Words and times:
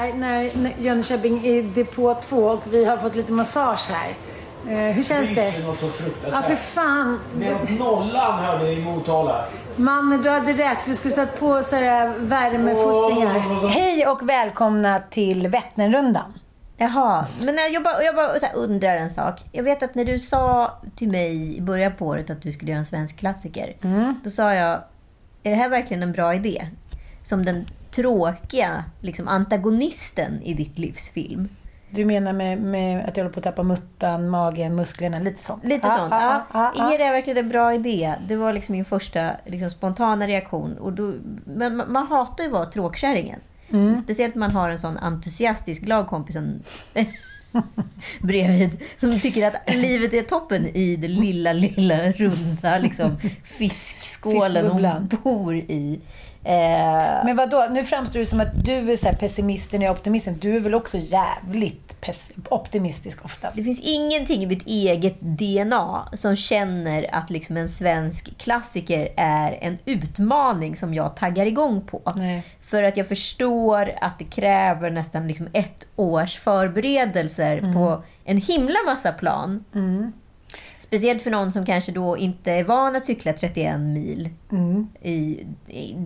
Här 0.00 0.12
när 0.14 0.50
Jönköping 0.78 1.46
är 1.46 1.62
depå 1.62 2.14
2 2.14 2.36
och 2.36 2.62
vi 2.72 2.84
har 2.84 2.96
fått 2.96 3.16
lite 3.16 3.32
massage 3.32 3.88
här. 3.90 4.14
Eh, 4.68 4.94
hur 4.94 5.02
känns 5.02 5.28
det? 5.28 5.34
Det 5.58 5.66
var 5.66 5.74
så 5.74 5.86
Ja, 5.86 5.90
fruktansvärt. 5.90 6.44
för 6.44 6.56
fan. 6.56 7.20
Med 7.34 7.78
nollan 7.78 8.44
hörde 8.44 8.64
ni 8.64 8.72
i 8.72 8.84
Motala. 8.84 9.44
Mamma, 9.76 10.16
du 10.16 10.30
hade 10.30 10.52
rätt. 10.52 10.78
Vi 10.86 10.96
skulle 10.96 11.14
satt 11.14 11.40
på 11.40 11.62
så 11.62 11.76
här 11.76 12.14
värmefossing 12.18 13.26
här. 13.26 13.68
Hej 13.68 14.06
och 14.06 14.28
välkomna 14.28 14.98
till 15.10 15.48
Vätternrundan. 15.48 16.32
Jaha, 16.76 17.26
men 17.40 17.56
jag, 17.56 17.72
jag 17.72 17.82
bara, 17.82 18.02
jag 18.02 18.16
bara 18.16 18.38
så 18.38 18.46
här 18.46 18.54
undrar 18.56 18.96
en 18.96 19.10
sak. 19.10 19.40
Jag 19.52 19.62
vet 19.64 19.82
att 19.82 19.94
när 19.94 20.04
du 20.04 20.18
sa 20.18 20.72
till 20.96 21.08
mig 21.08 21.56
i 21.56 21.60
början 21.60 21.92
på 21.98 22.06
året 22.06 22.30
att 22.30 22.42
du 22.42 22.52
skulle 22.52 22.70
göra 22.70 22.78
en 22.78 22.86
svensk 22.86 23.16
klassiker. 23.18 23.76
Då 24.24 24.30
sa 24.30 24.54
jag, 24.54 24.72
är 25.42 25.50
det 25.50 25.56
här 25.56 25.68
verkligen 25.68 26.02
en 26.02 26.12
bra 26.12 26.34
idé? 26.34 26.62
Som 27.22 27.44
den 27.44 27.66
tråkiga 27.90 28.84
liksom, 29.00 29.28
antagonisten 29.28 30.42
i 30.42 30.54
ditt 30.54 30.78
livsfilm. 30.78 31.48
Du 31.92 32.04
menar 32.04 32.32
med, 32.32 32.58
med 32.62 33.08
att 33.08 33.16
jag 33.16 33.24
håller 33.24 33.32
på 33.34 33.40
att 33.40 33.44
tappa 33.44 33.62
muttan, 33.62 34.28
magen, 34.28 34.74
musklerna, 34.76 35.18
lite 35.18 35.44
sånt? 35.44 35.64
Lite 35.64 35.86
Ja, 35.88 35.96
sånt. 35.96 36.10
ja, 36.10 36.46
Ja, 36.52 36.60
ja, 36.60 36.72
ja. 36.76 36.94
Är 36.94 36.98
det 36.98 37.10
verkligen 37.10 37.38
en 37.44 37.48
bra 37.48 37.74
idé? 37.74 38.14
Det 38.28 38.36
var 38.36 38.52
liksom 38.52 38.72
min 38.72 38.84
första 38.84 39.30
liksom, 39.46 39.70
spontana 39.70 40.26
reaktion. 40.26 40.78
Och 40.78 40.92
då, 40.92 41.14
men 41.44 41.76
man, 41.76 41.92
man 41.92 42.06
hatar 42.06 42.44
ju 42.44 42.48
att 42.48 42.52
vara 42.52 42.64
tråkkärringen. 42.64 43.40
Mm. 43.70 43.96
Speciellt 43.96 44.34
när 44.34 44.40
man 44.40 44.50
har 44.50 44.70
en 44.70 44.78
sån 44.78 44.96
entusiastisk 44.96 45.86
lagkompis 45.88 46.34
som 46.34 46.62
bredvid. 48.20 48.80
Som 48.96 49.20
tycker 49.20 49.46
att 49.46 49.74
livet 49.74 50.14
är 50.14 50.22
toppen 50.22 50.66
i 50.66 50.96
den 50.96 51.12
lilla, 51.14 51.52
lilla 51.52 52.12
runda 52.12 52.78
liksom, 52.78 53.16
fiskskålen 53.44 54.66
hon 54.66 55.08
bor 55.22 55.56
i. 55.56 56.00
Eh, 56.44 57.24
Men 57.24 57.36
vad 57.36 57.50
då? 57.50 57.68
Nu 57.70 57.84
framstår 57.84 58.18
du 58.18 58.26
som 58.26 58.40
att 58.40 58.64
du 58.64 58.92
är 58.92 58.96
så 58.96 59.08
pessimisten 59.20 59.82
och 59.82 59.90
optimisten. 59.90 60.38
Du 60.38 60.56
är 60.56 60.60
väl 60.60 60.74
också 60.74 60.98
jävligt 60.98 61.96
optimistisk 62.48 63.24
oftast? 63.24 63.56
Det 63.56 63.64
finns 63.64 63.80
ingenting 63.80 64.42
i 64.42 64.46
mitt 64.46 64.66
eget 64.66 65.20
DNA 65.20 66.08
som 66.12 66.36
känner 66.36 67.14
att 67.14 67.30
liksom 67.30 67.56
en 67.56 67.68
svensk 67.68 68.38
klassiker 68.38 69.08
är 69.16 69.58
en 69.60 69.78
utmaning 69.84 70.76
som 70.76 70.94
jag 70.94 71.16
taggar 71.16 71.46
igång 71.46 71.80
på. 71.80 72.12
Nej. 72.16 72.42
För 72.62 72.82
att 72.82 72.96
jag 72.96 73.08
förstår 73.08 73.90
att 74.00 74.18
det 74.18 74.24
kräver 74.24 74.90
nästan 74.90 75.28
liksom 75.28 75.48
ett 75.52 75.86
års 75.96 76.36
förberedelser 76.38 77.72
på 77.72 78.02
en 78.24 78.36
himla 78.36 78.78
massa 78.86 79.12
plan. 79.12 79.64
Speciellt 80.80 81.22
för 81.22 81.30
någon 81.30 81.52
som 81.52 81.66
kanske 81.66 81.92
då 81.92 82.16
inte 82.16 82.52
är 82.52 82.64
van 82.64 82.96
att 82.96 83.04
cykla 83.04 83.32
31 83.32 83.80
mil 83.80 84.28
i, 85.02 85.46
i, 85.66 85.96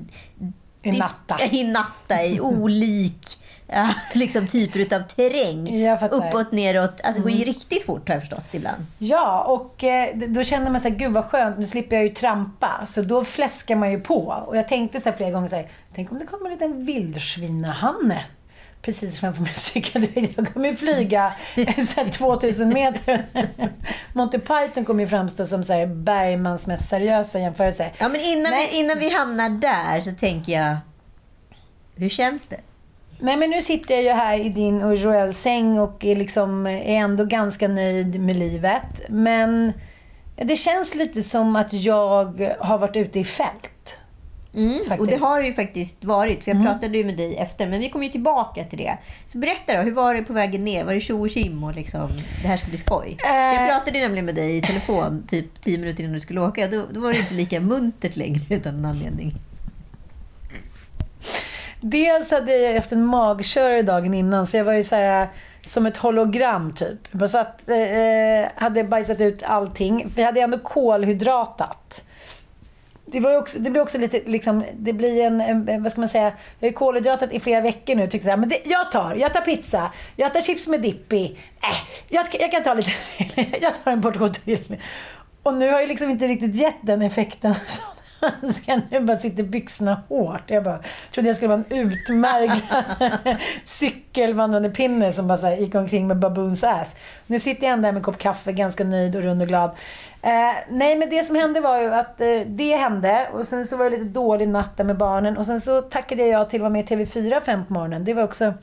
I 0.82 0.98
natta. 0.98 1.38
I 1.50 1.64
natta, 1.64 2.24
i 2.24 2.40
olik 2.40 3.38
liksom, 4.14 4.46
typer 4.46 4.96
av 4.96 5.02
terräng. 5.02 5.68
Mm. 5.68 5.98
Uppåt, 6.10 6.52
neråt. 6.52 7.00
Alltså 7.04 7.22
det 7.22 7.30
går 7.30 7.38
ju 7.38 7.44
riktigt 7.44 7.82
fort 7.82 8.08
har 8.08 8.14
jag 8.14 8.22
förstått 8.22 8.54
ibland. 8.54 8.86
Ja, 8.98 9.44
och 9.44 9.84
eh, 9.84 10.16
då 10.16 10.44
känner 10.44 10.70
man 10.70 10.80
så 10.80 10.88
här, 10.88 10.96
gud 10.96 11.12
vad 11.12 11.24
skönt, 11.24 11.58
nu 11.58 11.66
slipper 11.66 11.96
jag 11.96 12.04
ju 12.04 12.10
trampa. 12.10 12.86
Så 12.86 13.02
då 13.02 13.24
fläskar 13.24 13.76
man 13.76 13.90
ju 13.90 14.00
på. 14.00 14.44
Och 14.46 14.56
jag 14.56 14.68
tänkte 14.68 15.00
så 15.00 15.12
flera 15.12 15.30
gånger 15.30 15.48
så 15.48 15.56
här, 15.56 15.68
tänk 15.94 16.12
om 16.12 16.18
det 16.18 16.26
kommer 16.26 16.46
en 16.46 16.52
liten 16.52 16.84
vildsvinahanne 16.84 18.24
precis 18.84 19.20
framför 19.20 19.42
min 19.42 19.54
cykel. 19.54 20.06
Jag 20.36 20.52
kommer 20.52 20.68
ju 20.68 20.76
flyga 20.76 21.32
så 21.86 22.00
här 22.00 22.10
2000 22.10 22.68
meter. 22.68 23.24
Monty 24.12 24.38
Python 24.38 24.84
kommer 24.84 25.02
ju 25.02 25.08
framstå 25.08 25.46
som 25.46 25.64
så 25.64 25.86
Bergmans 25.86 26.66
mest 26.66 26.88
seriösa 26.88 27.38
jämförelse. 27.38 27.90
Ja, 27.98 28.08
men 28.08 28.20
innan, 28.20 28.52
Nej. 28.52 28.68
vi, 28.72 28.78
innan 28.78 28.98
vi 28.98 29.10
hamnar 29.14 29.48
där 29.48 30.00
så 30.00 30.10
tänker 30.12 30.52
jag, 30.52 30.76
hur 31.96 32.08
känns 32.08 32.46
det? 32.46 32.60
Nej 33.18 33.36
men 33.36 33.50
nu 33.50 33.62
sitter 33.62 33.94
jag 33.94 34.02
ju 34.02 34.10
här 34.10 34.38
i 34.38 34.48
din 34.48 34.82
och 34.82 34.94
Joels 34.94 35.38
säng 35.38 35.78
och 35.78 36.04
är, 36.04 36.16
liksom, 36.16 36.66
är 36.66 36.96
ändå 36.96 37.24
ganska 37.24 37.68
nöjd 37.68 38.20
med 38.20 38.36
livet. 38.36 39.00
Men 39.08 39.72
det 40.36 40.56
känns 40.56 40.94
lite 40.94 41.22
som 41.22 41.56
att 41.56 41.72
jag 41.72 42.56
har 42.60 42.78
varit 42.78 42.96
ute 42.96 43.20
i 43.20 43.24
fält. 43.24 43.68
Mm, 44.56 44.80
och 44.98 45.06
det. 45.06 45.12
Mm. 45.12 45.22
har 45.22 45.40
det 45.40 45.46
ju 45.46 45.54
faktiskt 45.54 46.04
varit, 46.04 46.44
för 46.44 46.50
jag 46.50 46.62
pratade 46.62 46.98
ju 46.98 47.04
med 47.04 47.16
dig 47.16 47.36
efter, 47.36 47.66
men 47.66 47.80
vi 47.80 47.90
kommer 47.90 48.04
ju 48.04 48.12
tillbaka 48.12 48.64
till 48.64 48.78
det. 48.78 48.98
Så 49.26 49.38
berätta 49.38 49.76
då, 49.76 49.82
hur 49.82 49.92
var 49.92 50.14
det 50.14 50.22
på 50.22 50.32
vägen 50.32 50.64
ner? 50.64 50.84
Var 50.84 50.94
det 50.94 51.00
tjo 51.00 51.20
och 51.20 51.30
tjim 51.30 51.64
och 51.64 51.74
liksom, 51.74 52.10
det 52.42 52.48
här 52.48 52.56
ska 52.56 52.68
bli 52.68 52.78
skoj? 52.78 53.16
Eh. 53.24 53.34
Jag 53.34 53.68
pratade 53.68 53.98
ju 53.98 54.04
nämligen 54.04 54.24
med 54.24 54.34
dig 54.34 54.56
i 54.56 54.60
telefon 54.60 55.24
typ 55.28 55.60
tio 55.60 55.78
minuter 55.78 56.02
innan 56.02 56.14
du 56.14 56.20
skulle 56.20 56.40
åka. 56.40 56.68
Då, 56.68 56.84
då 56.90 57.00
var 57.00 57.12
det 57.12 57.18
inte 57.18 57.34
lika 57.34 57.60
muntert 57.60 58.16
längre 58.16 58.40
utan 58.48 58.74
en 58.74 58.84
anledning. 58.84 59.34
Dels 61.80 62.30
hade 62.30 62.56
jag 62.56 62.74
haft 62.74 62.92
en 62.92 63.06
magkörare 63.06 63.82
dagen 63.82 64.14
innan 64.14 64.46
så 64.46 64.56
jag 64.56 64.64
var 64.64 64.72
ju 64.72 64.82
så 64.82 64.96
här 64.96 65.28
som 65.62 65.86
ett 65.86 65.96
hologram 65.96 66.72
typ. 66.72 66.98
Jag 67.10 67.30
satt, 67.30 67.68
eh, 67.68 68.62
hade 68.62 68.84
bajsat 68.84 69.20
ut 69.20 69.42
allting. 69.42 70.06
Vi 70.16 70.22
hade 70.22 70.40
ändå 70.40 70.58
kolhydratat. 70.58 72.04
Det, 73.14 73.20
var 73.20 73.30
ju 73.30 73.36
också, 73.36 73.58
det 73.58 73.70
blir 73.70 73.82
också 73.82 73.98
lite, 73.98 74.20
liksom, 74.26 74.64
det 74.74 74.92
blir 74.92 75.22
en, 75.22 75.40
en, 75.40 75.82
vad 75.82 75.92
ska 75.92 76.00
man 76.00 76.08
säga, 76.08 76.24
jag 76.24 76.66
har 76.66 76.68
ju 76.68 76.72
kolhydratat 76.72 77.32
i 77.32 77.40
flera 77.40 77.60
veckor 77.60 77.94
nu. 77.94 78.06
Tycker 78.06 78.24
så 78.24 78.30
här, 78.30 78.36
men 78.36 78.48
det, 78.48 78.60
jag 78.64 78.92
tar, 78.92 79.14
jag 79.14 79.32
tar 79.32 79.40
pizza, 79.40 79.92
jag 80.16 80.32
tar 80.34 80.40
chips 80.40 80.66
med 80.66 80.82
dipp 80.82 81.12
i. 81.12 81.24
Äh, 81.62 81.88
jag, 82.08 82.26
jag 82.32 82.50
kan 82.50 82.62
ta 82.62 82.74
lite 82.74 82.90
till, 83.16 83.46
jag 83.60 83.84
tar 83.84 83.92
en 83.92 84.02
portion 84.02 84.32
till. 84.32 84.76
Och 85.42 85.54
nu 85.54 85.72
har 85.72 85.80
jag 85.80 85.88
liksom 85.88 86.10
inte 86.10 86.26
riktigt 86.26 86.54
gett 86.54 86.76
den 86.82 87.02
effekten 87.02 87.54
som 87.66 87.93
jag. 88.66 88.80
Nu 88.90 89.00
bara 89.00 89.16
sitter 89.16 89.42
byxorna 89.42 90.02
hårt. 90.08 90.50
Jag 90.50 90.64
bara, 90.64 90.78
trodde 91.12 91.28
jag 91.28 91.36
skulle 91.36 91.56
vara 91.56 91.64
en 91.68 91.78
utmärkt 91.78 92.64
cykelvandrande 93.64 94.70
pinne 94.70 95.12
som 95.12 95.28
bara 95.28 95.38
så 95.38 95.46
här, 95.46 95.56
gick 95.56 95.74
omkring 95.74 96.06
med 96.06 96.18
baboons 96.18 96.64
ass. 96.64 96.96
Nu 97.26 97.38
sitter 97.38 97.66
jag 97.66 97.72
ändå 97.72 97.86
här 97.86 97.92
med 97.92 98.00
en 98.00 98.04
kopp 98.04 98.18
kaffe, 98.18 98.52
ganska 98.52 98.84
nöjd 98.84 99.16
och 99.16 99.22
rund 99.22 99.42
och 99.42 99.48
glad. 99.48 99.70
Eh, 100.22 100.54
nej, 100.70 100.96
men 100.96 101.10
det 101.10 101.22
som 101.22 101.36
hände 101.36 101.60
var 101.60 101.80
ju 101.80 101.94
att 101.94 102.20
eh, 102.20 102.40
det 102.46 102.76
hände 102.76 103.28
och 103.32 103.46
sen 103.46 103.66
så 103.66 103.76
var 103.76 103.84
det 103.84 103.90
lite 103.90 104.04
dålig 104.04 104.48
natt 104.48 104.76
där 104.76 104.84
med 104.84 104.96
barnen 104.96 105.36
och 105.36 105.46
sen 105.46 105.60
så 105.60 105.82
tackade 105.82 106.26
jag 106.26 106.50
till 106.50 106.58
att 106.58 106.60
vara 106.60 106.70
med 106.70 106.90
i 106.90 106.94
TV4 106.96 107.40
fem 107.40 107.64
på 107.66 107.72
morgonen. 107.72 108.04
Det 108.04 108.14
var 108.14 108.22
också 108.22 108.54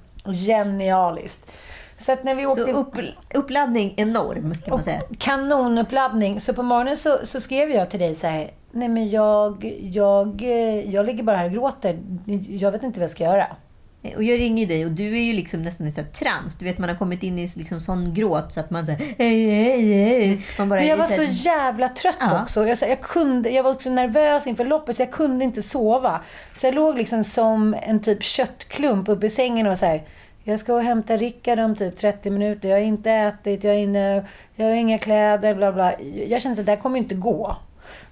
genialiskt. 0.48 1.52
Så 2.02 2.12
att 2.12 2.24
när 2.24 2.36
vi 2.36 2.46
åkte... 2.46 2.62
Så 2.62 2.72
upp, 2.72 2.96
uppladdning 3.34 3.94
enorm, 3.98 4.54
kan 4.54 4.70
man 4.76 4.84
säga. 4.84 5.02
Kanonuppladdning. 5.20 6.40
Så 6.42 6.54
på 6.54 6.64
morgonen 6.64 6.98
så, 6.98 7.20
så 7.24 7.42
skrev 7.42 7.70
jag 7.72 7.90
till 7.90 8.00
dig 8.00 8.16
så 8.16 8.28
här. 8.28 8.52
Nej 8.72 8.88
men 8.88 9.10
jag, 9.10 9.74
jag, 9.82 10.42
eh, 10.42 10.90
jag 10.94 11.06
ligger 11.06 11.24
bara 11.24 11.38
här 11.38 11.46
och 11.46 11.52
gråter. 11.52 12.00
Jag 12.50 12.72
vet 12.72 12.84
inte 12.84 13.00
vad 13.00 13.04
jag 13.04 13.10
ska 13.12 13.24
göra. 13.24 13.48
Och 14.16 14.24
jag 14.24 14.40
ringer 14.40 14.68
dig 14.68 14.86
och 14.86 14.92
du 14.92 15.18
är 15.18 15.22
ju 15.22 15.34
liksom 15.34 15.62
nästan 15.62 15.88
i 15.88 15.92
så 15.92 16.02
trans. 16.04 16.56
Du 16.58 16.66
vet, 16.66 16.78
man 16.78 16.90
har 16.90 16.96
kommit 16.96 17.24
in 17.24 17.40
i 17.40 17.52
liksom 17.56 17.80
sån 17.82 18.14
gråt 18.14 18.52
så 18.54 18.60
att 18.60 18.70
man 18.72 18.86
säger 18.86 19.00
hej, 19.18 19.50
hej, 19.50 19.94
hej. 19.94 20.42
Man 20.58 20.70
bara 20.70 20.80
Men 20.80 20.90
jag 20.90 20.98
var 20.98 21.06
så 21.06 21.22
här- 21.22 21.28
så 21.28 21.46
jävla 21.50 21.90
trött 21.90 22.16
Ja. 22.20 22.42
också. 22.42 22.68
Jag, 22.68 22.78
så- 22.78 22.86
jag, 22.86 23.02
kunde, 23.02 23.50
jag 23.50 23.64
var 23.64 23.72
också 23.72 23.90
nervös 23.90 24.48
inför 24.48 24.66
loppet 24.66 24.96
så 24.96 25.02
jag 25.02 25.12
kunde 25.12 25.46
inte 25.46 25.62
sova. 25.62 26.22
Så 26.54 26.68
jag 26.68 26.76
låg 26.76 26.98
liksom 26.98 27.24
som 27.24 27.76
en 27.82 28.00
typ 28.02 28.24
köttklump 28.24 29.10
uppe 29.10 29.26
i 29.26 29.30
sängen 29.30 29.68
och 29.68 29.78
så 29.78 29.86
här. 29.86 30.04
Jag 30.44 30.60
ska 30.60 30.74
och 30.74 30.84
hämta 30.84 31.18
Rickard 31.18 31.60
om 31.60 31.76
typ 31.76 31.98
30 31.98 32.30
minuter. 32.30 32.70
Jag 32.70 32.76
har 32.76 32.82
inte 32.82 33.12
ätit, 33.12 33.64
jag, 33.64 33.76
är 33.76 33.80
inne, 33.80 34.26
jag 34.56 34.66
har 34.66 34.74
inga 34.74 34.98
kläder, 34.98 35.56
bla 35.56 35.72
bla. 35.72 36.02
Jag 36.28 36.42
kände 36.42 36.60
att 36.60 36.66
det 36.66 36.72
här 36.72 36.80
kommer 36.80 36.98
inte 36.98 37.16
gå. 37.16 37.58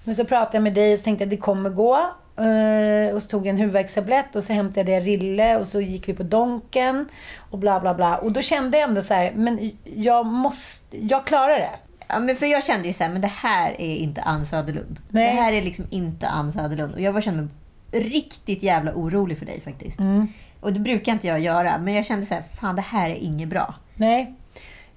Men 0.04 0.16
så 0.16 0.24
pratade 0.24 0.56
jag 0.56 0.62
med 0.62 0.74
dig 0.74 0.92
och 0.92 0.98
så 0.98 1.04
tänkte 1.04 1.22
jag 1.24 1.26
att 1.26 1.30
det 1.30 1.36
kommer 1.36 1.70
gå. 1.70 1.96
Eh, 2.36 3.14
och 3.14 3.22
så 3.22 3.28
tog 3.28 3.46
jag 3.46 3.50
en 3.50 3.56
huvudvärkstablett 3.56 4.36
och 4.36 4.44
så 4.44 4.52
hämtade 4.52 4.92
jag 4.92 5.06
Rille 5.06 5.56
och 5.56 5.66
så 5.66 5.80
gick 5.80 6.08
vi 6.08 6.14
på 6.14 6.22
Donken 6.22 7.08
och 7.50 7.58
bla 7.58 7.80
bla 7.80 7.94
bla. 7.94 8.16
Och 8.16 8.32
då 8.32 8.42
kände 8.42 8.78
jag 8.78 8.88
ändå 8.88 9.02
så 9.02 9.14
här, 9.14 9.32
men 9.34 9.78
jag 9.84 10.26
måste, 10.26 11.06
jag 11.06 11.26
klarar 11.26 11.58
det. 11.58 11.70
Ja, 12.08 12.20
men 12.20 12.36
för 12.36 12.46
jag 12.46 12.64
kände 12.64 12.88
ju 12.88 12.94
så 12.94 13.04
här, 13.04 13.10
men 13.10 13.20
det 13.20 13.32
här 13.34 13.80
är 13.80 13.96
inte 13.96 14.22
Ann 14.22 14.46
Söderlund. 14.46 14.98
Nej. 15.08 15.26
Det 15.26 15.42
här 15.42 15.52
är 15.52 15.62
liksom 15.62 15.86
inte 15.90 16.28
Ann 16.28 16.52
Söderlund. 16.52 16.94
Och 16.94 17.00
jag 17.00 17.12
var 17.12 17.20
kände 17.20 17.42
mig 17.42 17.50
riktigt 17.92 18.62
jävla 18.62 18.94
orolig 18.94 19.38
för 19.38 19.46
dig 19.46 19.60
faktiskt. 19.60 19.98
Mm. 20.00 20.28
Och 20.60 20.72
det 20.72 20.80
brukar 20.80 21.12
inte 21.12 21.26
jag 21.26 21.40
göra, 21.40 21.78
men 21.78 21.94
jag 21.94 22.06
kände 22.06 22.26
så 22.26 22.34
här, 22.34 22.42
fan 22.42 22.76
det 22.76 22.82
här 22.82 23.10
är 23.10 23.14
inget 23.14 23.48
bra. 23.48 23.74
Nej. 23.94 24.34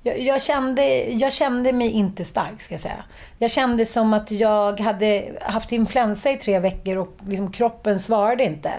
Jag, 0.03 0.19
jag, 0.19 0.41
kände, 0.41 1.03
jag 1.03 1.33
kände 1.33 1.73
mig 1.73 1.89
inte 1.89 2.23
stark, 2.23 2.61
ska 2.61 2.73
jag 2.73 2.81
säga. 2.81 3.03
Jag 3.37 3.51
kände 3.51 3.85
som 3.85 4.13
att 4.13 4.31
jag 4.31 4.79
hade 4.79 5.31
haft 5.41 5.71
influensa 5.71 6.31
i 6.31 6.37
tre 6.37 6.59
veckor 6.59 6.97
och 6.97 7.17
liksom 7.27 7.51
kroppen 7.51 7.99
svarade 7.99 8.43
inte. 8.43 8.71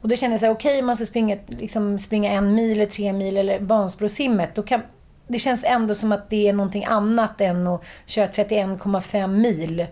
Och 0.00 0.08
då 0.08 0.16
kände 0.16 0.34
jag 0.34 0.40
så 0.40 0.46
här, 0.46 0.52
okej, 0.52 0.82
man 0.82 0.96
ska 0.96 1.06
springa, 1.06 1.36
liksom, 1.46 1.98
springa 1.98 2.32
en 2.32 2.54
mil, 2.54 2.72
eller 2.72 2.86
tre 2.86 3.12
mil 3.12 3.36
eller 3.36 3.60
Vansbrosimmet. 3.60 4.54
Då 4.54 4.62
kan, 4.62 4.82
det 5.28 5.38
känns 5.38 5.64
ändå 5.64 5.94
som 5.94 6.12
att 6.12 6.30
det 6.30 6.48
är 6.48 6.52
någonting 6.52 6.84
annat 6.84 7.40
än 7.40 7.66
att 7.66 7.84
köra 8.06 8.26
31,5 8.26 9.26
mil 9.26 9.86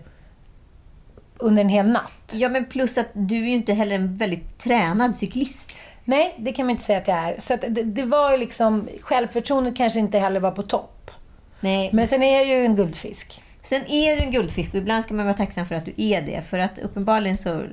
under 1.37 1.61
en 1.61 1.69
hel 1.69 1.89
natt. 1.89 2.31
Ja, 2.31 2.49
men 2.49 2.65
plus 2.65 2.97
att 2.97 3.09
du 3.13 3.35
är 3.35 3.47
ju 3.47 3.55
inte 3.55 3.73
heller 3.73 3.95
en 3.95 4.15
väldigt 4.15 4.59
tränad 4.59 5.15
cyklist. 5.15 5.89
Nej, 6.05 6.33
det 6.37 6.53
kan 6.53 6.65
man 6.65 6.71
inte 6.71 6.83
säga 6.83 6.97
att 6.99 7.07
jag 7.07 7.17
är. 7.17 7.35
Så 7.39 7.53
att 7.53 7.61
det, 7.61 7.83
det 7.83 8.03
var 8.03 8.31
ju 8.31 8.37
liksom, 8.37 8.87
självförtroendet 9.01 9.75
kanske 9.77 9.99
inte 9.99 10.19
heller 10.19 10.39
var 10.39 10.51
på 10.51 10.63
topp. 10.63 11.11
Nej, 11.59 11.89
Men 11.93 12.07
sen 12.07 12.23
är 12.23 12.35
jag 12.35 12.45
ju 12.47 12.65
en 12.65 12.75
guldfisk. 12.75 13.41
Sen 13.61 13.81
är 13.87 14.15
du 14.15 14.21
en 14.21 14.31
guldfisk 14.31 14.73
och 14.73 14.79
ibland 14.79 15.03
ska 15.03 15.13
man 15.13 15.25
vara 15.25 15.37
tacksam 15.37 15.65
för 15.65 15.75
att 15.75 15.85
du 15.85 15.93
är 15.97 16.21
det. 16.21 16.41
För 16.41 16.57
att 16.59 16.79
uppenbarligen 16.79 17.37
så... 17.37 17.49
eh, 17.59 17.65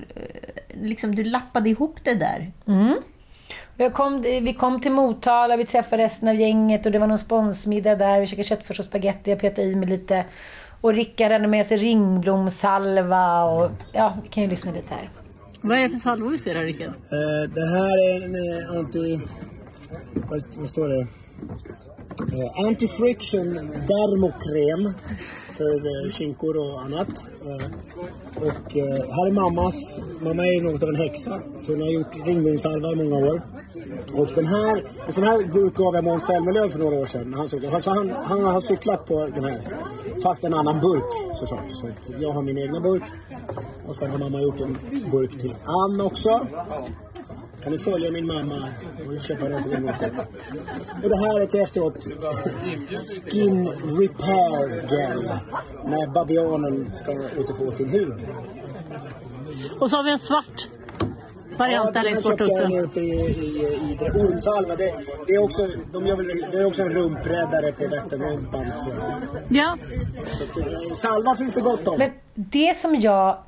Liksom, 0.83 1.15
du 1.15 1.25
lappade 1.25 1.69
ihop 1.71 1.97
det 2.05 2.15
där. 2.15 2.53
Jag 3.77 3.93
kom, 3.95 4.23
vi 4.23 4.55
kom 4.59 4.81
till 4.81 4.93
Motala, 4.93 5.57
vi 5.57 5.65
träffade 5.67 6.03
resten 6.03 6.29
av 6.29 6.35
gänget 6.35 6.87
och 6.87 6.93
det 6.93 6.99
var 6.99 7.07
någon 7.07 7.19
sponsmiddag 7.19 7.95
där. 7.97 8.21
Vi 8.21 8.27
käkade 8.27 8.45
köttfärs 8.49 8.79
och 8.79 8.85
spagetti, 8.85 9.31
jag 9.31 9.41
petade 9.41 9.67
i 9.67 9.75
mig 9.77 9.89
lite. 9.89 10.25
Och 10.81 10.95
Rickard 10.95 11.33
hade 11.33 11.47
med 11.49 11.67
sig 11.67 11.77
ringblomsalva 11.77 13.45
och 13.45 13.71
ja, 13.93 14.15
vi 14.23 14.29
kan 14.29 14.43
ju 14.43 14.49
lyssna 14.49 14.73
lite 14.73 14.95
här. 14.95 15.11
Vad 15.63 15.79
är 15.79 15.83
det 15.83 15.91
för 15.91 15.99
salvo 15.99 16.29
vi 16.29 16.39
ser 16.39 16.55
här 16.55 16.65
Rickard? 16.65 16.89
Eh, 16.89 17.51
det 17.55 17.67
här 17.67 18.09
är 18.09 18.23
en 18.23 18.35
eh, 18.35 18.79
anti... 18.79 19.21
Vad, 20.15 20.43
vad 20.57 20.69
står 20.69 20.89
det? 20.89 21.07
Eh, 22.21 22.67
Anti-friction 22.67 23.55
dermokrem 23.89 24.95
för 25.51 26.05
eh, 26.05 26.11
kinkor 26.11 26.57
och 26.57 26.83
annat. 26.83 27.09
Eh, 27.47 27.67
och 28.37 28.77
eh, 28.77 29.15
här 29.17 29.27
är 29.27 29.33
mammas. 29.33 30.03
Mamma 30.21 30.47
är 30.47 30.61
något 30.63 30.83
av 30.83 30.89
en 30.89 30.97
häxa. 30.97 31.41
Så 31.63 31.73
hon 31.73 31.81
har 31.81 31.89
gjort 31.89 32.27
ringblomssalva 32.27 32.93
i 32.93 32.97
många 32.97 33.17
år. 33.17 33.43
Och 34.13 34.29
den 34.35 34.47
här, 34.47 34.85
en 35.07 35.13
sån 35.13 35.25
här 35.25 35.53
burk 35.53 35.75
gav 35.75 35.95
jag 35.95 36.05
Måns 36.05 36.27
Zelmerlöw 36.27 36.69
för 36.69 36.79
några 36.79 36.97
år 36.97 37.05
sedan. 37.05 37.35
Han, 37.35 37.49
cyklade. 37.49 37.75
Alltså 37.75 37.91
han, 37.91 38.11
han 38.11 38.45
har 38.45 38.61
cyklat 38.61 39.07
på 39.07 39.27
den 39.27 39.45
här. 39.45 39.61
Fast 40.23 40.45
en 40.45 40.55
annan 40.55 40.81
burk 40.81 41.37
såklart. 41.37 41.71
Så 41.71 41.89
jag 42.19 42.33
har 42.33 42.43
min 42.43 42.59
egna 42.59 42.81
burk. 42.81 43.05
Och 43.89 43.97
sen 43.97 44.11
har 44.11 44.19
mamma 44.19 44.41
gjort 44.41 44.61
en 44.61 44.79
burk 45.11 45.39
till 45.39 45.55
Ann 45.65 46.01
också. 46.01 46.47
Kan 47.63 47.73
ni 47.73 47.79
följa 47.79 48.11
min 48.11 48.27
mamma 48.27 48.69
och 49.07 49.21
köpa 49.21 49.49
den 49.49 49.63
som 49.63 49.73
Och 51.03 51.09
det 51.09 51.19
här 51.19 51.41
är 51.41 51.47
till 51.47 51.61
efteråt 51.61 52.05
Skin 53.31 53.69
Repair 53.69 54.87
Gel. 54.91 55.39
När 55.85 56.07
babianen 56.07 56.95
ska 56.95 57.13
återfå 57.13 57.73
sin 57.73 57.91
hud. 57.91 58.27
Och 59.79 59.91
så 59.91 59.97
har 59.97 60.05
vi 60.05 60.11
en 60.11 60.19
svart 60.19 60.69
variant 61.59 61.95
där 61.95 62.03
längst 62.03 62.23
bort 62.23 62.41
också. 62.41 62.63
uppe 62.63 63.01
i, 63.01 63.11
i, 63.11 63.93
i 63.93 64.11
Ormsalva. 64.15 64.77
Det, 64.77 64.95
det, 65.27 65.33
är 65.33 65.43
också, 65.45 65.69
de 65.93 66.07
gör 66.07 66.17
väl, 66.17 66.27
det 66.51 66.57
är 66.57 66.65
också 66.65 66.83
en 66.83 66.91
rumpräddare 66.91 67.73
på 67.73 67.89
Vätternrumpan. 67.89 68.73
Ja, 69.49 69.77
Så 70.27 70.61
eh, 70.61 70.93
salva 70.95 71.35
finns 71.35 71.55
det 71.55 71.61
gott 71.61 71.89
om. 71.89 71.99
Men 71.99 72.11
det 72.35 72.77
som 72.77 73.01
jag, 73.01 73.39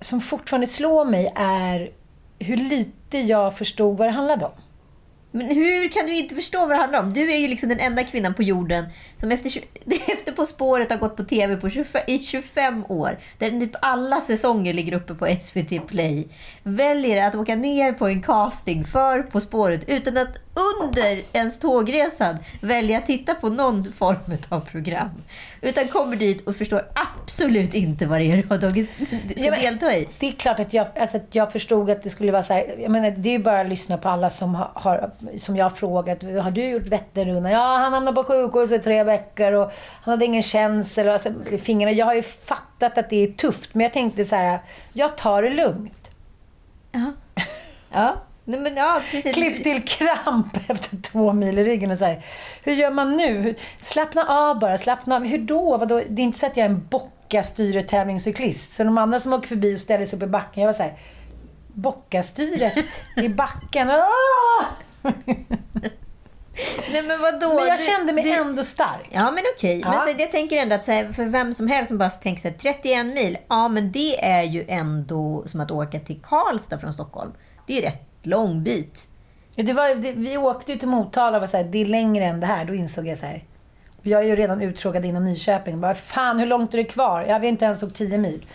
som 0.00 0.20
fortfarande 0.20 0.66
slår 0.66 1.04
mig 1.04 1.32
är 1.36 1.90
hur 2.38 2.56
lite 2.56 3.18
jag 3.18 3.58
förstod 3.58 3.98
vad 3.98 4.08
det 4.08 4.12
handlade 4.12 4.44
om. 4.44 4.52
Men 5.30 5.46
hur 5.46 5.88
kan 5.88 6.06
du 6.06 6.14
inte 6.14 6.34
förstå 6.34 6.58
vad 6.58 6.70
det 6.70 6.76
handlar 6.76 7.02
om? 7.02 7.12
Du 7.12 7.32
är 7.32 7.36
ju 7.36 7.48
liksom 7.48 7.68
den 7.68 7.80
enda 7.80 8.04
kvinnan 8.04 8.34
på 8.34 8.42
jorden 8.42 8.84
som 9.16 9.32
efter, 9.32 9.64
efter 10.12 10.32
På 10.32 10.46
spåret 10.46 10.90
har 10.90 10.98
gått 10.98 11.16
på 11.16 11.24
TV 11.24 11.56
på 11.56 11.68
25, 11.68 12.02
i 12.06 12.18
25 12.18 12.84
år, 12.88 13.18
där 13.38 13.60
typ 13.60 13.76
alla 13.82 14.20
säsonger 14.20 14.74
ligger 14.74 14.92
uppe 14.92 15.14
på 15.14 15.36
SVT 15.40 15.86
Play, 15.86 16.28
väljer 16.62 17.26
att 17.26 17.34
åka 17.34 17.56
ner 17.56 17.92
på 17.92 18.06
en 18.06 18.22
casting 18.22 18.84
för 18.84 19.22
På 19.22 19.40
spåret 19.40 19.84
utan 19.86 20.16
att 20.16 20.36
under 20.56 21.22
ens 21.32 21.58
tågresan 21.58 22.38
välja 22.62 22.98
att 22.98 23.06
titta 23.06 23.34
på 23.34 23.48
någon 23.48 23.92
form 23.92 24.16
av 24.48 24.60
program. 24.60 25.10
Utan 25.60 25.88
kommer 25.88 26.16
dit 26.16 26.46
och 26.46 26.56
förstår 26.56 26.88
absolut 26.94 27.74
inte 27.74 28.06
vad 28.06 28.20
det 28.20 28.24
är 28.32 28.36
du 28.42 28.48
har 28.48 28.58
tagit, 28.58 28.90
ska 28.96 29.04
Ja, 29.36 29.50
men- 29.50 29.60
delta 29.60 29.96
i. 29.96 30.08
Det 30.18 30.28
är 30.28 30.32
klart 30.32 30.60
att 30.60 30.72
jag, 30.72 30.86
alltså, 31.00 31.16
att 31.16 31.26
jag 31.34 31.52
förstod 31.52 31.90
att 31.90 32.02
det 32.02 32.10
skulle 32.10 32.32
vara 32.32 32.42
så 32.42 32.52
här. 32.52 32.76
Jag 32.78 32.90
menar, 32.90 33.10
det 33.10 33.28
är 33.28 33.32
ju 33.32 33.38
bara 33.38 33.60
att 33.60 33.68
lyssna 33.68 33.98
på 33.98 34.08
alla 34.08 34.30
som 34.30 34.54
har, 34.74 35.10
som 35.38 35.56
jag 35.56 35.64
har 35.64 35.70
frågat. 35.70 36.22
Har 36.22 36.50
du 36.50 36.64
gjort 36.68 36.86
Vätternrundan? 36.86 37.52
Ja, 37.52 37.78
han 37.78 37.92
hamnade 37.92 38.14
på 38.14 38.24
sjukhus 38.24 38.72
i 38.72 38.78
tre 38.78 39.04
veckor 39.04 39.52
och 39.52 39.72
han 40.02 40.12
hade 40.12 40.24
ingen 40.24 40.42
känsel. 40.42 41.06
Och, 41.06 41.12
alltså, 41.12 41.30
fingrarna. 41.62 41.92
Jag 41.92 42.06
har 42.06 42.14
ju 42.14 42.22
fattat 42.22 42.98
att 42.98 43.10
det 43.10 43.16
är 43.24 43.32
tufft, 43.32 43.74
men 43.74 43.82
jag 43.84 43.92
tänkte 43.92 44.24
så 44.24 44.36
här. 44.36 44.58
Jag 44.92 45.16
tar 45.16 45.42
det 45.42 45.50
lugnt. 45.50 46.10
Ja. 46.92 47.12
Ja. 47.92 48.16
Nej, 48.48 48.60
men, 48.60 48.76
ja, 48.76 49.00
precis. 49.10 49.34
Klipp 49.34 49.62
till 49.62 49.82
kramp 49.84 50.56
efter 50.70 50.96
två 51.02 51.32
mil 51.32 51.58
i 51.58 51.64
ryggen 51.64 51.90
och 51.90 51.98
så 51.98 52.04
här. 52.04 52.24
Hur 52.64 52.72
gör 52.72 52.90
man 52.90 53.16
nu? 53.16 53.38
Hur, 53.42 53.54
slappna 53.82 54.24
av 54.28 54.58
bara, 54.58 54.78
slappna 54.78 55.16
av. 55.16 55.24
Hur 55.24 55.38
då? 55.38 55.76
Vadå? 55.76 56.02
Det 56.08 56.22
är 56.22 56.24
inte 56.24 56.38
så 56.38 56.46
att 56.46 56.56
jag 56.56 56.66
är 56.66 56.70
en 56.70 56.86
bockastyre 56.90 57.82
tävlingscyklist. 57.82 58.72
Så 58.72 58.84
de 58.84 58.98
andra 58.98 59.20
som 59.20 59.32
åker 59.32 59.48
förbi 59.48 59.76
och 59.76 59.80
ställer 59.80 60.06
sig 60.06 60.16
upp 60.16 60.22
i 60.22 60.26
backen, 60.26 60.60
jag 60.62 60.68
var 60.68 60.74
så 60.74 60.82
här. 60.82 60.98
Bockastyret 61.74 62.74
i 63.16 63.28
backen. 63.28 63.90
Ah! 63.90 64.64
Nej, 66.92 67.02
men 67.02 67.20
vadå? 67.20 67.54
Men 67.54 67.66
jag 67.68 67.78
Du- 67.78 67.82
kände 67.82 68.12
mig 68.12 68.24
du- 68.24 68.30
ändå 68.32 68.62
stark. 68.62 69.08
Ja, 69.10 69.30
men 69.30 69.42
okej. 69.56 69.80
Ja. 69.80 69.90
Men 69.90 70.00
så, 70.14 70.22
jag 70.22 70.32
tänker 70.32 70.56
ändå 70.56 70.74
att 70.74 70.86
här, 70.86 71.12
för 71.12 71.24
vem 71.24 71.54
som 71.54 71.68
helst 71.68 71.88
som 71.88 71.98
bara 71.98 72.10
tänker 72.10 72.42
så 72.42 72.48
här, 72.48 72.54
31 72.56 73.06
mil, 73.06 73.38
ja 73.48 73.68
men 73.68 73.92
det 73.92 74.24
är 74.24 74.42
ju 74.42 74.64
ändå 74.68 75.42
som 75.46 75.60
att 75.60 75.70
åka 75.70 75.98
till 76.00 76.20
Karlstad 76.22 76.78
från 76.78 76.92
Stockholm. 76.94 77.32
Det 77.66 77.72
är 77.72 77.76
ju 77.76 77.86
rätt 77.86 78.05
lång 78.26 78.62
bit. 78.62 79.08
Ja, 79.54 79.64
det 79.64 79.72
var, 79.72 79.94
det, 79.94 80.12
vi 80.12 80.36
åkte 80.36 80.72
ju 80.72 80.78
till 80.78 80.88
Motala 80.88 81.36
och 81.36 81.40
var 81.40 81.46
så 81.46 81.56
här, 81.56 81.64
det 81.64 81.78
är 81.78 81.86
längre 81.86 82.24
än 82.24 82.40
det 82.40 82.46
här. 82.46 82.64
Då 82.64 82.74
insåg 82.74 83.06
jag 83.06 83.18
så 83.18 83.26
här. 83.26 83.44
Jag 84.02 84.22
är 84.22 84.26
ju 84.26 84.36
redan 84.36 84.62
uttråkad 84.62 85.04
innan 85.04 85.24
Nyköping. 85.24 85.80
Bara, 85.80 85.94
fan 85.94 86.38
hur 86.38 86.46
långt 86.46 86.74
är 86.74 86.78
det 86.78 86.84
kvar? 86.84 87.22
Jag 87.22 87.34
har 87.34 87.44
inte 87.44 87.64
ens 87.64 87.82
åkt 87.82 87.96
10 87.96 88.18
mil. 88.18 88.46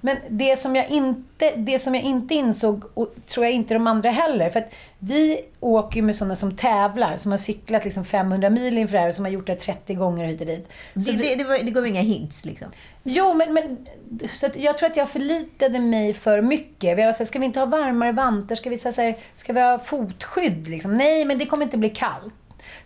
Men 0.00 0.16
det 0.28 0.58
som 0.58 0.76
jag 0.76 0.88
inte, 0.88 1.56
det 1.56 1.78
som 1.78 1.94
jag 1.94 2.04
inte 2.04 2.34
insåg, 2.34 2.84
och 2.94 3.14
tror 3.26 3.46
jag 3.46 3.54
inte 3.54 3.74
de 3.74 3.86
andra 3.86 4.10
heller. 4.10 4.50
För 4.50 4.60
att 4.60 4.70
vi 4.98 5.40
åker 5.60 5.96
ju 5.96 6.02
med 6.02 6.16
sådana 6.16 6.36
som 6.36 6.56
tävlar, 6.56 7.16
som 7.16 7.30
har 7.30 7.38
cyklat 7.38 7.84
liksom 7.84 8.04
500 8.04 8.50
mil 8.50 8.78
inför 8.78 8.92
det 8.92 8.98
här 9.00 9.08
och 9.08 9.14
som 9.14 9.24
har 9.24 9.32
gjort 9.32 9.46
det 9.46 9.54
30 9.56 9.94
gånger 9.94 10.24
hit 10.24 10.40
och 10.40 10.46
dit. 10.46 10.68
Så 10.94 11.00
Det, 11.00 11.12
vi- 11.12 11.34
det, 11.34 11.44
det, 11.44 11.62
det 11.62 11.70
gav 11.70 11.86
inga 11.86 12.00
hints 12.00 12.44
liksom. 12.44 12.68
Jo, 13.02 13.34
men, 13.34 13.52
men 13.54 13.86
så 14.34 14.46
jag 14.56 14.78
tror 14.78 14.90
att 14.90 14.96
jag 14.96 15.08
förlitade 15.08 15.78
mig 15.80 16.12
för 16.12 16.40
mycket. 16.40 16.98
Vi 16.98 17.02
var 17.04 17.12
så 17.12 17.18
här, 17.18 17.24
ska 17.24 17.38
vi 17.38 17.44
inte 17.46 17.58
ha 17.60 17.66
varmare 17.66 18.12
vantar? 18.12 18.54
Ska 18.54 18.70
vi, 18.70 18.78
så 18.78 18.90
här, 18.90 19.14
ska 19.36 19.52
vi 19.52 19.60
ha 19.60 19.78
fotskydd? 19.78 20.68
Liksom? 20.68 20.94
Nej, 20.94 21.24
men 21.24 21.38
det 21.38 21.46
kommer 21.46 21.64
inte 21.64 21.78
bli 21.78 21.88
kallt. 21.90 22.34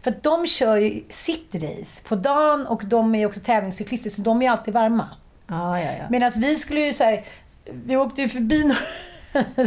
För 0.03 0.11
att 0.11 0.23
de 0.23 0.47
kör 0.47 0.77
ju 0.77 1.03
sitt 1.09 1.55
race 1.55 2.03
på 2.09 2.15
dagen 2.17 2.67
och 2.67 2.85
de 2.85 3.15
är 3.15 3.19
ju 3.19 3.27
också 3.27 3.41
tävlingscyklister, 3.41 4.11
så 4.11 4.23
de 4.23 4.43
är 4.43 4.51
alltid 4.51 4.75
varma. 4.75 5.09
Ja, 5.47 5.81
ja, 5.81 5.93
ja. 5.99 6.05
Medan 6.11 6.31
vi 6.37 6.57
skulle 6.57 6.81
ju 6.81 6.93
så 6.93 7.05
här, 7.05 7.25
vi 7.65 7.97
åkte 7.97 8.23
ju 8.23 8.29
förbi 8.29 8.65
några 8.65 8.81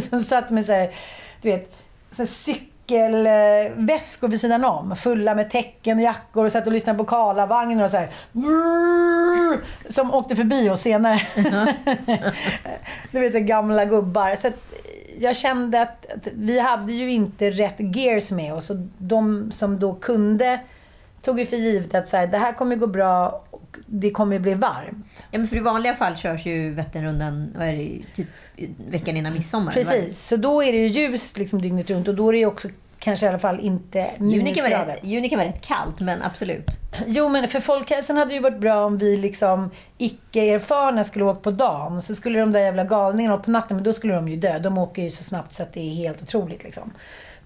som 0.02 0.20
satt 0.20 0.50
med 0.50 0.66
så 0.66 0.72
här, 0.72 0.90
du 1.42 1.50
vet, 1.50 1.72
så 2.10 2.16
här 2.16 2.26
cykelväskor 2.26 4.28
vid 4.28 4.40
sidan 4.40 4.64
om. 4.64 4.96
Fulla 4.96 5.34
med 5.34 5.50
tecken 5.50 5.98
och 5.98 6.04
jackor 6.04 6.44
och 6.44 6.52
satt 6.52 6.66
och 6.66 6.72
lyssnade 6.72 6.98
på 6.98 7.04
Karlavagnen 7.04 7.80
och 7.80 7.90
så 7.90 7.96
här. 7.96 8.08
Som 9.88 10.14
åkte 10.14 10.36
förbi 10.36 10.70
oss 10.70 10.80
senare. 10.80 11.20
du 13.10 13.20
vet, 13.20 13.34
gamla 13.34 13.84
gubbar. 13.84 14.36
Så 14.36 14.50
jag 15.18 15.36
kände 15.36 15.82
att, 15.82 16.12
att 16.12 16.28
vi 16.32 16.58
hade 16.58 16.92
ju 16.92 17.10
inte 17.10 17.50
rätt 17.50 17.96
gears 17.96 18.30
med 18.30 18.54
oss. 18.54 18.70
Och 18.70 18.76
de 18.98 19.52
som 19.52 19.80
då 19.80 19.94
kunde 19.94 20.60
tog 21.22 21.38
ju 21.38 21.46
för 21.46 21.56
givet 21.56 21.94
att 21.94 22.08
så 22.08 22.16
här, 22.16 22.26
det 22.26 22.38
här 22.38 22.52
kommer 22.52 22.76
gå 22.76 22.86
bra 22.86 23.42
det 23.86 24.10
kommer 24.10 24.38
bli 24.38 24.54
varmt. 24.54 25.26
Ja, 25.30 25.38
men 25.38 25.48
för 25.48 25.56
i 25.56 25.60
vanliga 25.60 25.94
fall 25.94 26.16
körs 26.16 26.46
ju 26.46 26.70
Vätternrundan 26.70 27.52
vad 27.56 27.68
är 27.68 27.72
det, 27.72 28.00
typ 28.14 28.28
veckan 28.88 29.16
innan 29.16 29.32
midsommar. 29.32 29.72
Precis, 29.72 30.26
så 30.26 30.36
då 30.36 30.62
är 30.62 30.72
det 30.72 30.78
ju 30.78 30.86
ljust 30.86 31.38
liksom 31.38 31.62
dygnet 31.62 31.90
runt 31.90 32.08
och 32.08 32.14
då 32.14 32.28
är 32.28 32.32
det 32.32 32.38
ju 32.38 32.46
också 32.46 32.68
kanske 32.98 33.26
i 33.26 33.28
alla 33.28 33.38
fall 33.38 33.60
inte 33.60 33.98
Juni 33.98 34.18
kan, 34.18 34.30
vara 34.30 34.44
minusgrader. 34.44 34.94
rätt, 34.94 35.04
juni 35.04 35.28
kan 35.28 35.38
vara 35.38 35.48
rätt 35.48 35.66
kallt, 35.66 36.00
men 36.00 36.22
absolut. 36.22 36.66
Jo, 37.06 37.28
men 37.28 37.48
för 37.48 37.60
folkhälsan 37.60 38.16
hade 38.16 38.30
det 38.30 38.34
ju 38.34 38.40
varit 38.40 38.60
bra 38.60 38.84
om 38.84 38.98
vi 38.98 39.16
liksom 39.16 39.70
icke-erfarna 39.98 41.04
skulle 41.04 41.24
åka 41.24 41.40
på 41.40 41.50
dagen. 41.50 42.02
Så 42.02 42.14
skulle 42.14 42.40
de 42.40 42.52
där 42.52 42.60
jävla 42.60 42.84
galningarna 42.84 43.34
åka 43.34 43.44
på 43.44 43.50
natten, 43.50 43.76
men 43.76 43.84
då 43.84 43.92
skulle 43.92 44.14
de 44.14 44.28
ju 44.28 44.36
dö. 44.36 44.58
De 44.58 44.78
åker 44.78 45.02
ju 45.02 45.10
så 45.10 45.24
snabbt 45.24 45.52
så 45.52 45.62
att 45.62 45.72
det 45.72 45.80
är 45.80 45.94
helt 45.94 46.22
otroligt 46.22 46.64
liksom. 46.64 46.92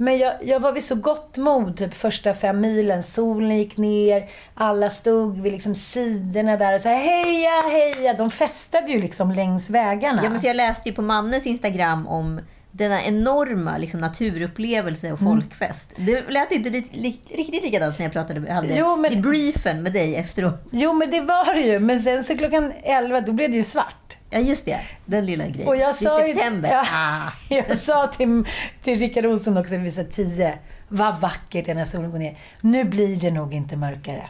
Men 0.04 0.18
jag, 0.18 0.32
jag 0.44 0.60
var 0.60 0.72
vid 0.72 0.84
så 0.84 0.94
gott 0.94 1.36
mod 1.36 1.76
typ 1.76 1.94
första 1.94 2.34
fem 2.34 2.60
milen. 2.60 3.02
Solen 3.02 3.58
gick 3.58 3.76
ner, 3.76 4.28
alla 4.54 4.90
stod 4.90 5.40
vid 5.40 5.52
liksom 5.52 5.74
sidorna 5.74 6.56
där 6.56 6.74
och 6.74 6.80
här, 6.80 6.96
heja, 6.96 7.50
heja. 7.70 8.14
De 8.14 8.30
festade 8.30 8.92
ju 8.92 9.00
liksom 9.00 9.32
längs 9.32 9.70
vägarna. 9.70 10.20
Ja, 10.24 10.30
men 10.30 10.40
för 10.40 10.46
jag 10.48 10.56
läste 10.56 10.88
ju 10.88 10.94
på 10.94 11.02
Mannes 11.02 11.46
Instagram 11.46 12.06
om 12.08 12.40
denna 12.74 13.02
enorma 13.02 13.78
liksom, 13.78 14.00
naturupplevelse 14.00 15.12
och 15.12 15.20
Mm. 15.20 15.32
folkfest. 15.40 15.92
Det 15.96 16.30
lät 16.30 16.52
inte 16.52 16.70
li, 16.70 16.86
li, 16.92 17.20
riktigt 17.30 17.62
likadant 17.62 17.98
när 17.98 18.06
jag 18.06 18.12
pratade, 18.12 18.52
hade 18.52 18.74
Jo, 18.78 18.96
men- 18.96 19.12
debriefen 19.12 19.82
med 19.82 19.92
dig 19.92 20.16
efteråt. 20.16 20.62
Jo, 20.72 20.92
men 20.92 21.10
det 21.10 21.20
var 21.20 21.54
det 21.54 21.60
ju. 21.60 21.78
Men 21.78 22.00
sen 22.00 22.24
så 22.24 22.36
klockan 22.38 22.72
11, 22.82 23.20
då 23.20 23.32
blev 23.32 23.50
det 23.50 23.56
ju 23.56 23.62
svart. 23.62 23.94
Ja, 24.32 24.38
just 24.38 24.64
det. 24.64 24.80
Den 25.04 25.26
lilla 25.26 25.46
grejen. 25.46 25.68
Och 25.68 25.76
jag 25.76 25.90
I 25.90 25.94
sa 25.94 26.26
ju- 26.26 26.34
september. 26.34 26.70
Ja. 26.72 26.84
Ah. 26.94 27.30
Jag 27.48 27.78
sa 27.78 28.06
till, 28.06 28.44
till 28.82 28.98
Rickard 28.98 29.26
Olsson 29.26 29.56
också 29.58 29.76
vid 29.76 29.94
så 29.94 30.04
10. 30.04 30.58
Vad 30.88 31.20
vackert 31.20 31.64
det 31.64 31.70
är 31.70 31.74
när 31.74 31.84
solen 31.84 32.10
går 32.10 32.18
ner. 32.18 32.38
Nu 32.60 32.84
blir 32.84 33.16
det 33.16 33.30
nog 33.30 33.54
inte 33.54 33.76
mörkare. 33.76 34.22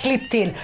Klipp 0.00 0.30
till. 0.30 0.54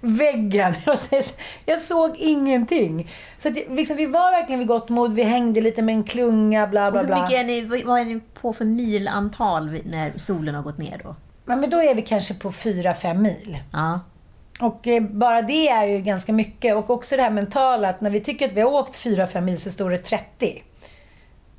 Väggen. 0.00 0.74
Jag, 1.64 1.80
såg 1.80 2.16
ingenting. 2.16 3.10
Så 3.38 3.48
att, 3.48 3.54
liksom, 3.70 3.96
vi 3.96 4.06
var 4.06 4.30
verkligen 4.30 4.58
vid 4.58 4.68
gott 4.68 4.88
mod. 4.88 5.14
Vi 5.14 5.22
hängde 5.22 5.60
lite 5.60 5.82
med 5.82 5.94
en 5.94 6.04
klunga, 6.04 6.66
bla 6.66 6.86
Och 6.86 6.92
bla 6.92 7.00
hur 7.00 7.06
bla. 7.06 7.22
mycket 7.22 7.38
är 7.40 7.44
ni, 7.44 7.60
vad- 7.84 8.00
är 8.00 8.04
ni 8.04 8.20
på 8.40 8.52
för 8.52 8.64
milantal 8.64 9.78
när 9.84 10.12
solen 10.18 10.54
har 10.54 10.62
gått 10.62 10.78
ner 10.78 11.00
då? 11.04 11.16
Ja, 11.46 11.56
men 11.56 11.70
då 11.70 11.82
är 11.82 11.94
vi 11.94 12.02
kanske 12.02 12.34
på 12.34 12.52
4-5 12.52 13.14
mil. 13.18 13.58
Ja. 13.72 14.00
Och 14.60 14.86
eh, 14.86 15.02
bara 15.02 15.42
det 15.42 15.68
är 15.68 15.84
ju 15.84 16.00
ganska 16.00 16.32
mycket. 16.32 16.76
Och 16.76 16.90
också 16.90 17.16
det 17.16 17.22
här 17.22 17.30
mentala 17.30 17.88
att 17.88 18.00
när 18.00 18.10
vi 18.10 18.20
tycker 18.20 18.46
att 18.46 18.52
vi 18.52 18.60
har 18.60 18.70
åkt 18.70 18.94
4-5 18.94 19.40
mil 19.40 19.60
så 19.60 19.70
står 19.70 19.90
det 19.90 19.98
30. 19.98 20.62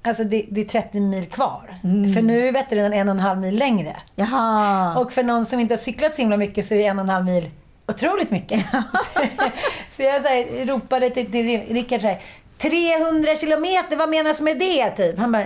Alltså 0.01 0.23
det, 0.23 0.45
det 0.49 0.61
är 0.61 0.65
30 0.65 0.99
mil 0.99 1.25
kvar. 1.25 1.75
För 2.13 2.21
nu 2.21 2.47
är 2.47 2.51
Vätternrundan 2.51 2.93
en 2.93 3.09
och 3.09 3.15
en 3.15 3.19
halv 3.19 3.39
mil 3.39 3.55
längre. 3.55 3.97
Jaha. 4.15 4.99
Och 4.99 5.13
för 5.13 5.23
någon 5.23 5.45
som 5.45 5.59
inte 5.59 5.73
har 5.73 5.77
cyklat 5.77 6.15
så 6.15 6.21
himla 6.21 6.37
mycket 6.37 6.65
så 6.65 6.73
är 6.73 6.89
en 6.89 6.99
och 6.99 7.03
en 7.03 7.09
halv 7.09 7.25
mil 7.25 7.49
otroligt 7.87 8.31
mycket. 8.31 8.65
så 9.91 10.03
jag 10.03 10.21
så 10.21 10.27
här, 10.27 10.65
ropade 10.65 11.09
till, 11.09 11.31
till 11.31 11.61
Rickard 11.69 12.01
så 12.01 12.07
här, 12.07 12.21
300 12.57 13.35
kilometer, 13.35 13.95
vad 13.95 14.09
menas 14.09 14.41
med 14.41 14.59
det? 14.59 14.89
Typ. 14.89 15.17
Han 15.17 15.31
bara, 15.31 15.45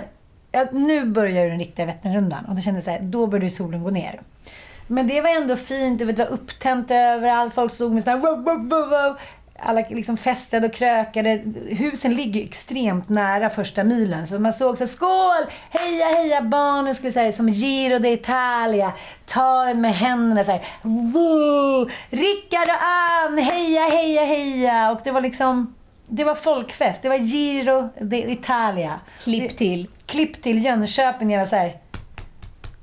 ja, 0.52 0.66
nu 0.72 1.04
börjar 1.04 1.48
den 1.48 1.58
riktiga 1.58 1.86
Vätternrundan. 1.86 2.44
Och 2.44 2.54
då 2.54 2.60
kände 2.60 2.78
jag 2.78 2.84
så 2.84 2.90
här, 2.90 3.00
då 3.00 3.26
började 3.26 3.50
solen 3.50 3.82
gå 3.82 3.90
ner. 3.90 4.20
Men 4.86 5.06
det 5.06 5.20
var 5.20 5.30
ändå 5.30 5.56
fint, 5.56 5.98
det 5.98 6.04
var 6.04 6.26
upptänt 6.26 6.90
överallt, 6.90 7.54
folk 7.54 7.72
stod 7.72 7.92
med 7.92 8.02
sådana 8.02 8.20
här 8.20 8.34
wow, 8.34 8.44
wow, 8.44 8.68
wow, 8.68 8.88
wow. 8.88 9.18
Alla 9.58 9.84
liksom 9.88 10.16
festade 10.16 10.66
och 10.66 10.72
krökade. 10.74 11.42
Husen 11.68 12.14
ligger 12.14 12.44
extremt 12.44 13.08
nära 13.08 13.50
första 13.50 13.84
milen. 13.84 14.26
Så 14.26 14.38
man 14.38 14.52
såg 14.52 14.78
så 14.78 14.84
här, 14.84 14.88
skål! 14.88 15.52
Heja, 15.70 16.06
heja! 16.06 16.42
Barnen 16.42 16.94
skulle 16.94 17.12
säga 17.12 17.32
som 17.32 17.48
Giro 17.48 17.98
d'Italia. 17.98 18.90
Ta 19.26 19.68
en 19.68 19.80
med 19.80 19.94
händerna 19.94 20.44
så 20.44 20.50
här. 20.50 20.60
Rickard 22.10 22.68
och 22.68 22.82
Ann! 22.82 23.38
Heja, 23.38 23.82
heja, 23.82 24.24
heja! 24.24 24.90
Och 24.90 25.00
det 25.04 25.10
var 25.10 25.20
liksom... 25.20 25.74
Det 26.06 26.24
var 26.24 26.34
folkfest. 26.34 27.02
Det 27.02 27.08
var 27.08 27.16
Giro 27.16 27.88
d'Italia. 28.00 28.92
Klipp 29.22 29.56
till. 29.56 29.88
Klipp 30.06 30.42
till 30.42 30.64
Jönköping. 30.64 31.30
Jag 31.30 31.40
var 31.40 31.46
så 31.46 31.56
här. 31.56 31.72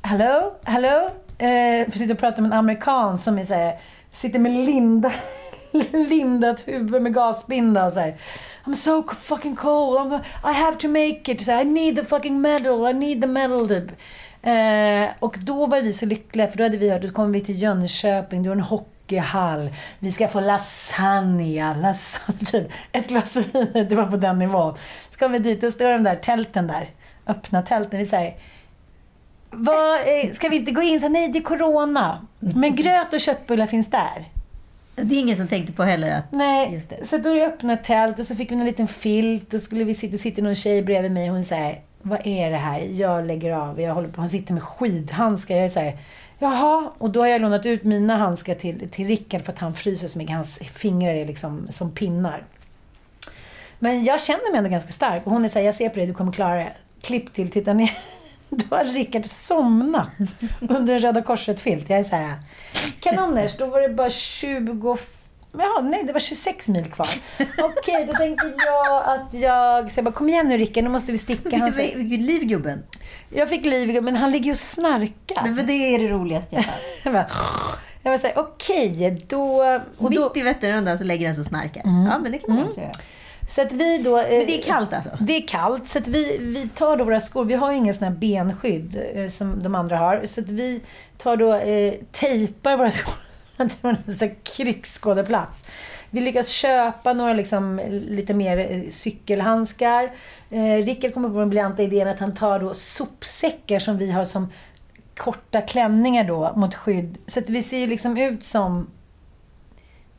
Hallå? 0.02 0.54
Hallå? 0.64 1.10
Eh, 1.42 1.80
jag 1.80 1.94
sitter 1.94 2.14
och 2.14 2.20
pratar 2.20 2.42
med 2.42 2.52
en 2.52 2.58
amerikan 2.58 3.18
som 3.18 3.38
är 3.38 3.44
så 3.44 3.54
här, 3.54 3.80
sitter 4.12 4.40
med 4.40 4.52
linda, 4.52 5.12
lindat 5.92 6.68
huvud 6.68 7.02
med 7.02 7.14
gasbinda 7.14 7.86
och 7.86 7.94
så 7.94 8.00
här. 8.00 8.16
I'm 8.66 8.76
so 8.76 9.04
fucking 9.16 9.56
cold. 9.56 9.98
I'm, 9.98 10.20
I 10.44 10.54
have 10.54 10.78
to 10.78 10.88
make 10.88 11.32
it. 11.32 11.42
Så 11.42 11.52
här, 11.52 11.62
I 11.62 11.66
need 11.66 11.96
the 11.96 12.04
fucking 12.04 12.42
medal. 12.42 12.90
I 12.90 12.94
need 12.94 13.22
the 13.22 13.28
medal. 13.28 13.68
Typ. 13.68 13.92
Eh, 14.44 15.10
och 15.20 15.36
då 15.40 15.66
var 15.66 15.82
vi 15.82 15.94
så 15.94 16.06
lyckliga 16.06 16.48
för 16.48 16.58
då 16.58 16.64
hade 16.64 16.78
vi 16.78 16.90
hört, 16.90 17.02
då 17.02 17.12
kommer 17.12 17.30
vi 17.30 17.42
till 17.42 17.62
Jönköping, 17.62 18.44
du 18.44 18.50
har 18.50 18.56
en 18.56 18.62
hockeyhall. 18.62 19.70
Vi 20.00 20.12
ska 20.12 20.28
få 20.28 20.40
lasagna, 20.40 21.74
lasagne, 21.74 22.40
typ. 22.46 22.72
ett 22.92 23.08
glas 23.08 23.36
vin. 23.36 23.88
Det 23.90 23.96
var 23.96 24.06
på 24.06 24.18
den 24.18 24.40
nivån. 24.40 24.78
Så 25.12 25.20
kom 25.20 25.32
vi 25.32 25.40
dit 25.40 25.64
och 25.64 25.74
står 25.74 25.92
de 25.92 26.04
där 26.04 26.16
tälten 26.16 26.68
där, 26.68 26.90
öppna 27.28 27.62
tälten. 27.62 28.00
Vi 28.00 28.06
säger 28.06 28.34
vad, 29.52 30.00
eh, 30.00 30.32
ska 30.32 30.50
vi 30.50 30.56
inte 30.56 30.72
gå 30.72 30.82
in 30.82 31.00
så 31.00 31.10
nej 31.10 31.28
det 31.28 31.40
är 31.40 31.44
corona. 31.44 32.26
Men 32.40 32.76
gröt 32.76 33.14
och 33.14 33.20
köttbullar 33.20 33.66
finns 33.66 33.88
där. 33.88 34.26
Det 34.96 35.16
är 35.16 35.20
ingen 35.20 35.38
som 35.38 35.48
tänkte 35.48 35.74
på 35.74 35.84
heller 35.84 36.12
att... 36.12 36.32
Nej, 36.32 36.80
så 37.04 37.18
då 37.18 37.30
är 37.30 37.36
det 37.36 37.46
öppna 37.46 37.78
tält 37.78 38.20
och 38.20 38.28
så 38.28 38.36
fick 38.36 38.52
vi 38.52 38.56
en 38.56 38.66
liten 38.66 38.88
filt 38.88 39.54
och 39.54 39.62
skulle 39.62 39.84
vi 39.84 39.96
sitta, 39.96 40.14
och 40.14 40.20
sitter 40.20 40.42
någon 40.42 40.56
tjej 40.56 40.82
bredvid 40.82 41.12
mig 41.12 41.30
och 41.30 41.36
hon 41.36 41.44
säger 41.44 41.82
vad 42.02 42.28
är 42.28 42.52
det 42.52 42.58
här? 42.58 42.80
Jag 42.80 43.26
lägger 43.26 43.52
av, 43.52 43.82
jag 43.82 43.94
håller 43.94 44.10
på, 44.10 44.22
hon 44.22 44.30
sitter 44.30 44.54
med 44.54 44.64
skidhandskar. 44.64 45.56
Jag 45.56 45.66
är 45.66 45.70
så 45.70 45.80
här, 45.80 45.98
jaha, 46.40 46.92
och 46.98 47.10
då 47.10 47.20
har 47.20 47.28
jag 47.28 47.42
lånat 47.42 47.66
ut 47.66 47.84
mina 47.84 48.18
handskar 48.18 48.56
till, 48.56 48.90
till 48.90 49.08
Rickard 49.08 49.42
för 49.42 49.54
att 49.54 49.60
han 49.60 49.74
fryser 49.74 50.08
så 50.08 50.18
mycket. 50.18 50.36
Hans 50.36 50.60
fingrar 50.60 51.14
är 51.14 51.26
liksom 51.26 51.68
som 51.70 51.92
pinnar. 51.92 52.44
Men 53.80 54.04
jag 54.04 54.22
känner 54.22 54.52
mig 54.52 54.58
ändå 54.58 54.70
ganska 54.70 54.92
stark 54.92 55.26
och 55.26 55.32
hon 55.32 55.46
är 55.46 55.50
här, 55.50 55.62
jag 55.62 55.76
ser 55.76 55.90
på 55.90 55.96
dig, 55.96 56.08
du 56.08 56.14
kommer 56.14 56.32
klara 56.32 56.56
det. 56.56 56.74
Klipp 57.02 57.34
till, 57.34 57.52
titta 57.52 57.74
ner. 57.74 57.98
Då 58.52 58.76
har 58.76 58.84
Rickard 58.84 59.26
somnat 59.26 60.10
under 60.60 60.94
en 60.94 61.00
Röda 61.00 61.22
Korset-filt. 61.22 61.90
Jag 61.90 62.00
är 62.00 62.04
så 62.04 62.16
här, 62.16 62.36
kanoners, 63.00 63.58
då 63.58 63.66
var 63.66 63.82
det 63.82 63.90
bara 63.90 64.10
20... 64.10 64.98
Ja, 65.58 65.82
nej, 65.84 66.04
det 66.04 66.14
var 66.14 66.20
26 66.20 66.68
mil 66.68 66.86
kvar. 66.86 67.08
Okej, 67.58 68.06
då 68.08 68.14
tänkte 68.14 68.54
jag 68.66 69.04
att 69.04 69.42
jag... 69.42 69.92
Så 69.92 69.98
jag 69.98 70.06
bara, 70.06 70.12
kom 70.12 70.30
igen 70.30 70.48
nu 70.48 70.58
Rickard, 70.58 70.84
nu 70.84 70.90
måste 70.90 71.12
vi 71.12 71.18
sticka. 71.18 71.50
Fick 71.50 71.66
du 71.66 71.96
vilket 71.96 72.22
liv 72.22 72.42
gubben? 72.44 72.84
jag 73.30 73.50
fick 73.50 73.66
liv, 73.66 74.04
men 74.04 74.16
han 74.16 74.32
ligger 74.32 74.46
ju 74.46 74.52
och 74.52 74.58
snarkar. 74.58 75.44
Nej, 75.44 75.52
men 75.52 75.68
det 75.68 75.74
är 75.74 76.00
det 76.00 76.08
roligaste 76.08 76.56
jag 76.56 76.64
hört. 76.64 76.80
Jag 77.04 77.14
bara, 77.14 77.28
jag 78.04 78.12
var 78.12 78.18
så 78.18 78.28
här, 78.28 78.38
okej, 78.38 79.26
då... 79.28 79.64
Och 79.98 80.12
då 80.12 80.24
Mitt 80.24 80.38
i 80.38 80.42
Vätternrundan 80.42 80.98
så 80.98 81.04
lägger 81.04 81.26
den 81.26 81.36
så 81.36 81.44
snarkar. 81.44 81.82
Ja, 81.86 82.20
men 82.20 82.32
det 82.32 82.38
kan 82.38 82.56
man 82.56 82.68
också 82.68 82.80
göra. 82.80 82.92
Så 83.52 83.62
att 83.62 83.72
vi 83.72 83.98
då... 83.98 84.20
eh, 84.20 84.38
Men 84.38 84.48
det 84.48 84.58
är 84.58 84.62
kallt 84.62 84.94
alltså? 84.94 85.10
Det 85.20 85.34
är 85.38 85.48
kallt, 85.48 85.88
så 85.88 86.00
att 86.00 86.08
vi, 86.08 86.38
vi 86.38 86.68
tar 86.68 86.98
då 86.98 87.04
våra 87.04 87.20
skor. 87.20 87.46
Vi 87.46 87.54
har 87.54 87.72
ju 87.72 87.78
ingen 87.78 87.94
sån 87.94 88.04
här 88.08 88.16
benskydd 88.16 89.02
eh, 89.14 89.28
som 89.28 89.64
de 89.64 89.76
andra 89.76 89.98
har. 89.98 90.26
Så 90.26 90.42
att 90.42 90.50
vi 90.50 90.82
tar 91.18 91.38
då, 91.38 91.54
eh, 91.54 91.94
tejpar 92.12 92.78
våra 92.78 92.92
skor. 93.02 93.14
Det 93.58 93.84
var 93.84 93.98
en 94.22 94.36
krigsskådeplats. 94.44 95.64
Vi 96.10 96.22
lyckas 96.22 96.48
köpa 96.50 97.14
några 97.14 97.34
liksom, 97.34 97.82
lite 97.90 98.34
mer 98.34 98.58
eh, 98.58 98.90
cykelhandskar. 98.92 100.12
Eh, 100.50 100.86
Rickard 100.86 101.14
kommer 101.14 101.30
på 101.30 101.40
den 101.40 101.50
briljanta 101.50 101.84
idén 101.84 102.08
att 102.08 102.20
han 102.20 102.36
tar 102.36 102.60
då 102.60 102.74
sopsäckar 102.74 103.80
som 103.80 103.98
vi 103.98 104.12
har 104.12 104.26
som 104.26 104.48
korta 105.18 105.62
klänningar 105.62 106.24
då 106.24 106.54
mot 106.56 106.76
skydd. 106.76 107.18
Så 107.28 107.40
att 107.40 107.50
vi 107.50 107.64
ser 107.64 107.78
ju 107.78 107.88
liksom 107.88 108.18
ut 108.18 108.44
som 108.44 108.88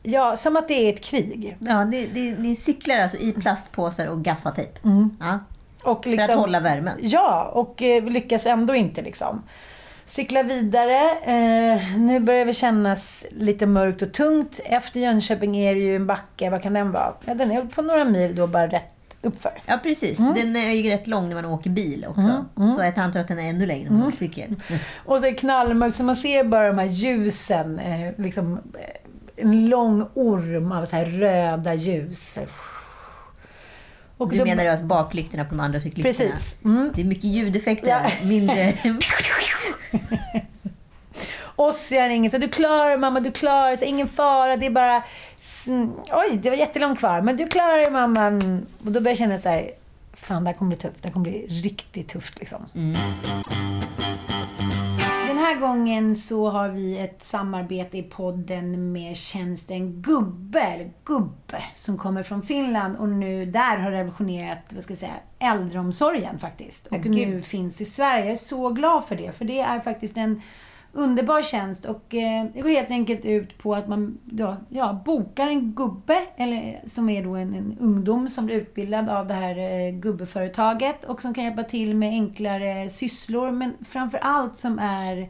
Ja, 0.03 0.35
som 0.35 0.57
att 0.57 0.67
det 0.67 0.73
är 0.73 0.93
ett 0.93 1.01
krig. 1.03 1.57
Ja, 1.59 1.85
det, 1.85 2.07
det, 2.07 2.39
ni 2.39 2.55
cyklar 2.55 2.99
alltså 2.99 3.17
i 3.17 3.31
plastpåsar 3.31 4.07
och 4.07 4.23
gaffatejp? 4.23 4.79
Ja, 5.19 5.39
Och 5.83 6.03
för 6.03 6.11
liksom, 6.11 6.33
att 6.33 6.39
hålla 6.39 6.59
värmen? 6.59 6.97
Ja, 7.01 7.51
och 7.53 7.81
eh, 7.81 8.03
lyckas 8.03 8.45
ändå 8.45 8.75
inte 8.75 9.01
liksom. 9.01 9.43
Cykla 10.05 10.43
vidare. 10.43 11.09
Eh, 11.23 11.97
nu 11.97 12.19
börjar 12.19 12.45
det 12.45 12.53
kännas 12.53 13.25
lite 13.31 13.65
mörkt 13.65 14.01
och 14.01 14.13
tungt. 14.13 14.59
Efter 14.65 14.99
Jönköping 14.99 15.57
är 15.57 15.75
det 15.75 15.81
ju 15.81 15.95
en 15.95 16.07
backe. 16.07 16.49
Vad 16.49 16.61
kan 16.61 16.73
den 16.73 16.91
vara? 16.91 17.13
Ja, 17.25 17.33
den 17.33 17.51
är 17.51 17.61
på 17.61 17.81
några 17.81 18.05
mil 18.05 18.35
då 18.35 18.47
bara 18.47 18.67
rätt 18.67 18.89
uppför. 19.21 19.61
Ja, 19.67 19.79
precis. 19.83 20.17
Den 20.17 20.55
är 20.55 20.71
ju 20.71 20.89
rätt 20.89 21.07
lång 21.07 21.29
när 21.29 21.35
man 21.35 21.45
åker 21.45 21.69
bil 21.69 22.05
också. 22.09 22.45
Så 22.55 22.83
jag 22.83 22.99
antar 22.99 23.19
att 23.19 23.27
den 23.27 23.39
är 23.39 23.49
ännu 23.49 23.65
längre 23.65 23.89
när 23.89 23.97
man 23.97 24.07
åker 24.07 24.17
cykel. 24.17 24.55
Och 25.05 25.19
så 25.19 25.25
är 25.25 25.31
det 25.31 25.37
knallmörkt 25.37 25.97
så 25.97 26.03
man 26.03 26.15
ser 26.15 26.43
bara 26.43 26.67
de 26.67 26.77
här 26.77 26.85
ljusen. 26.85 27.79
Eh, 27.79 28.11
liksom, 28.17 28.53
eh, 28.53 29.02
en 29.35 29.69
lång 29.69 30.07
orm 30.13 30.71
av 30.71 30.85
så 30.85 30.95
här 30.95 31.05
röda 31.05 31.73
ljus. 31.73 32.37
Och 34.17 34.29
Du 34.29 34.37
då- 34.37 34.45
menar 34.45 34.65
alltså 34.65 34.85
baklyktorna 34.85 35.45
på 35.45 35.49
de 35.55 35.59
andra 35.59 35.79
cyklisterna? 35.79 36.29
Precis. 36.31 36.57
Mm. 36.65 36.91
Det 36.95 37.01
är 37.01 37.05
mycket 37.05 37.23
ljudeffekter 37.23 37.89
Ja. 37.89 38.01
Mindre... 38.27 38.73
Oss 41.55 41.91
gör 41.91 42.09
inget. 42.09 42.31
Så 42.31 42.37
Du 42.37 42.49
klarar 42.49 42.89
det 42.91 42.97
mamma, 42.97 43.19
du 43.19 43.31
klarar 43.31 43.71
det. 43.71 43.77
Så 43.77 43.85
Ingen 43.85 44.07
fara. 44.07 44.57
Det 44.57 44.65
är 44.65 44.69
bara... 44.69 45.03
Oj, 46.11 46.37
det 46.41 46.49
var 46.49 46.57
jättelångt 46.57 46.99
kvar. 46.99 47.21
Men 47.21 47.37
du 47.37 47.47
klarar 47.47 47.77
det 47.77 47.91
mamma. 47.91 48.27
Och 48.85 48.91
då 48.91 48.99
börjar 48.99 49.07
jag 49.09 49.17
känna 49.17 49.37
så 49.37 49.49
här... 49.49 49.71
Fan, 50.13 50.43
det 50.43 50.49
här 50.49 50.57
kommer 50.57 50.69
bli 50.69 50.77
tufft. 50.77 50.95
Det 51.01 51.07
här 51.07 51.13
kommer 51.13 51.23
bli 51.29 51.47
riktigt 51.63 52.07
tufft 52.09 52.39
liksom. 52.39 52.65
Den 52.73 52.97
här 55.43 55.59
gången 55.59 56.15
så 56.15 56.49
har 56.49 56.69
vi 56.69 56.99
ett 56.99 57.23
samarbete 57.23 57.97
i 57.97 58.03
podden 58.03 58.91
med 58.91 59.17
tjänsten 59.17 60.01
Gubbe, 60.01 60.61
eller 60.61 60.91
Gubbe, 61.03 61.63
som 61.75 61.97
kommer 61.97 62.23
från 62.23 62.41
Finland 62.41 62.97
och 62.97 63.09
nu 63.09 63.45
där 63.45 63.77
har 63.77 63.91
revolutionerat, 63.91 64.71
vad 64.73 64.83
ska 64.83 64.91
jag 64.91 64.97
säga, 64.97 65.13
äldreomsorgen 65.39 66.39
faktiskt. 66.39 66.87
Och 66.87 67.05
nu 67.05 67.41
finns 67.41 67.81
i 67.81 67.85
Sverige. 67.85 68.25
Jag 68.25 68.33
är 68.33 68.37
så 68.37 68.69
glad 68.69 69.05
för 69.05 69.15
det, 69.15 69.31
för 69.31 69.45
det 69.45 69.59
är 69.59 69.79
faktiskt 69.79 70.17
en 70.17 70.41
underbar 70.93 71.41
tjänst 71.43 71.85
och 71.85 72.15
eh, 72.15 72.45
det 72.53 72.61
går 72.61 72.69
helt 72.69 72.89
enkelt 72.89 73.25
ut 73.25 73.57
på 73.57 73.75
att 73.75 73.87
man 73.87 74.17
då, 74.23 74.57
ja, 74.69 75.01
bokar 75.05 75.47
en 75.47 75.71
gubbe, 75.71 76.17
eller, 76.35 76.81
som 76.85 77.09
är 77.09 77.23
då 77.23 77.35
en, 77.35 77.53
en 77.55 77.77
ungdom 77.79 78.29
som 78.29 78.45
blir 78.45 78.55
utbildad 78.55 79.09
av 79.09 79.27
det 79.27 79.33
här 79.33 79.57
eh, 79.57 79.93
gubbeföretaget 79.93 81.03
och 81.05 81.21
som 81.21 81.33
kan 81.33 81.43
hjälpa 81.43 81.63
till 81.63 81.95
med 81.95 82.09
enklare 82.09 82.89
sysslor 82.89 83.51
men 83.51 83.73
framför 83.85 84.17
allt 84.17 84.57
som 84.57 84.79
är 84.79 85.29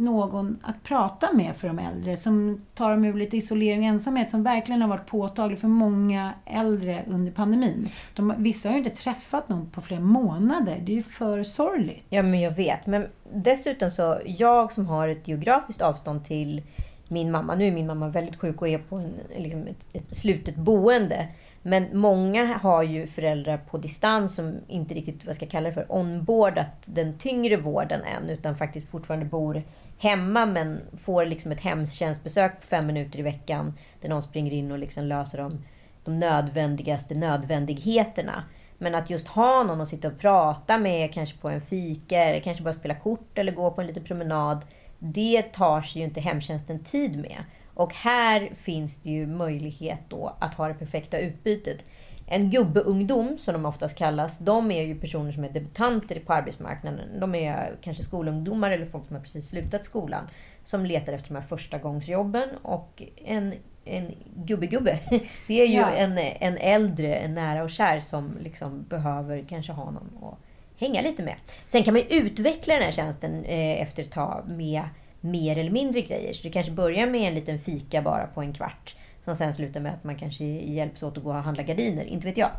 någon 0.00 0.58
att 0.62 0.82
prata 0.82 1.32
med 1.32 1.56
för 1.56 1.68
de 1.68 1.78
äldre. 1.78 2.16
Som 2.16 2.60
tar 2.74 2.90
dem 2.90 3.04
ur 3.04 3.14
lite 3.14 3.36
isolering 3.36 3.80
och 3.80 3.86
ensamhet 3.86 4.30
som 4.30 4.42
verkligen 4.42 4.82
har 4.82 4.88
varit 4.88 5.06
påtaglig 5.06 5.58
för 5.58 5.68
många 5.68 6.32
äldre 6.46 7.04
under 7.08 7.30
pandemin. 7.30 7.88
De, 8.14 8.34
vissa 8.38 8.68
har 8.68 8.76
ju 8.76 8.84
inte 8.84 8.96
träffat 8.96 9.48
någon 9.48 9.70
på 9.70 9.80
flera 9.80 10.00
månader. 10.00 10.82
Det 10.84 10.92
är 10.92 10.96
ju 10.96 11.02
för 11.02 11.44
sorgligt. 11.44 12.04
Ja, 12.08 12.22
men 12.22 12.40
jag 12.40 12.50
vet. 12.50 12.86
Men 12.86 13.06
dessutom 13.32 13.90
så, 13.90 14.20
jag 14.26 14.72
som 14.72 14.86
har 14.86 15.08
ett 15.08 15.28
geografiskt 15.28 15.82
avstånd 15.82 16.24
till 16.24 16.62
min 17.08 17.30
mamma. 17.30 17.54
Nu 17.54 17.66
är 17.66 17.72
min 17.72 17.86
mamma 17.86 18.08
väldigt 18.08 18.36
sjuk 18.36 18.62
och 18.62 18.68
är 18.68 18.78
på 18.78 18.96
en, 18.96 19.14
liksom 19.36 19.66
ett, 19.66 19.88
ett 19.92 20.16
slutet 20.16 20.56
boende. 20.56 21.28
Men 21.62 21.86
många 21.92 22.46
har 22.46 22.82
ju 22.82 23.06
föräldrar 23.06 23.56
på 23.56 23.78
distans 23.78 24.34
som 24.34 24.54
inte 24.68 24.94
riktigt, 24.94 25.26
vad 25.26 25.34
ska 25.34 25.44
jag 25.44 25.50
kalla 25.50 25.68
det 25.68 25.74
för, 25.74 25.86
onboardat 25.88 26.82
den 26.84 27.18
tyngre 27.18 27.56
vården 27.56 28.00
än. 28.02 28.30
Utan 28.30 28.56
faktiskt 28.56 28.88
fortfarande 28.88 29.26
bor 29.26 29.62
hemma 30.00 30.46
men 30.46 30.80
får 31.02 31.26
liksom 31.26 31.52
ett 31.52 31.60
hemtjänstbesök 31.60 32.60
på 32.60 32.66
fem 32.66 32.86
minuter 32.86 33.18
i 33.18 33.22
veckan. 33.22 33.74
Där 34.00 34.08
någon 34.08 34.22
springer 34.22 34.52
in 34.52 34.72
och 34.72 34.78
liksom 34.78 35.04
löser 35.04 35.38
de, 35.38 35.64
de 36.04 36.18
nödvändigaste 36.18 37.14
nödvändigheterna. 37.14 38.44
Men 38.78 38.94
att 38.94 39.10
just 39.10 39.28
ha 39.28 39.62
någon 39.62 39.80
att 39.80 39.88
sitta 39.88 40.08
och 40.08 40.18
prata 40.18 40.78
med, 40.78 41.12
kanske 41.12 41.38
på 41.38 41.48
en 41.48 41.60
fika, 41.60 42.24
eller 42.24 42.40
kanske 42.40 42.64
bara 42.64 42.74
spela 42.74 42.94
kort 42.94 43.38
eller 43.38 43.52
gå 43.52 43.70
på 43.70 43.80
en 43.80 43.86
liten 43.86 44.04
promenad. 44.04 44.64
Det 44.98 45.42
tar 45.42 45.82
sig 45.82 46.00
ju 46.00 46.06
inte 46.08 46.20
hemtjänsten 46.20 46.84
tid 46.84 47.18
med. 47.18 47.44
Och 47.74 47.94
här 47.94 48.52
finns 48.54 48.96
det 48.96 49.10
ju 49.10 49.26
möjlighet 49.26 50.00
då 50.08 50.36
att 50.38 50.54
ha 50.54 50.68
det 50.68 50.74
perfekta 50.74 51.18
utbytet. 51.18 51.84
En 52.32 52.50
gubbeungdom, 52.50 53.38
som 53.38 53.54
de 53.54 53.66
oftast 53.66 53.96
kallas, 53.98 54.38
de 54.38 54.70
är 54.70 54.82
ju 54.82 54.94
personer 55.00 55.32
som 55.32 55.44
är 55.44 55.48
debutanter 55.50 56.20
på 56.20 56.32
arbetsmarknaden. 56.32 57.20
De 57.20 57.34
är 57.34 57.76
kanske 57.82 58.02
skolungdomar 58.02 58.70
eller 58.70 58.86
folk 58.86 59.06
som 59.06 59.16
har 59.16 59.22
precis 59.22 59.48
slutat 59.48 59.84
skolan. 59.84 60.28
Som 60.64 60.86
letar 60.86 61.12
efter 61.12 61.28
de 61.28 61.34
här 61.34 61.46
första 61.46 61.78
gångsjobben 61.78 62.48
och 62.62 63.02
en, 63.24 63.54
en 63.84 64.14
gubbegubbe. 64.36 64.98
Det 65.46 65.60
är 65.62 65.66
ju 65.66 65.74
Ja. 65.78 65.90
en, 65.90 66.18
en 66.18 66.56
äldre, 66.58 67.14
en 67.14 67.34
nära 67.34 67.62
och 67.62 67.70
kär 67.70 68.00
som 68.00 68.32
liksom 68.42 68.84
behöver 68.88 69.44
kanske 69.48 69.72
ha 69.72 69.90
någon 69.90 70.10
att 70.22 70.38
hänga 70.80 71.00
lite 71.00 71.22
med. 71.22 71.34
Sen 71.66 71.82
kan 71.82 71.94
man 71.94 72.02
ju 72.02 72.08
utveckla 72.20 72.74
den 72.74 72.82
här 72.82 72.92
tjänsten 72.92 73.44
eh, 73.44 73.82
efter 73.82 74.02
ett 74.02 74.12
tag 74.12 74.44
med 74.48 74.82
mer 75.20 75.58
eller 75.58 75.70
mindre 75.70 76.00
grejer. 76.00 76.32
Så 76.32 76.42
det 76.42 76.50
kanske 76.50 76.72
börjar 76.72 77.06
med 77.06 77.28
en 77.28 77.34
liten 77.34 77.58
fika 77.58 78.02
bara 78.02 78.26
på 78.26 78.40
en 78.40 78.52
kvart. 78.52 78.94
Som 79.24 79.36
sen 79.36 79.54
slutar 79.54 79.80
med 79.80 79.92
att 79.92 80.04
man 80.04 80.16
kanske 80.16 80.44
hjälps 80.44 81.02
åt 81.02 81.18
att 81.18 81.24
gå 81.24 81.30
och 81.30 81.36
handla 81.36 81.62
gardiner. 81.62 82.04
Inte 82.04 82.26
vet 82.26 82.36
jag. 82.36 82.50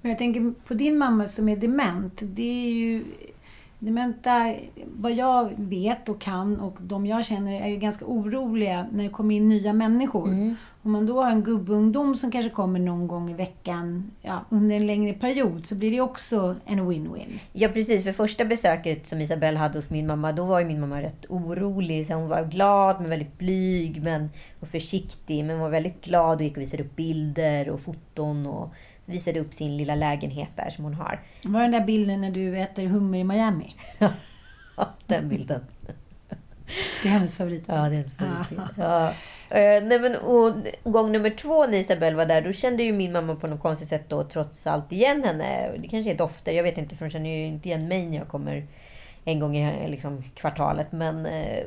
Men 0.00 0.10
jag 0.10 0.18
tänker 0.18 0.54
på 0.66 0.74
din 0.74 0.98
mamma 0.98 1.26
som 1.26 1.48
är 1.48 1.56
dement. 1.56 2.20
Det 2.22 2.66
är 2.66 2.70
ju... 2.70 3.04
Dementa, 3.84 4.54
vad 4.86 5.12
jag 5.12 5.52
vet 5.56 6.08
och 6.08 6.20
kan 6.20 6.60
och 6.60 6.76
de 6.80 7.06
jag 7.06 7.24
känner 7.24 7.62
är 7.62 7.68
ju 7.68 7.76
ganska 7.76 8.04
oroliga 8.04 8.86
när 8.92 9.04
det 9.04 9.10
kommer 9.10 9.34
in 9.34 9.48
nya 9.48 9.72
människor. 9.72 10.28
Om 10.82 10.92
man 10.92 11.06
då 11.06 11.22
har 11.22 11.30
en 11.30 11.42
gubbungdom 11.42 12.14
som 12.14 12.30
kanske 12.30 12.50
kommer 12.50 12.80
någon 12.80 13.08
gång 13.08 13.30
i 13.30 13.34
veckan 13.34 14.10
ja, 14.20 14.44
under 14.48 14.76
en 14.76 14.86
längre 14.86 15.12
period 15.12 15.66
så 15.66 15.74
blir 15.74 15.90
det 15.90 16.00
också 16.00 16.56
en 16.66 16.80
win-win. 16.80 17.38
Ja 17.52 17.68
precis, 17.68 18.04
för 18.04 18.12
första 18.12 18.44
besöket 18.44 19.06
som 19.06 19.20
Isabelle 19.20 19.58
hade 19.58 19.78
hos 19.78 19.90
min 19.90 20.06
mamma, 20.06 20.32
då 20.32 20.44
var 20.44 20.60
ju 20.60 20.66
min 20.66 20.80
mamma 20.80 21.02
rätt 21.02 21.26
orolig. 21.28 22.06
Så 22.06 22.14
hon 22.14 22.28
var 22.28 22.44
glad 22.44 23.00
men 23.00 23.10
väldigt 23.10 23.38
blyg 23.38 24.02
men, 24.02 24.30
och 24.60 24.68
försiktig. 24.68 25.44
Men 25.44 25.58
var 25.58 25.68
väldigt 25.68 26.04
glad 26.04 26.36
och 26.36 26.42
gick 26.42 26.56
och 26.56 26.62
visade 26.62 26.82
upp 26.82 26.96
bilder 26.96 27.68
och 27.68 27.80
foton 27.80 28.46
och 28.46 28.74
visade 29.04 29.40
upp 29.40 29.54
sin 29.54 29.76
lilla 29.76 29.94
lägenhet 29.94 30.50
där 30.56 30.70
som 30.70 30.84
hon 30.84 30.94
har. 30.94 31.20
Var 31.44 31.60
den 31.60 31.70
där 31.70 31.84
bilden 31.84 32.20
när 32.20 32.30
du 32.30 32.58
äter 32.58 32.86
hummer 32.86 33.18
i 33.18 33.24
Miami? 33.24 33.74
Ja, 33.98 34.10
den 35.06 35.28
bilden. 35.28 35.66
Det 37.02 37.08
är 37.08 37.12
hennes 37.12 37.36
favorit. 37.36 37.64
Ja, 37.66 37.74
det 37.74 37.80
är 37.80 37.90
hennes 37.90 38.14
favoritbild. 38.14 38.60
Ja. 38.76 39.12
Eh, 39.50 39.82
nej, 39.82 39.98
men, 39.98 40.16
och, 40.16 40.54
gång 40.84 41.12
nummer 41.12 41.30
två 41.30 41.66
när 41.66 41.78
Isabelle 41.78 42.16
var 42.16 42.26
där, 42.26 42.42
då 42.42 42.52
kände 42.52 42.82
ju 42.82 42.92
min 42.92 43.12
mamma 43.12 43.34
på 43.34 43.46
något 43.46 43.62
konstigt 43.62 43.88
sätt 43.88 44.04
då 44.08 44.24
trots 44.24 44.66
allt 44.66 44.92
igen 44.92 45.24
henne. 45.24 45.72
Det 45.78 45.88
kanske 45.88 46.10
är 46.10 46.18
dofter, 46.18 46.52
jag 46.52 46.62
vet 46.62 46.78
inte 46.78 46.96
för 46.96 47.04
hon 47.04 47.10
känner 47.10 47.30
ju 47.30 47.46
inte 47.46 47.68
igen 47.68 47.88
mig 47.88 48.06
när 48.06 48.18
jag 48.18 48.28
kommer 48.28 48.66
en 49.24 49.40
gång 49.40 49.56
i 49.56 49.88
liksom, 49.88 50.22
kvartalet. 50.34 50.92
Men 50.92 51.26
eh, 51.26 51.64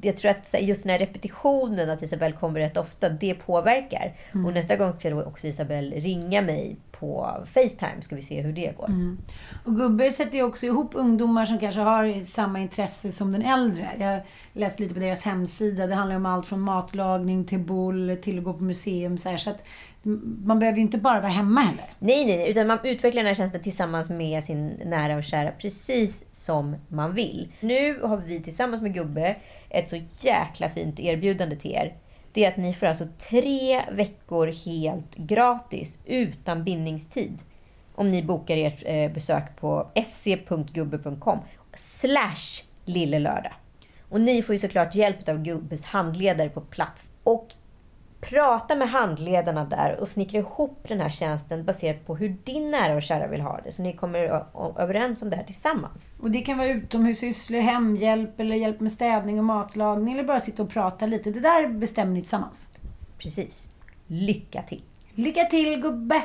jag 0.00 0.16
tror 0.16 0.30
att 0.30 0.54
just 0.60 0.82
den 0.82 0.90
här 0.90 0.98
repetitionen, 0.98 1.90
att 1.90 2.02
Isabelle 2.02 2.36
kommer 2.36 2.60
rätt 2.60 2.76
ofta, 2.76 3.08
det 3.08 3.34
påverkar. 3.34 4.16
Och 4.46 4.52
nästa 4.52 4.76
gång 4.76 4.92
ska 4.98 5.10
då 5.10 5.22
också 5.22 5.46
Isabelle 5.46 5.96
ringa 5.96 6.42
mig 6.42 6.76
på 6.90 7.36
Facetime, 7.46 8.02
ska 8.02 8.16
vi 8.16 8.22
se 8.22 8.40
hur 8.40 8.52
det 8.52 8.76
går. 8.76 8.88
Och 9.64 9.76
Gubbe 9.76 10.10
sätter 10.10 10.36
ju 10.36 10.42
också 10.42 10.66
ihop 10.66 10.90
ungdomar 10.94 11.46
som 11.46 11.58
kanske 11.58 11.80
har 11.80 12.24
samma 12.24 12.60
intresse 12.60 13.12
som 13.12 13.32
den 13.32 13.42
äldre. 13.42 13.88
Jag 13.98 14.20
läste 14.52 14.82
lite 14.82 14.94
på 14.94 15.00
deras 15.00 15.22
hemsida. 15.22 15.86
Det 15.86 15.94
handlar 15.94 16.16
om 16.16 16.26
allt 16.26 16.46
från 16.46 16.60
matlagning 16.60 17.44
till 17.44 17.58
boll 17.58 18.16
till 18.22 18.38
att 18.38 18.44
gå 18.44 18.52
på 18.52 18.64
museum. 18.64 19.18
Så, 19.18 19.28
här. 19.28 19.36
så 19.36 19.50
att 19.50 19.64
man 20.44 20.58
behöver 20.58 20.76
ju 20.76 20.82
inte 20.82 20.98
bara 20.98 21.20
vara 21.20 21.32
hemma 21.32 21.60
heller. 21.60 21.84
Nej, 21.98 22.26
nej, 22.26 22.36
nej, 22.36 22.50
utan 22.50 22.66
man 22.66 22.78
utvecklar 22.84 23.22
den 23.22 23.26
här 23.26 23.34
tjänsten 23.34 23.62
tillsammans 23.62 24.10
med 24.10 24.44
sin 24.44 24.68
nära 24.68 25.16
och 25.16 25.24
kära 25.24 25.50
precis 25.50 26.24
som 26.32 26.76
man 26.88 27.14
vill. 27.14 27.52
Nu 27.60 28.00
har 28.02 28.16
vi 28.16 28.40
tillsammans 28.40 28.82
med 28.82 28.94
Gubbe 28.94 29.36
ett 29.68 29.88
så 29.88 29.96
jäkla 30.20 30.70
fint 30.70 31.00
erbjudande 31.00 31.56
till 31.56 31.70
er. 31.70 31.94
Det 32.32 32.44
är 32.44 32.48
att 32.48 32.56
ni 32.56 32.74
får 32.74 32.86
alltså 32.86 33.04
tre 33.30 33.82
veckor 33.92 34.46
helt 34.46 35.14
gratis 35.16 35.98
utan 36.04 36.64
bindningstid. 36.64 37.38
Om 37.94 38.10
ni 38.10 38.22
bokar 38.22 38.56
ert 38.56 38.82
eh, 38.86 39.12
besök 39.12 39.56
på 39.60 39.90
se.gubbe.com 40.06 41.38
slash 41.74 42.64
lillelördag. 42.84 43.52
Och 44.08 44.20
ni 44.20 44.42
får 44.42 44.54
ju 44.54 44.58
såklart 44.58 44.94
hjälp 44.94 45.28
av 45.28 45.42
Gubbes 45.42 45.84
handledare 45.84 46.48
på 46.48 46.60
plats. 46.60 47.12
Och 47.24 47.48
Prata 48.20 48.74
med 48.74 48.88
handledarna 48.88 49.64
där 49.64 49.96
och 50.00 50.08
snickra 50.08 50.38
ihop 50.38 50.84
den 50.88 51.00
här 51.00 51.10
tjänsten 51.10 51.64
baserat 51.64 52.06
på 52.06 52.16
hur 52.16 52.36
din 52.44 52.70
nära 52.70 52.94
och 52.94 53.02
kära 53.02 53.26
vill 53.26 53.40
ha 53.40 53.60
det. 53.64 53.72
Så 53.72 53.82
ni 53.82 53.92
kommer 53.92 54.44
överens 54.78 55.22
om 55.22 55.30
det 55.30 55.36
här 55.36 55.44
tillsammans. 55.44 56.10
Och 56.20 56.30
det 56.30 56.40
kan 56.40 56.58
vara 56.58 56.68
utomhussysslor, 56.68 57.60
hemhjälp 57.60 58.40
eller 58.40 58.56
hjälp 58.56 58.80
med 58.80 58.92
städning 58.92 59.38
och 59.38 59.44
matlagning. 59.44 60.14
Eller 60.14 60.24
bara 60.24 60.40
sitta 60.40 60.62
och 60.62 60.70
prata 60.70 61.06
lite. 61.06 61.30
Det 61.30 61.40
där 61.40 61.68
bestämmer 61.68 62.12
ni 62.12 62.20
tillsammans. 62.20 62.68
Precis. 63.18 63.68
Lycka 64.06 64.62
till! 64.62 64.82
Lycka 65.14 65.44
till 65.44 65.80
gubbe! 65.80 66.22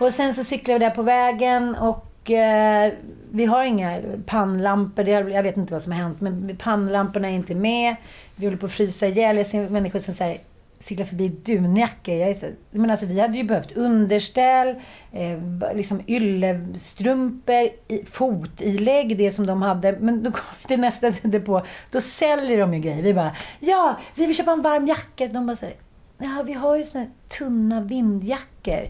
Och 0.00 0.12
sen 0.12 0.34
så 0.34 0.44
cyklar 0.44 0.74
vi 0.74 0.78
där 0.78 0.90
på 0.90 1.02
vägen 1.02 1.74
och 1.74 2.30
eh, 2.30 2.92
vi 3.32 3.44
har 3.44 3.64
inga 3.64 4.02
pannlampor. 4.26 5.08
Jag 5.08 5.42
vet 5.42 5.56
inte 5.56 5.72
vad 5.72 5.82
som 5.82 5.92
har 5.92 5.98
hänt, 5.98 6.20
men 6.20 6.56
pannlamporna 6.56 7.28
är 7.28 7.32
inte 7.32 7.54
med. 7.54 7.96
Vi 8.36 8.46
håller 8.46 8.58
på 8.58 8.66
att 8.66 8.72
frysa 8.72 9.06
ihjäl. 9.06 9.36
Jag 9.36 9.46
ser 9.46 9.68
människor 9.68 9.98
som 9.98 10.14
så 10.14 10.24
här, 10.24 10.38
cyklar 10.80 11.06
förbi 11.06 11.28
dunjackor. 11.28 12.14
Jag 12.14 12.36
så, 12.36 12.46
men 12.70 12.90
alltså, 12.90 13.06
vi 13.06 13.20
hade 13.20 13.36
ju 13.36 13.44
behövt 13.44 13.72
underställ, 13.72 14.68
eh, 15.12 15.38
liksom 15.74 16.02
yllestrumpor, 16.06 17.68
i, 17.88 18.04
fotilägg, 18.10 19.18
det 19.18 19.30
som 19.30 19.46
de 19.46 19.62
hade. 19.62 19.92
Men 19.92 20.22
då 20.22 20.30
kommer 20.30 20.58
vi 20.62 20.68
till 20.68 20.80
nästa 20.80 21.10
depå. 21.22 21.62
Då 21.90 22.00
säljer 22.00 22.58
de 22.58 22.74
ju 22.74 22.80
grejer. 22.80 23.02
Vi 23.02 23.14
bara, 23.14 23.36
ja, 23.60 23.96
vi 24.14 24.26
vill 24.26 24.36
köpa 24.36 24.52
en 24.52 24.62
varm 24.62 24.86
jacka. 24.86 25.26
De 25.26 25.46
bara 25.46 25.56
så 25.56 25.66
här, 25.66 25.74
ja, 26.18 26.42
vi 26.46 26.52
har 26.52 26.76
ju 26.76 26.84
såna 26.84 27.04
här 27.04 27.10
tunna 27.38 27.80
vindjackor. 27.80 28.88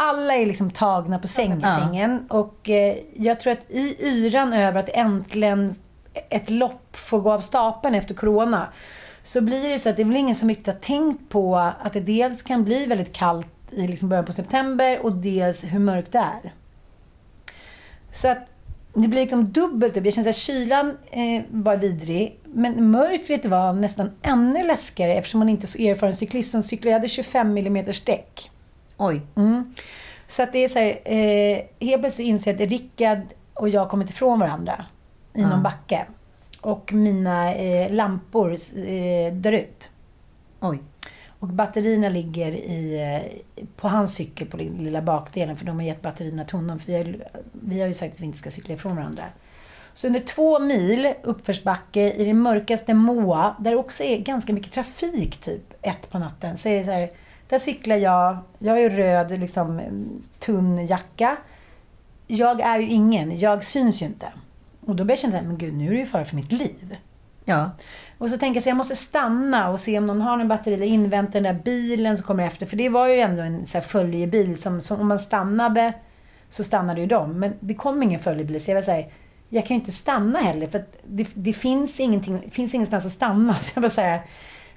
Alla 0.00 0.34
är 0.34 0.46
liksom 0.46 0.70
tagna 0.70 1.18
på 1.18 1.26
Ja. 1.26 1.76
sängen. 1.78 2.26
Och 2.30 2.70
eh, 2.70 2.96
jag 3.16 3.40
tror 3.40 3.52
att 3.52 3.70
i 3.70 3.96
yran 4.00 4.52
över 4.52 4.80
att 4.80 4.88
äntligen 4.88 5.74
ett 6.30 6.50
lopp 6.50 6.96
får 6.96 7.20
gå 7.20 7.32
av 7.32 7.40
stapeln 7.40 7.94
efter 7.94 8.14
corona. 8.14 8.66
Så 9.22 9.40
blir 9.40 9.68
det 9.68 9.78
så 9.78 9.88
att 9.88 9.96
det 9.96 10.02
är 10.02 10.06
väl 10.06 10.16
ingen 10.16 10.34
som 10.34 10.48
riktigt 10.48 10.66
har 10.66 10.74
tänkt 10.74 11.28
på 11.28 11.56
att 11.56 11.92
det 11.92 12.00
dels 12.00 12.42
kan 12.42 12.64
bli 12.64 12.86
väldigt 12.86 13.12
kallt 13.12 13.46
i 13.70 13.88
liksom 13.88 14.08
början 14.08 14.24
på 14.24 14.32
september 14.32 14.98
och 15.02 15.12
dels 15.12 15.64
hur 15.64 15.78
mörkt 15.78 16.12
det 16.12 16.18
är. 16.18 16.52
Så 18.12 18.28
att 18.28 18.38
det 18.94 19.08
blir 19.08 19.20
liksom 19.20 19.52
dubbelt 19.52 19.96
upp. 19.96 20.04
Jag 20.04 20.14
känner 20.14 20.28
att 20.28 20.36
kylan 20.36 20.96
eh, 21.10 21.42
var 21.50 21.76
vidrig, 21.76 22.40
men 22.44 22.90
mörkret 22.90 23.46
var 23.46 23.72
nästan 23.72 24.10
ännu 24.22 24.62
läskigare 24.66 25.14
eftersom 25.14 25.38
man 25.38 25.48
inte 25.48 25.66
är 25.66 25.68
så 25.68 25.78
erfaren 25.78 26.14
cyklist 26.16 26.50
som 26.50 26.62
cyklar. 26.62 26.90
Jag 26.90 26.98
hade 26.98 27.08
25 27.08 27.56
mm 27.58 27.84
däck. 28.06 28.50
Oj. 28.98 29.20
Mm. 29.36 29.74
Så 30.28 30.42
att 30.42 30.52
det 30.52 30.64
är 30.64 30.68
så 30.68 30.78
här, 30.78 30.98
eh, 31.04 31.86
helt 31.88 32.02
plötsligt 32.02 32.26
inser 32.28 32.52
jag 32.52 32.62
att 32.62 32.70
Rickard 32.70 33.20
och 33.54 33.68
jag 33.68 33.88
kommit 33.88 34.10
ifrån 34.10 34.40
varandra 34.40 34.84
i 35.34 35.42
någon 35.42 35.50
Ja. 35.50 35.56
backe. 35.56 36.06
Och 36.60 36.92
mina 36.92 37.54
eh, 37.54 37.92
lampor 37.92 38.52
eh, 38.76 39.32
dör 39.32 39.52
ut. 39.52 39.88
Oj. 40.60 40.78
Och 41.40 41.48
batterierna 41.48 42.08
ligger 42.08 42.52
i, 42.52 43.00
eh, 43.00 43.62
på 43.76 43.88
hans 43.88 44.14
cykel 44.14 44.48
på 44.48 44.56
den 44.56 44.66
lilla 44.66 45.02
bakdelen 45.02 45.56
för 45.56 45.64
de 45.66 45.76
har 45.76 45.82
gett 45.82 46.02
batterierna 46.02 46.44
till 46.44 46.56
honom. 46.56 46.78
För 46.78 46.86
vi 46.92 46.96
har, 46.98 47.16
vi 47.52 47.80
har 47.80 47.88
ju 47.88 47.94
sagt 47.94 48.14
att 48.14 48.20
vi 48.20 48.24
inte 48.24 48.38
ska 48.38 48.50
cykla 48.50 48.74
ifrån 48.74 48.96
varandra. 48.96 49.24
Så 49.94 50.06
under 50.06 50.20
två 50.20 50.58
mil 50.58 51.14
uppförsbacke 51.22 52.12
i 52.12 52.24
det 52.24 52.34
mörkaste 52.34 52.94
Moa, 52.94 53.56
där 53.58 53.70
det 53.70 53.76
också 53.76 54.04
är 54.04 54.18
ganska 54.18 54.52
mycket 54.52 54.72
trafik 54.72 55.36
typ 55.36 55.74
ett 55.82 56.10
på 56.10 56.18
natten. 56.18 56.56
Så 56.56 56.68
är 56.68 56.76
det 56.76 56.84
så 56.84 56.90
här, 56.90 57.10
där 57.48 57.58
cyklar 57.58 57.96
jag, 57.96 58.38
jag 58.58 58.72
har 58.72 58.80
ju 58.80 58.88
röd 58.88 59.40
liksom, 59.40 59.80
tunn 60.38 60.86
jacka. 60.86 61.36
Jag 62.26 62.60
är 62.60 62.78
ju 62.78 62.88
ingen, 62.88 63.38
jag 63.38 63.64
syns 63.64 64.02
ju 64.02 64.06
inte. 64.06 64.26
Och 64.86 64.96
då 64.96 65.04
börjar 65.04 65.10
jag 65.12 65.18
känna, 65.18 65.38
så 65.38 65.44
men 65.44 65.58
gud 65.58 65.74
nu 65.74 65.86
är 65.86 65.90
det 65.90 65.96
ju 65.96 66.06
fara 66.06 66.24
för 66.24 66.36
mitt 66.36 66.52
liv. 66.52 66.96
Ja. 67.44 67.70
Och 68.18 68.30
så 68.30 68.38
tänker 68.38 68.56
jag 68.56 68.62
så 68.62 68.68
jag 68.68 68.76
måste 68.76 68.96
stanna 68.96 69.70
och 69.70 69.80
se 69.80 69.98
om 69.98 70.06
någon 70.06 70.20
har 70.20 70.36
någon 70.36 70.48
batteri 70.48 70.74
eller 70.74 70.86
invänta 70.86 71.32
den 71.32 71.42
där 71.42 71.62
bilen 71.64 72.16
som 72.16 72.26
kommer 72.26 72.46
efter. 72.46 72.66
För 72.66 72.76
det 72.76 72.88
var 72.88 73.06
ju 73.06 73.20
ändå 73.20 73.42
en 73.42 73.66
så 73.66 73.78
här 73.78 73.82
följebil 73.82 74.62
som, 74.62 74.80
som 74.80 75.00
om 75.00 75.08
man 75.08 75.18
stannade 75.18 75.92
så 76.50 76.64
stannade 76.64 77.00
ju 77.00 77.06
de. 77.06 77.38
Men 77.40 77.54
det 77.60 77.74
kom 77.74 78.02
ingen 78.02 78.20
följebil 78.20 78.64
så 78.64 78.70
jag 78.70 78.74
var 78.74 78.82
så 78.82 78.90
här, 78.90 79.12
jag 79.48 79.66
kan 79.66 79.74
ju 79.74 79.80
inte 79.80 79.92
stanna 79.92 80.38
heller 80.38 80.66
för 80.66 80.84
det, 81.06 81.26
det 81.34 81.52
finns 81.52 82.00
ingenting, 82.00 82.50
finns 82.50 82.74
ingenstans 82.74 83.06
att 83.06 83.12
stanna. 83.12 83.54
Så 83.60 83.72
jag 83.74 83.82
bara 83.82 83.90
säga 83.90 84.20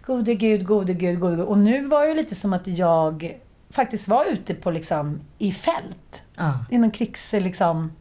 gode 0.05 0.35
gud, 0.35 0.65
gode 0.65 0.93
gud, 0.93 1.19
gode 1.19 1.35
gud. 1.35 1.45
Och 1.45 1.57
nu 1.57 1.85
var 1.85 2.07
det 2.07 2.13
lite 2.13 2.35
som 2.35 2.53
att 2.53 2.67
jag 2.67 3.39
faktiskt 3.69 4.07
var 4.07 4.25
ute 4.25 4.53
på 4.53 4.71
liksom 4.71 5.21
i 5.37 5.51
fält. 5.51 6.23
Ja. 6.35 6.65
I 6.69 6.77
någon 6.77 6.91
krigs 6.91 7.33
liksom. 7.33 7.91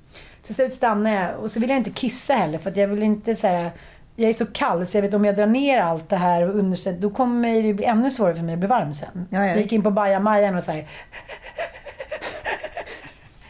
Till 0.42 0.54
slut 0.54 0.72
stannade 0.72 1.16
jag 1.16 1.38
och 1.38 1.50
så 1.50 1.60
vill 1.60 1.70
jag 1.70 1.76
inte 1.78 1.90
kissa 1.90 2.34
heller 2.34 2.58
för 2.58 2.70
att 2.70 2.76
jag 2.76 2.88
vill 2.88 3.02
inte 3.02 3.34
så 3.34 3.46
här, 3.46 3.70
Jag 4.16 4.28
är 4.28 4.34
så 4.34 4.46
kall 4.46 4.86
så 4.86 4.96
jag 4.96 5.02
vet 5.02 5.14
om 5.14 5.24
jag 5.24 5.36
drar 5.36 5.46
ner 5.46 5.80
allt 5.80 6.08
det 6.08 6.16
här 6.16 6.48
och 6.48 6.58
undersätter, 6.58 7.00
då 7.00 7.10
kommer 7.10 7.62
det 7.62 7.74
bli 7.74 7.84
ännu 7.84 8.10
svårare 8.10 8.34
för 8.34 8.42
mig 8.42 8.52
att 8.52 8.58
bli 8.58 8.68
varm 8.68 8.94
sen. 8.94 9.28
Ja, 9.30 9.38
ja, 9.38 9.46
jag 9.46 9.60
gick 9.60 9.72
in 9.72 9.82
på 9.82 9.90
bajamajan 9.90 10.56
och 10.56 10.62
så 10.62 10.72
här. 10.72 10.88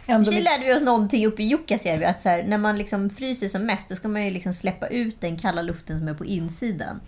Ändå 0.06 0.30
Precis 0.30 0.44
lärde 0.44 0.64
vi 0.64 0.74
oss 0.74 0.82
någonting 0.82 1.26
uppe 1.26 1.42
i 1.42 1.46
Jukkasjärvi. 1.46 2.04
Att 2.04 2.20
så 2.20 2.28
här, 2.28 2.42
när 2.42 2.58
man 2.58 2.78
liksom 2.78 3.10
fryser 3.10 3.48
som 3.48 3.66
mest, 3.66 3.88
då 3.88 3.96
ska 3.96 4.08
man 4.08 4.24
ju 4.24 4.30
liksom 4.30 4.52
släppa 4.52 4.86
ut 4.86 5.20
den 5.20 5.38
kalla 5.38 5.62
luften 5.62 5.98
som 5.98 6.08
är 6.08 6.14
på 6.14 6.24
insidan. 6.24 7.00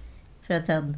För 0.47 0.55
att 0.55 0.67
sen... 0.67 0.97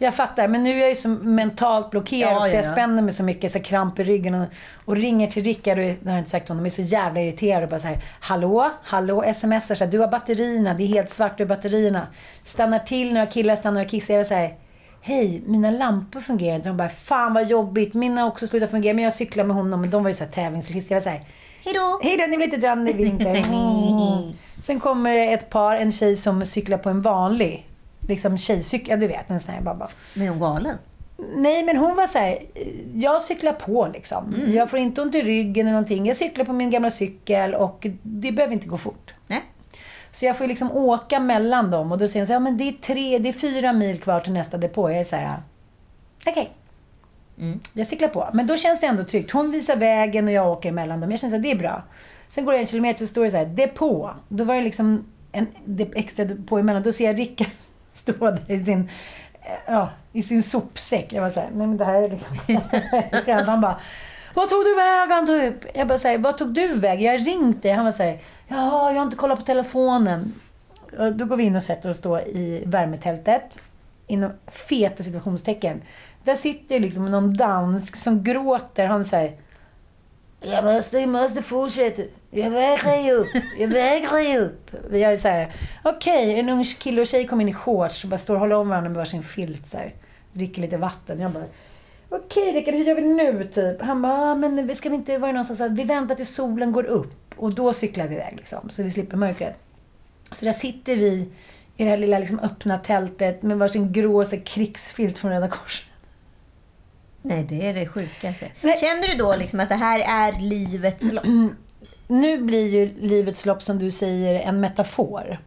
Jag 0.00 0.14
fattar, 0.14 0.48
men 0.48 0.62
nu 0.62 0.70
är 0.70 0.78
jag 0.78 0.88
ju 0.88 0.94
så 0.94 1.08
mentalt 1.08 1.90
blockerad 1.90 2.32
Ja, 2.32 2.44
så 2.44 2.50
ja, 2.50 2.54
jag 2.54 2.64
ja. 2.64 2.72
spänner 2.72 3.02
mig 3.02 3.12
så 3.12 3.22
mycket, 3.22 3.52
så 3.52 3.60
kramp 3.60 3.98
i 3.98 4.04
ryggen 4.04 4.34
och, 4.34 4.46
och 4.84 4.96
ringer 4.96 5.26
till 5.26 5.44
Rickard 5.44 5.78
och, 5.78 5.84
det 5.84 5.98
har 6.04 6.12
jag 6.12 6.18
inte 6.18 6.30
sagt 6.30 6.46
till 6.46 6.52
honom, 6.52 6.66
är 6.66 6.70
så 6.70 6.82
jävla 6.82 7.20
irriterad 7.20 7.62
och 7.62 7.68
bara 7.68 7.80
såhär 7.80 7.98
Hallå, 8.20 8.70
hallå, 8.82 9.24
smsar 9.34 9.74
så 9.74 9.84
här, 9.84 9.90
du 9.90 9.98
har 9.98 10.08
batterierna, 10.08 10.74
det 10.74 10.82
är 10.82 10.86
helt 10.86 11.10
svart, 11.10 11.38
du 11.38 11.44
har 11.44 11.48
batterierna. 11.48 12.06
Stannar 12.44 12.78
till, 12.78 13.12
några 13.12 13.26
killar 13.26 13.56
stannar 13.56 13.84
och 13.84 13.90
kissar. 13.90 14.14
Jag 14.14 14.20
var 14.20 14.24
såhär, 14.24 14.54
hej, 15.00 15.42
mina 15.46 15.70
lampor 15.70 16.20
fungerar 16.20 16.56
inte. 16.56 16.68
De 16.68 16.76
bara, 16.76 16.88
fan 16.88 17.34
vad 17.34 17.48
jobbigt, 17.50 17.94
mina 17.94 18.20
har 18.20 18.28
också 18.28 18.46
slutat 18.46 18.70
fungera, 18.70 18.94
men 18.94 19.04
jag 19.04 19.14
cyklar 19.14 19.44
med 19.44 19.56
honom, 19.56 19.80
men 19.80 19.90
de 19.90 20.02
var 20.02 20.10
ju 20.10 20.14
såhär 20.14 20.30
tävlingscyklister. 20.30 20.94
Jag 20.94 21.00
var 21.00 21.04
såhär, 21.04 21.24
Hejdå! 21.64 22.00
Hej 22.02 22.16
då, 22.16 22.24
ni 22.26 22.36
vill 22.36 22.44
inte 22.44 22.56
dra 22.56 22.88
i 22.88 22.92
vinter. 22.92 23.44
Mm. 23.48 24.32
Sen 24.62 24.80
kommer 24.80 25.34
ett 25.34 25.50
par, 25.50 25.76
en 25.76 25.92
tjej 25.92 26.16
som 26.16 26.46
cyklar 26.46 26.78
på 26.78 26.90
en 26.90 27.02
vanlig 27.02 27.66
liksom 28.08 28.38
tjejcykel, 28.38 29.00
du 29.00 29.06
vet 29.06 29.30
en 29.30 29.40
sån 29.40 29.54
här 29.54 29.60
babba. 29.60 29.88
Men 30.14 30.26
är 30.26 30.30
hon 30.30 30.40
galen? 30.40 30.78
Nej 31.36 31.64
men 31.64 31.76
hon 31.76 31.96
var 31.96 32.06
så 32.06 32.18
här, 32.18 32.38
jag 32.94 33.22
cyklar 33.22 33.52
på 33.52 33.88
liksom. 33.94 34.34
Jag 34.46 34.70
får 34.70 34.78
inte 34.78 35.02
ont 35.02 35.14
i 35.14 35.22
ryggen 35.22 35.66
eller 35.66 35.74
någonting. 35.74 36.06
Jag 36.06 36.16
cyklar 36.16 36.44
på 36.44 36.52
min 36.52 36.70
gamla 36.70 36.90
cykel 36.90 37.54
och 37.54 37.86
det 38.02 38.32
behöver 38.32 38.54
inte 38.54 38.68
gå 38.68 38.78
fort. 38.78 39.14
Nej. 39.26 39.42
Så 40.12 40.24
jag 40.24 40.38
får 40.38 40.46
liksom 40.46 40.72
åka 40.72 41.20
mellan 41.20 41.70
dem 41.70 41.92
och 41.92 41.98
då 41.98 42.08
säger 42.08 42.20
hon 42.20 42.26
så 42.26 42.32
här, 42.32 42.40
ja 42.40 42.44
men 42.44 42.56
det 42.56 42.68
är 42.68 42.72
tre, 42.72 43.18
det 43.18 43.28
är 43.28 43.32
fyra 43.32 43.72
mil 43.72 44.00
kvar 44.00 44.20
till 44.20 44.32
nästa 44.32 44.56
depå. 44.56 44.90
Jag 44.90 45.00
är 45.00 45.04
så 45.04 45.16
här, 45.16 45.36
okej. 46.26 46.50
Jag 47.72 47.86
cyklar 47.86 48.08
på. 48.08 48.28
Men 48.32 48.46
då 48.46 48.56
känns 48.56 48.80
det 48.80 48.86
ändå 48.86 49.04
tryggt. 49.04 49.30
Hon 49.30 49.50
visar 49.50 49.76
vägen 49.76 50.28
och 50.28 50.32
jag 50.32 50.48
åker 50.48 50.68
emellan 50.68 51.00
dem. 51.00 51.10
Jag 51.10 51.20
känner 51.20 51.36
att 51.36 51.42
det 51.42 51.50
är 51.50 51.56
bra. 51.56 51.82
Sen 52.28 52.44
går 52.44 52.52
det 52.52 52.58
en 52.58 52.66
kilometer 52.66 52.98
så 53.00 53.06
står 53.06 53.24
det 53.24 53.30
så 53.30 53.36
här, 53.36 53.46
depå. 53.46 54.10
Då 54.28 54.44
var 54.44 54.54
det 54.54 54.62
liksom 54.62 55.04
en 55.32 55.46
extra 55.94 56.24
depå 56.24 56.58
emellan. 56.58 56.82
Då 56.82 56.92
ser 56.92 57.04
jag 57.04 57.18
Rickard 57.18 57.46
stå 57.98 58.30
där 58.30 58.52
i 58.52 58.64
sin, 58.64 58.90
eh, 59.42 59.50
ja, 59.66 59.90
i 60.12 60.22
sin 60.22 60.42
sopsäck. 60.42 61.12
Jag 61.12 61.22
var 61.22 61.30
såhär, 61.30 61.48
nej 61.54 61.66
men 61.66 61.76
det 61.76 61.84
här 61.84 62.02
är 62.02 62.10
liksom... 62.10 62.36
Han 63.46 63.60
bara, 63.60 63.80
vad 64.34 64.48
tog 64.48 64.64
du 64.64 64.74
vägen 64.74 65.26
typ? 65.26 65.76
Jag 65.76 65.88
bara 65.88 65.98
såhär, 65.98 66.18
vad 66.18 66.38
tog 66.38 66.54
du 66.54 66.74
vägen? 66.74 67.04
Jag 67.04 67.12
har 67.12 67.24
ringt 67.24 67.62
dig. 67.62 67.72
Han 67.72 67.84
var 67.84 67.92
såhär, 67.92 68.18
jaha, 68.48 68.92
jag 68.92 68.98
har 68.98 69.04
inte 69.04 69.16
kollat 69.16 69.38
på 69.38 69.44
telefonen. 69.44 70.34
Och 70.98 71.12
Då 71.12 71.24
går 71.24 71.36
vi 71.36 71.42
in 71.42 71.56
och 71.56 71.62
sätter 71.62 71.90
oss 71.90 72.00
då 72.00 72.20
i 72.20 72.62
värmetältet. 72.66 73.42
Inom 74.06 74.32
feta 74.46 75.02
situationstecken. 75.02 75.82
Där 76.24 76.36
sitter 76.36 76.74
ju 76.74 76.80
liksom 76.80 77.04
någon 77.04 77.34
dansk 77.34 77.96
som 77.96 78.24
gråter. 78.24 78.86
Han 78.86 79.04
säger 79.04 79.36
jag 80.40 80.64
måste, 80.64 80.98
jag 80.98 81.08
måste 81.08 81.42
fortsätta. 81.42 82.02
Jag 82.30 82.50
vägrar 82.50 82.96
ju 82.96 83.12
upp. 83.12 83.28
Jag 83.58 83.68
vägrar 83.68 84.18
ju 84.18 84.38
upp. 84.38 84.70
Vi 84.90 85.02
är 85.02 85.16
så 85.16 85.28
här, 85.28 85.52
okej, 85.84 86.38
en 86.38 86.48
ung 86.48 86.64
kille 86.64 87.00
och 87.00 87.06
tjej 87.06 87.26
kommer 87.26 87.42
in 87.42 87.48
i 87.48 87.54
shorts 87.54 88.04
och 88.04 88.10
bara 88.10 88.18
står 88.18 88.34
och 88.34 88.40
håller 88.40 88.56
om 88.56 88.68
varandra 88.68 88.88
med 88.88 88.98
varsin 88.98 89.22
filt 89.22 89.66
så 89.66 89.76
här. 89.76 89.94
Dricker 90.32 90.62
lite 90.62 90.76
vatten. 90.76 91.20
Jag 91.20 91.32
bara, 91.32 91.44
okej 92.08 92.52
Rickard, 92.52 92.74
hur 92.74 92.84
gör 92.84 92.94
vi 92.94 93.02
nu 93.02 93.44
typ? 93.44 93.82
Han 93.82 94.02
bara, 94.02 94.12
ah, 94.12 94.34
men 94.34 94.76
ska 94.76 94.88
vi 94.88 94.94
inte 94.94 95.18
vara 95.18 95.32
någon 95.32 95.34
någonstans 95.34 95.60
att 95.60 95.78
vi 95.78 95.84
väntar 95.84 96.14
tills 96.14 96.34
solen 96.34 96.72
går 96.72 96.84
upp 96.84 97.34
och 97.36 97.54
då 97.54 97.72
cyklar 97.72 98.08
vi 98.08 98.14
iväg 98.14 98.34
liksom, 98.36 98.70
så 98.70 98.82
vi 98.82 98.90
slipper 98.90 99.16
mörkret. 99.16 99.58
Så 100.30 100.44
där 100.44 100.52
sitter 100.52 100.96
vi 100.96 101.28
i 101.76 101.84
det 101.84 101.90
här 101.90 101.96
lilla 101.96 102.18
liksom, 102.18 102.38
öppna 102.38 102.78
tältet 102.78 103.42
med 103.42 103.58
varsin 103.58 103.92
grå 103.92 104.24
så 104.24 104.36
här, 104.36 104.42
krigsfilt 104.42 105.18
från 105.18 105.30
Röda 105.30 105.48
Korset. 105.48 105.87
Nej, 107.28 107.46
det 107.48 107.66
är 107.66 107.74
det 107.74 107.86
sjukaste. 107.86 108.50
Nej. 108.60 108.78
Känner 108.78 109.08
du 109.08 109.14
då 109.14 109.36
liksom 109.36 109.60
att 109.60 109.68
det 109.68 109.74
här 109.74 110.00
är 110.00 110.40
livets 110.40 111.12
lopp? 111.12 111.24
Nu 112.10 112.38
blir 112.38 112.66
ju 112.66 112.94
livets 113.00 113.46
lopp, 113.46 113.62
som 113.62 113.78
du 113.78 113.90
säger, 113.90 114.40
en 114.40 114.60
metafor. 114.60 115.38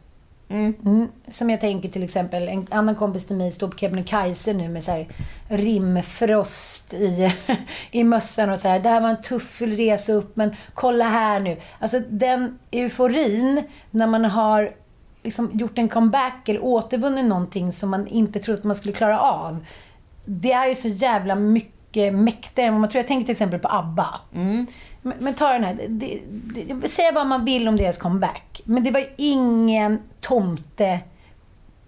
Mm. 0.50 0.74
Mm. 0.86 1.08
Som 1.28 1.50
jag 1.50 1.62
tänker 1.62 1.90
till 1.90 2.04
exempel, 2.04 2.48
en 2.48 2.68
annan 2.72 2.96
kompis 2.96 3.26
till 3.26 3.36
mig 3.36 3.52
står 3.52 3.68
på 3.68 3.78
Kebnekaise 3.78 4.54
nu 4.54 4.70
med 4.70 4.84
så 4.84 4.92
här 4.92 5.08
rimfrost 5.50 6.94
i, 6.94 7.34
i 7.92 8.04
mössan 8.04 8.50
och 8.50 8.60
så 8.60 8.68
här. 8.68 8.80
Det 8.80 8.90
här 8.90 9.02
var 9.02 9.10
en 9.10 9.22
tuff 9.22 9.62
resa 9.62 10.14
upp, 10.14 10.36
men 10.36 10.56
kolla 10.74 11.06
här 11.06 11.40
nu. 11.40 11.58
Alltså 11.80 12.00
den 12.10 12.60
euforin 12.72 13.64
när 13.92 14.08
man 14.08 14.26
har 14.26 14.76
liksom 15.24 15.52
gjort 15.54 15.78
en 15.78 15.90
comeback 15.90 16.50
eller 16.50 16.64
återvunnit 16.64 17.26
någonting 17.26 17.72
som 17.72 17.90
man 17.90 18.08
inte 18.08 18.40
trodde 18.40 18.60
att 18.60 18.66
man 18.66 18.76
skulle 18.76 18.94
klara 18.94 19.20
av. 19.20 19.66
Det 20.26 20.52
är 20.52 20.68
ju 20.68 20.76
så 20.76 20.88
jävla 20.88 21.36
mycket 21.36 22.14
mäktigare 22.14 22.68
än 22.68 22.74
vad 22.74 22.82
man 22.82 22.90
tror. 22.90 23.00
Jag 23.00 23.08
tänker 23.08 23.26
till 23.26 23.32
exempel 23.32 23.60
på 23.60 23.68
ABBA. 23.68 24.22
Men, 25.02 25.14
men 25.20 25.34
ta 25.34 25.54
den 25.54 25.64
här. 25.64 25.86
Det, 25.90 26.20
det, 26.26 26.90
säga 26.90 27.12
vad 27.12 27.28
man 27.28 27.46
vill 27.46 27.68
om 27.68 27.78
deras 27.78 27.98
comeback. 27.98 28.62
Men 28.66 28.84
det 28.84 28.92
var 28.92 29.00
ju 29.00 29.10
ingen 29.18 30.00
tomte 30.22 31.00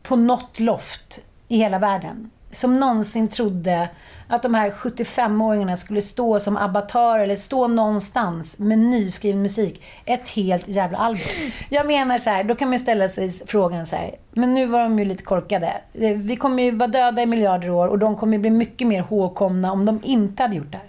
på 0.03 0.15
något 0.15 0.59
loft 0.59 1.21
i 1.47 1.57
hela 1.57 1.79
världen 1.79 2.29
som 2.53 2.79
någonsin 2.79 3.27
trodde 3.27 3.89
att 4.27 4.41
de 4.43 4.53
här 4.53 4.71
75-åringarna 4.71 5.75
skulle 5.75 6.01
stå 6.01 6.39
som 6.39 6.57
avatar 6.57 7.19
eller 7.19 7.35
stå 7.35 7.67
någonstans 7.67 8.57
med 8.59 8.79
nyskriven 8.79 9.41
musik. 9.41 9.83
Ett 10.05 10.29
helt 10.29 10.67
jävla 10.67 10.97
album. 10.97 11.21
Jag 11.69 11.87
menar 11.87 12.17
så 12.17 12.29
här, 12.29 12.43
då 12.43 12.55
kan 12.55 12.69
man 12.69 12.79
ställa 12.79 13.09
sig 13.09 13.31
frågan 13.47 13.85
så 13.85 13.95
här. 13.95 14.15
Men 14.31 14.53
nu 14.53 14.65
var 14.65 14.79
de 14.83 14.99
ju 14.99 15.05
lite 15.05 15.23
korkade. 15.23 15.73
Eh, 15.93 16.17
Vi 16.17 16.35
kommer 16.35 16.63
ju 16.63 16.71
vara 16.71 16.87
döda 16.87 17.21
i 17.21 17.25
miljarder 17.25 17.69
år 17.69 17.87
och 17.87 17.99
de 17.99 18.15
kommer 18.17 18.33
ju 18.33 18.39
bli 18.41 18.49
mycket 18.49 18.87
mer 18.87 19.01
hågkomna 19.01 19.71
om 19.71 19.85
de 19.85 20.01
inte 20.03 20.43
hade 20.43 20.55
gjort 20.55 20.71
det 20.71 20.77
här. 20.77 20.87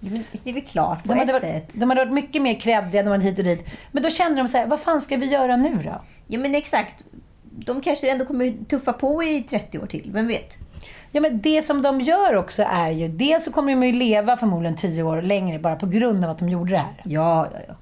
Men 0.00 0.24
Det 0.44 0.50
är 0.50 0.54
väl 0.54 0.62
klart 0.62 1.02
på 1.04 1.14
De 1.14 1.20
ett 1.20 1.28
varit, 1.28 1.40
sätt. 1.42 1.70
de 1.74 1.90
hade 1.90 2.04
varit 2.04 2.14
mycket 2.14 2.42
mer 2.42 2.54
kreddiga, 2.60 3.02
de 3.02 3.08
hade 3.10 3.24
hit 3.24 3.38
och 3.38 3.44
dit. 3.44 3.66
Men 3.92 4.02
då 4.02 4.10
kände 4.10 4.40
de 4.40 4.48
så 4.48 4.58
här, 4.58 4.66
vad 4.66 4.80
fan 4.80 5.00
ska 5.00 5.16
vi 5.16 5.26
göra 5.26 5.56
nu 5.56 5.74
då? 5.84 6.02
Ja, 6.26 6.38
men 6.38 6.54
exakt. 6.54 7.04
De 7.44 7.80
kanske 7.80 8.10
ändå 8.10 8.24
kommer 8.24 8.64
tuffa 8.68 8.92
på 8.92 9.22
i 9.24 9.42
30 9.42 9.78
år 9.78 9.86
till. 9.86 10.10
Vem 10.14 10.26
vet? 10.26 10.58
Ja, 11.14 11.20
men 11.20 11.40
det 11.40 11.62
som 11.62 11.82
de 11.82 12.00
gör 12.00 12.36
också 12.36 12.62
är 12.62 12.90
ju, 12.90 13.08
dels 13.08 13.44
så 13.44 13.52
kommer 13.52 13.72
de 13.72 13.82
ju 13.86 13.92
leva 13.92 14.36
förmodligen 14.36 14.76
tio 14.76 15.02
år 15.02 15.22
längre 15.22 15.58
bara 15.58 15.76
på 15.76 15.86
grund 15.86 16.24
av 16.24 16.30
att 16.30 16.38
de 16.38 16.48
gjorde 16.48 16.70
det 16.70 16.78
här. 16.78 16.94
Ja, 17.04 17.48
ja, 17.52 17.58
ja. 17.68 17.74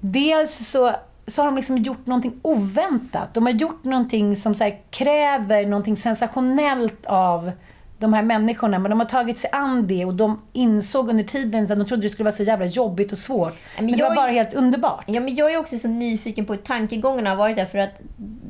Dels 0.00 0.68
så, 0.70 0.92
så 1.26 1.42
har 1.42 1.46
de 1.46 1.56
liksom 1.56 1.76
gjort 1.78 2.06
någonting 2.06 2.32
oväntat. 2.42 3.34
De 3.34 3.46
har 3.46 3.52
gjort 3.52 3.84
någonting 3.84 4.36
som 4.36 4.54
så 4.54 4.70
kräver 4.90 5.66
någonting 5.66 5.96
sensationellt 5.96 7.06
av 7.06 7.52
de 7.98 8.12
här 8.12 8.22
människorna. 8.22 8.78
Men 8.78 8.90
de 8.90 9.00
har 9.00 9.06
tagit 9.06 9.38
sig 9.38 9.50
an 9.52 9.86
det 9.86 10.04
och 10.04 10.14
de 10.14 10.42
insåg 10.52 11.08
under 11.10 11.24
tiden 11.24 11.62
att 11.62 11.68
de 11.68 11.84
trodde 11.86 12.02
det 12.02 12.08
skulle 12.08 12.24
vara 12.24 12.32
så 12.34 12.42
jävla 12.42 12.66
jobbigt 12.66 13.12
och 13.12 13.18
svårt. 13.18 13.54
Men, 13.76 13.86
det 13.86 13.98
jag 13.98 14.08
var 14.08 14.16
bara 14.16 14.28
är- 14.28 14.32
helt 14.32 14.54
underbart. 14.54 15.04
Ja, 15.06 15.20
men 15.20 15.34
jag 15.34 15.52
är 15.54 15.58
också 15.58 15.78
så 15.78 15.88
nyfiken 15.88 16.44
på 16.46 16.52
hur 16.54 16.60
tankegångarna 16.60 17.30
har 17.30 17.36
varit 17.36 17.56
där. 17.56 17.66
För 17.66 17.78
att, 17.78 18.00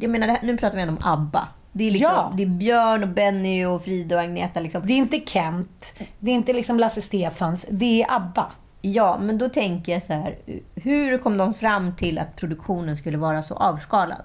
jag 0.00 0.10
menar, 0.10 0.26
det 0.26 0.38
nu 0.42 0.56
pratar 0.56 0.76
vi 0.76 0.82
ändå 0.82 0.94
om 0.94 1.12
ABBA. 1.12 1.48
Det 1.78 1.84
är, 1.84 1.90
liksom, 1.90 2.10
Ja. 2.12 2.32
det 2.36 2.42
är 2.42 2.46
Björn 2.46 3.02
och 3.02 3.08
Benny 3.08 3.64
och 3.64 3.84
Frida 3.84 4.16
och 4.16 4.22
Agneta. 4.22 4.60
Liksom. 4.60 4.86
Det 4.86 4.92
är 4.92 4.96
inte 4.96 5.20
Kent, 5.26 5.94
det 6.18 6.30
är 6.30 6.34
inte 6.34 6.52
liksom 6.52 6.78
Lasse 6.78 7.02
Stefans, 7.02 7.66
det 7.70 8.02
är 8.02 8.14
ABBA. 8.16 8.50
Ja, 8.82 9.18
men 9.20 9.38
då 9.38 9.48
tänker 9.48 9.92
jag 9.92 10.02
så 10.02 10.12
här. 10.12 10.36
Hur 10.74 11.18
kom 11.18 11.38
de 11.38 11.54
fram 11.54 11.96
till 11.96 12.18
att 12.18 12.36
produktionen 12.36 12.96
skulle 12.96 13.18
vara 13.18 13.42
så 13.42 13.54
avskalad? 13.54 14.22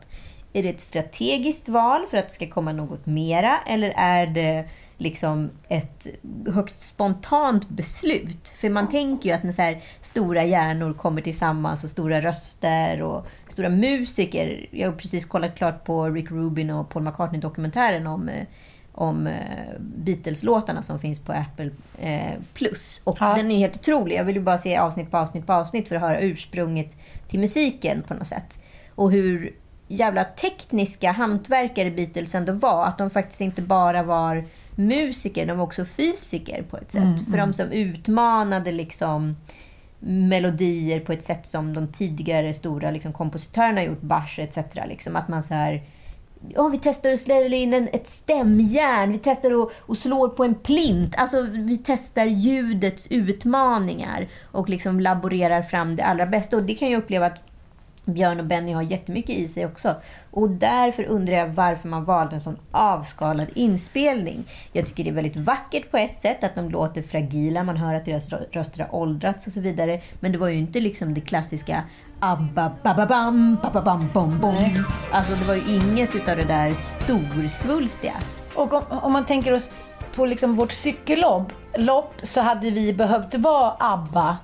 Är 0.53 0.63
det 0.63 0.69
ett 0.69 0.81
strategiskt 0.81 1.69
val 1.69 2.01
för 2.09 2.17
att 2.17 2.27
det 2.27 2.33
ska 2.33 2.47
komma 2.47 2.71
något 2.71 3.05
mera? 3.05 3.57
Eller 3.67 3.93
är 3.97 4.27
det 4.27 4.65
liksom 4.97 5.49
ett 5.67 6.07
högst 6.53 6.81
spontant 6.81 7.69
beslut? 7.69 8.53
För 8.61 8.69
man 8.69 8.89
tänker 8.89 9.29
ju 9.29 9.35
att 9.35 9.43
när 9.43 9.51
så 9.51 9.61
här 9.61 9.81
stora 10.01 10.43
hjärnor 10.43 10.93
kommer 10.93 11.21
tillsammans 11.21 11.83
och 11.83 11.89
stora 11.89 12.21
röster 12.21 13.01
och 13.01 13.27
stora 13.61 13.69
musiker. 13.69 14.65
Jag 14.71 14.89
har 14.91 14.95
precis 14.97 15.25
kollat 15.25 15.55
klart 15.57 15.83
på 15.83 16.09
Rick 16.09 16.31
Rubin 16.31 16.69
och 16.69 16.89
Paul 16.89 17.03
McCartney-dokumentären 17.03 18.07
om 18.07 18.29
eh, 18.29 18.45
om 18.93 19.27
eh, 19.27 19.33
Beatles-låtarna 19.79 20.81
som 20.81 20.99
finns 20.99 21.19
på 21.19 21.33
Apple 21.33 21.71
eh, 22.01 22.39
Plus. 22.53 23.01
Och 23.03 23.17
Ja. 23.19 23.33
den 23.35 23.51
är 23.51 23.57
helt 23.57 23.75
otrolig. 23.75 24.15
Jag 24.15 24.23
vill 24.23 24.35
ju 24.35 24.41
bara 24.41 24.57
se 24.57 24.77
avsnitt 24.77 25.11
på 25.11 25.17
avsnitt 25.17 25.47
på 25.47 25.53
avsnitt 25.53 25.87
för 25.87 25.95
att 25.95 26.01
höra 26.01 26.19
ursprunget 26.19 26.95
till 27.27 27.39
musiken 27.39 28.01
på 28.07 28.13
något 28.13 28.27
sätt. 28.27 28.59
Och 28.95 29.11
hur 29.11 29.55
jävla 29.87 30.23
tekniska 30.23 31.11
hantverkare 31.11 31.91
Beatles 31.91 32.35
ändå 32.35 32.53
var. 32.53 32.85
Att 32.85 32.97
de 32.97 33.09
faktiskt 33.09 33.41
inte 33.41 33.61
bara 33.61 34.03
var 34.03 34.43
musiker, 34.75 35.45
de 35.45 35.57
var 35.57 35.65
också 35.65 35.85
fysiker 35.85 36.63
på 36.69 36.77
ett 36.77 36.91
sätt. 36.91 37.21
För 37.31 37.37
de 37.37 37.53
som 37.53 37.71
utmanade 37.71 38.71
liksom 38.71 39.35
melodier 40.01 40.99
på 40.99 41.13
ett 41.13 41.23
sätt 41.23 41.47
som 41.47 41.73
de 41.73 41.87
tidigare 41.87 42.53
stora 42.53 42.91
liksom, 42.91 43.13
kompositörerna 43.13 43.83
gjort, 43.83 44.01
Bach 44.01 44.39
etc. 44.39 44.57
Liksom, 44.87 45.15
att 45.15 45.27
man 45.27 45.43
så 45.43 45.53
här 45.53 45.83
Ja, 46.49 46.67
vi 46.67 46.77
testar 46.77 47.11
att 47.11 47.19
slälla 47.19 47.55
in 47.55 47.73
en, 47.73 47.87
ett 47.93 48.07
stämjärn, 48.07 49.11
vi 49.11 49.17
testar 49.17 49.63
att 49.63 49.71
och 49.79 49.97
slår 49.97 50.29
på 50.29 50.43
en 50.43 50.55
plint. 50.55 51.15
Alltså, 51.17 51.41
vi 51.41 51.77
testar 51.77 52.25
ljudets 52.25 53.07
utmaningar 53.09 54.27
och 54.51 54.69
liksom 54.69 54.99
laborerar 54.99 55.61
fram 55.61 55.95
det 55.95 56.03
allra 56.03 56.25
bästa. 56.25 56.57
Och 56.57 56.63
det 56.63 56.73
kan 56.73 56.91
jag 56.91 57.03
uppleva 57.03 57.25
att 57.25 57.39
Björn 58.05 58.39
och 58.39 58.45
Benny 58.45 58.71
har 58.73 58.81
jättemycket 58.81 59.35
i 59.35 59.47
sig 59.47 59.65
också. 59.65 59.95
Och 60.31 60.49
därför 60.49 61.03
undrar 61.03 61.35
jag 61.35 61.47
varför 61.47 61.87
man 61.87 62.03
valde 62.03 62.35
en 62.35 62.41
sån 62.41 62.57
avskalad 62.71 63.47
inspelning. 63.55 64.43
Jag 64.71 64.85
tycker 64.85 65.03
det 65.03 65.09
är 65.09 65.13
väldigt 65.13 65.35
vackert 65.35 65.91
på 65.91 65.97
ett 65.97 66.15
sätt, 66.15 66.43
att 66.43 66.55
de 66.55 66.69
låter 66.69 67.01
fragila, 67.01 67.63
man 67.63 67.77
hör 67.77 67.93
att 67.93 68.05
deras 68.05 68.29
rö- 68.29 68.45
röster 68.51 68.79
har 68.83 68.95
åldrats 68.95 69.47
och 69.47 69.53
så 69.53 69.59
vidare. 69.61 70.01
Men 70.19 70.31
det 70.31 70.37
var 70.37 70.47
ju 70.47 70.57
inte 70.57 70.79
liksom 70.79 71.13
det 71.13 71.21
klassiska 71.21 71.83
ABBA, 72.19 72.71
bababam, 72.83 73.57
bababam, 73.63 74.09
bom, 74.13 74.39
bom. 74.39 74.85
Alltså 75.11 75.35
det 75.35 75.45
var 75.45 75.55
ju 75.55 75.75
inget 75.75 76.15
utav 76.15 76.37
det 76.37 76.45
där 76.47 76.71
storsvulstiga. 76.71 78.13
Och 78.55 78.73
om, 78.73 78.83
om 78.89 79.13
man 79.13 79.25
tänker 79.25 79.53
oss 79.53 79.69
på 80.15 80.25
liksom 80.25 80.55
vårt 80.55 80.71
cykellopp 80.71 81.51
lopp, 81.77 82.13
så 82.23 82.41
hade 82.41 82.71
vi 82.71 82.93
behövt 82.93 83.33
vara 83.35 83.75
ABBA 83.79 84.37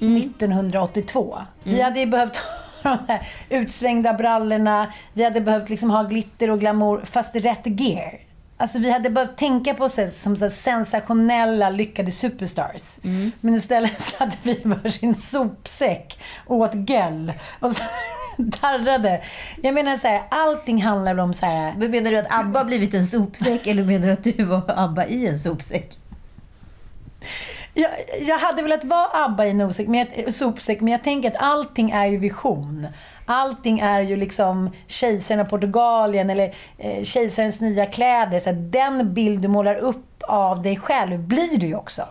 1982. 0.00 1.38
Vi 1.62 1.80
hade 1.80 2.00
ju 2.00 2.06
behövt 2.06 2.40
de 2.82 2.98
här 3.08 3.28
utsvängda 3.48 4.14
brallorna, 4.14 4.92
vi 5.12 5.24
hade 5.24 5.40
behövt 5.40 5.70
liksom 5.70 5.90
ha 5.90 6.02
glitter 6.02 6.50
och 6.50 6.60
glamour, 6.60 7.04
fast 7.04 7.36
rätt 7.36 7.80
gear. 7.80 8.18
Alltså 8.56 8.78
vi 8.78 8.90
hade 8.90 9.10
behövt 9.10 9.36
tänka 9.36 9.74
på 9.74 9.84
oss 9.84 9.98
som 10.22 10.36
så 10.36 10.50
sensationella, 10.50 11.70
lyckade 11.70 12.12
superstars. 12.12 12.98
Men 13.40 13.54
istället 13.54 14.00
så 14.00 14.14
hade 14.18 14.36
vi 14.42 14.60
varsin 14.64 15.14
sopsäck 15.14 16.18
och 16.46 16.56
åt 16.56 16.90
gel. 16.90 17.32
Och 17.60 17.72
så 17.72 17.82
darrade. 18.36 19.22
Jag 19.62 19.74
menar 19.74 19.96
så 19.96 20.08
här, 20.08 20.22
allting 20.30 20.82
handlar 20.82 21.18
om 21.18 21.34
så 21.34 21.46
här... 21.46 21.74
Men 21.76 21.90
menar 21.90 22.10
du 22.10 22.18
att 22.18 22.32
ABBA 22.32 22.58
har 22.58 22.64
blivit 22.64 22.94
en 22.94 23.06
sopsäck 23.06 23.66
eller 23.66 23.84
menar 23.84 24.06
du 24.06 24.12
att 24.12 24.24
du 24.24 24.44
var 24.44 24.62
ABBA 24.66 25.06
i 25.06 25.26
en 25.26 25.38
sopsäck? 25.38 25.98
Jag, 27.74 27.90
jag 28.20 28.38
hade 28.38 28.62
velat 28.62 28.84
vara 28.84 29.24
ABBA 29.24 29.46
i 29.46 29.50
en 29.50 29.60
osäck, 29.60 29.88
men 29.88 30.06
jag, 30.16 30.34
sopsäck, 30.34 30.80
men 30.80 30.92
jag 30.92 31.02
tänker 31.02 31.28
att 31.28 31.36
allting 31.36 31.90
är 31.90 32.06
ju 32.06 32.16
vision. 32.16 32.86
Allting 33.26 33.80
är 33.80 34.00
ju 34.00 34.16
liksom 34.16 34.70
kejsaren 34.86 35.40
av 35.40 35.44
Portugalien 35.44 36.30
eller 36.30 36.54
eh, 36.78 37.02
kejsarens 37.02 37.60
nya 37.60 37.86
kläder. 37.86 38.38
Så 38.38 38.52
den 38.52 39.14
bild 39.14 39.40
du 39.40 39.48
målar 39.48 39.74
upp 39.74 40.22
av 40.22 40.62
dig 40.62 40.76
själv 40.76 41.18
blir 41.18 41.58
du 41.58 41.66
ju 41.66 41.76
också. 41.76 42.02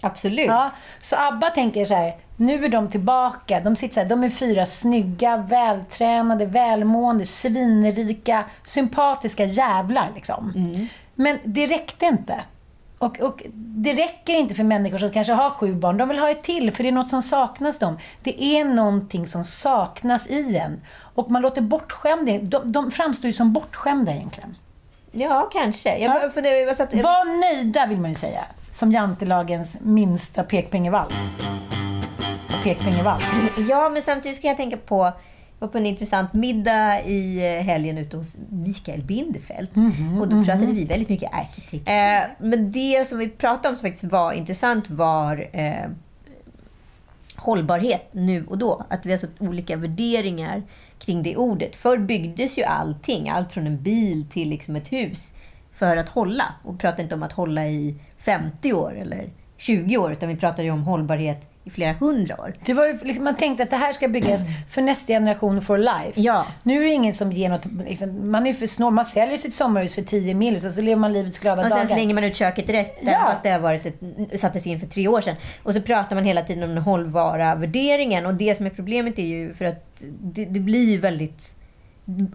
Absolut. 0.00 0.46
Ja, 0.46 0.70
så 1.02 1.16
ABBA 1.16 1.50
tänker 1.50 1.84
så 1.84 1.94
här, 1.94 2.16
nu 2.36 2.64
är 2.64 2.68
de 2.68 2.88
tillbaka. 2.90 3.60
De 3.60 3.76
sitter 3.76 3.94
så 3.94 4.00
här, 4.00 4.08
de 4.08 4.24
är 4.24 4.30
fyra 4.30 4.66
snygga, 4.66 5.36
vältränade, 5.36 6.46
välmående, 6.46 7.24
svinrika, 7.24 8.44
sympatiska 8.64 9.44
jävlar 9.44 10.10
liksom. 10.14 10.52
Men 11.14 11.38
det 11.44 11.66
räckte 11.66 12.06
inte. 12.06 12.40
Och, 13.02 13.20
och 13.20 13.42
det 13.54 13.92
räcker 13.94 14.34
inte 14.34 14.54
för 14.54 14.64
människor 14.64 14.98
som 14.98 15.10
kanske 15.10 15.32
har 15.32 15.50
sju 15.50 15.74
barn. 15.74 15.96
De 15.96 16.08
vill 16.08 16.18
ha 16.18 16.30
ett 16.30 16.42
till, 16.42 16.72
för 16.72 16.82
det 16.82 16.88
är 16.88 16.92
något 16.92 17.08
som 17.08 17.22
saknas 17.22 17.78
dem. 17.78 17.98
Det 18.22 18.42
är 18.44 18.64
någonting 18.64 19.26
som 19.26 19.44
saknas 19.44 20.26
i 20.30 20.56
en. 20.56 20.80
Och 21.14 21.30
man 21.30 21.42
låter 21.42 21.60
bortskämda. 21.62 22.38
De, 22.38 22.72
de 22.72 22.90
framstår 22.90 23.26
ju 23.26 23.32
som 23.32 23.52
bortskämda 23.52 24.12
egentligen. 24.12 24.56
Ja, 25.12 25.48
kanske. 25.52 25.98
Jag 25.98 26.00
Ja. 26.16 26.20
bara 26.20 26.30
funderar, 26.30 26.56
jag 26.56 26.76
satt, 26.76 26.94
jag, 26.94 27.02
Var 27.02 27.40
nöjda 27.54 27.86
vill 27.86 28.00
man 28.00 28.10
ju 28.10 28.14
säga. 28.14 28.44
Som 28.70 28.92
jantelagens 28.92 29.78
minsta 29.80 30.42
pekpengevals. 30.42 31.14
Pekpengevals. 32.62 33.24
Ja, 33.68 33.88
men 33.88 34.02
samtidigt 34.02 34.38
ska 34.38 34.46
jag 34.48 34.56
tänka 34.56 34.76
på 34.76 35.12
var 35.62 35.68
på 35.68 35.78
en 35.78 35.86
intressant 35.86 36.32
middag 36.32 37.04
i 37.04 37.36
eh, 37.36 37.62
helgen 37.62 37.98
ute 37.98 38.16
hos 38.16 38.38
Mikael 38.50 39.02
Bindefeld. 39.02 39.68
och 40.20 40.28
då 40.28 40.44
pratade 40.44 40.72
vi 40.72 40.84
väldigt 40.84 41.08
mycket 41.08 41.34
arkitektur. 41.34 41.94
Eh, 41.94 42.22
men 42.38 42.72
det 42.72 43.08
som 43.08 43.18
vi 43.18 43.28
pratade 43.28 43.68
om 43.68 43.76
som 43.76 43.82
faktiskt 43.82 44.12
var 44.12 44.32
intressant 44.32 44.90
var 44.90 45.48
eh, 45.52 45.90
hållbarhet 47.36 48.08
nu 48.12 48.46
och 48.46 48.58
då. 48.58 48.84
Att 48.88 49.06
vi 49.06 49.10
har 49.10 49.18
så 49.18 49.26
olika 49.38 49.76
värderingar 49.76 50.62
kring 50.98 51.22
det 51.22 51.36
ordet. 51.36 51.76
Förr 51.76 51.98
byggdes 51.98 52.58
ju 52.58 52.62
allting, 52.62 53.28
allt 53.28 53.52
från 53.52 53.66
en 53.66 53.82
bil 53.82 54.26
till 54.30 54.48
liksom 54.48 54.76
ett 54.76 54.92
hus, 54.92 55.34
för 55.72 55.96
att 55.96 56.08
hålla. 56.08 56.44
Och 56.64 56.74
vi 56.74 56.78
pratar 56.78 57.02
inte 57.02 57.14
om 57.14 57.22
att 57.22 57.32
hålla 57.32 57.66
i 57.66 57.94
50 58.18 58.72
år 58.72 58.98
eller 58.98 59.30
20 59.56 59.96
år, 59.96 60.12
utan 60.12 60.28
vi 60.28 60.36
pratar 60.36 60.62
ju 60.62 60.70
om 60.70 60.82
hållbarhet 60.82 61.51
i 61.64 61.70
flera 61.70 61.92
hundra 61.92 62.40
år. 62.40 62.54
Det 62.66 62.72
var 62.74 62.86
ju 62.86 62.98
liksom, 63.02 63.24
man 63.24 63.36
tänkte 63.36 63.62
att 63.62 63.70
det 63.70 63.76
här 63.76 63.92
ska 63.92 64.08
byggas 64.08 64.40
för 64.70 64.82
nästa 64.82 65.06
generation 65.12 65.62
for 65.62 65.78
life. 65.78 66.12
Ja. 66.20 66.46
Nu 66.62 66.76
är 66.80 66.84
det 66.84 66.90
ingen 66.94 67.12
som 67.12 67.32
ger 67.32 67.48
något, 67.48 67.64
liksom, 67.88 68.30
man 68.30 68.42
är 68.46 68.50
ju 68.50 68.54
för 68.54 68.66
snål. 68.66 68.92
Man 68.92 69.04
säljer 69.04 69.36
sitt 69.36 69.54
sommarhus 69.54 69.94
för 69.94 70.02
10 70.02 70.34
mil 70.34 70.54
och 70.54 70.60
så 70.72 70.80
lever 70.80 71.00
man 71.00 71.12
livets 71.12 71.38
glada 71.38 71.62
Och 71.62 71.68
sen 71.68 71.78
dagar. 71.78 71.94
slänger 71.94 72.14
man 72.14 72.24
ut 72.24 72.36
köket 72.36 72.66
direkt, 72.66 72.98
Ja. 73.02 73.18
fast 73.30 73.42
det 73.42 73.50
har 73.50 73.58
varit 73.58 73.86
ett, 73.86 74.40
sattes 74.40 74.66
in 74.66 74.80
för 74.80 74.86
tre 74.86 75.08
år 75.08 75.20
sedan. 75.20 75.36
Och 75.62 75.74
så 75.74 75.82
pratar 75.82 76.16
man 76.16 76.24
hela 76.24 76.42
tiden 76.42 76.62
om 76.62 76.74
den 76.74 76.84
hållbara 76.84 77.54
värderingen. 77.54 78.26
Och 78.26 78.34
det 78.34 78.54
som 78.54 78.66
är 78.66 78.70
problemet 78.70 79.18
är 79.18 79.26
ju 79.26 79.54
för 79.54 79.64
att 79.64 80.02
det, 80.22 80.44
det 80.44 80.60
blir 80.60 80.90
ju 80.90 80.98
väldigt... 80.98 81.56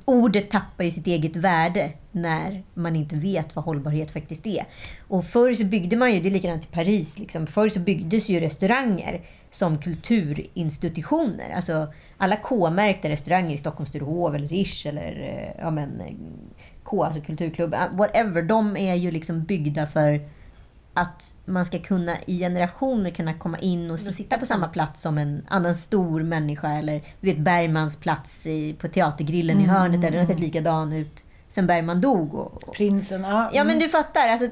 Ordet 0.06 0.50
tappar 0.50 0.84
ju 0.84 0.92
sitt 0.92 1.08
eget 1.08 1.36
värde 1.36 1.92
när 2.12 2.64
man 2.74 2.96
inte 2.96 3.16
vet 3.16 3.56
vad 3.56 3.66
hållbarhet 3.66 4.12
faktiskt 4.12 4.48
är. 4.48 4.66
Och 5.08 5.26
förr 5.26 5.54
så 5.54 5.66
byggde 5.66 5.96
man 5.98 6.14
ju, 6.14 6.20
det 6.20 6.30
är 6.30 6.32
likadant 6.32 6.64
i 6.64 6.68
Paris, 6.68 7.20
liksom, 7.20 7.48
förr 7.48 7.70
så 7.70 7.80
byggdes 7.80 8.30
ju 8.30 8.40
restauranger 8.40 9.22
som 9.52 9.78
kulturinstitutioner. 9.78 11.50
Alltså 11.56 11.94
alla 12.18 12.36
K-märkta 12.36 13.10
restauranger 13.10 13.54
i 13.54 13.58
Stockholms 13.58 13.90
Sturehof 13.90 14.36
eller 14.36 14.48
Riche 14.48 14.90
eller 14.90 15.22
eh, 15.22 15.64
ja, 15.64 15.72
men, 15.72 16.02
eh, 16.02 16.14
K, 16.84 17.04
alltså 17.04 17.22
Kulturklubben, 17.22 17.98
whatever. 17.98 18.42
De 18.42 18.78
är 18.78 18.96
ju 18.96 19.12
liksom 19.12 19.44
byggda 19.44 19.88
för 19.88 20.22
att 20.98 21.34
man 21.46 21.66
ska 21.66 21.80
kunna 21.80 22.18
i 22.26 22.40
generationer 22.40 23.10
kunna 23.10 23.34
komma 23.34 23.58
in 23.58 23.92
och 23.92 24.00
sitta 24.00 24.38
på 24.38 24.46
samma 24.46 24.68
plats 24.68 25.02
som 25.02 25.18
en 25.18 25.46
annan 25.50 25.76
stor 25.76 26.24
människa. 26.24 26.70
Eller 26.70 27.02
du 27.22 27.28
vet 27.28 27.38
Bergmans 27.38 27.98
plats 27.98 28.48
i, 28.48 28.74
på 28.74 28.88
Teatergrillen 28.88 29.60
i 29.60 29.66
hörnet 29.66 30.02
där 30.02 30.12
den 30.12 30.20
har 30.20 30.26
sett 30.26 30.40
likadan 30.40 30.94
ut 30.94 31.24
sen 31.48 31.68
Bergman 31.68 32.02
dog. 32.02 32.34
Och, 32.34 32.64
och. 32.64 32.76
Prinsen, 32.76 33.22
ja. 33.22 33.50
Ja 33.54 33.64
men 33.64 33.80
du 33.80 33.90
fattar, 33.90 34.28
alltså, 34.28 34.48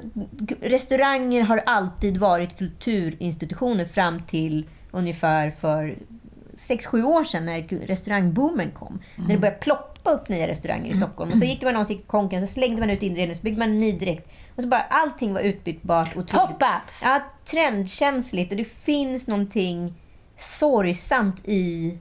restauranger 0.62 1.42
har 1.42 1.64
alltid 1.66 2.18
varit 2.18 2.58
kulturinstitutioner 2.58 3.86
fram 3.86 4.20
till 4.20 4.70
ungefär 4.92 5.50
för 5.50 5.98
6-7 6.56 7.04
år 7.04 7.24
sedan 7.24 7.46
när 7.46 7.88
restaurangboomen 7.88 8.72
kom. 8.72 9.00
När 9.16 9.28
det 9.28 9.38
började 9.38 9.60
ploppa 9.60 10.12
upp 10.12 10.30
nya 10.30 10.48
restauranger 10.48 10.92
i 10.92 10.96
Stockholm. 10.96 11.32
Och 11.32 11.38
så 11.38 11.46
gick 11.46 11.60
det 11.60 11.66
man 11.66 11.74
någon 11.74 11.92
i 11.92 11.98
konken, 12.08 12.48
så 12.48 12.54
slängde 12.54 12.82
man 12.82 12.90
ut 12.90 13.04
inredningen, 13.04 13.36
så 13.36 13.42
byggde 13.42 13.60
man 13.60 13.70
en 13.70 13.78
ny 13.78 13.92
direkt. 13.92 14.30
Och 14.56 14.62
så 14.64 14.68
bara 14.68 14.82
allting 14.82 15.34
var 15.34 15.42
utbytbart. 15.42 16.08
otroligt- 16.18 16.32
Pop-ups! 16.32 17.02
Ja, 17.04 17.20
trendkänsligt. 17.46 18.52
Och 18.52 18.58
det 18.58 18.64
finns 18.66 19.28
någonting 19.28 19.94
sorgsamt 20.38 21.42
i 21.48 21.98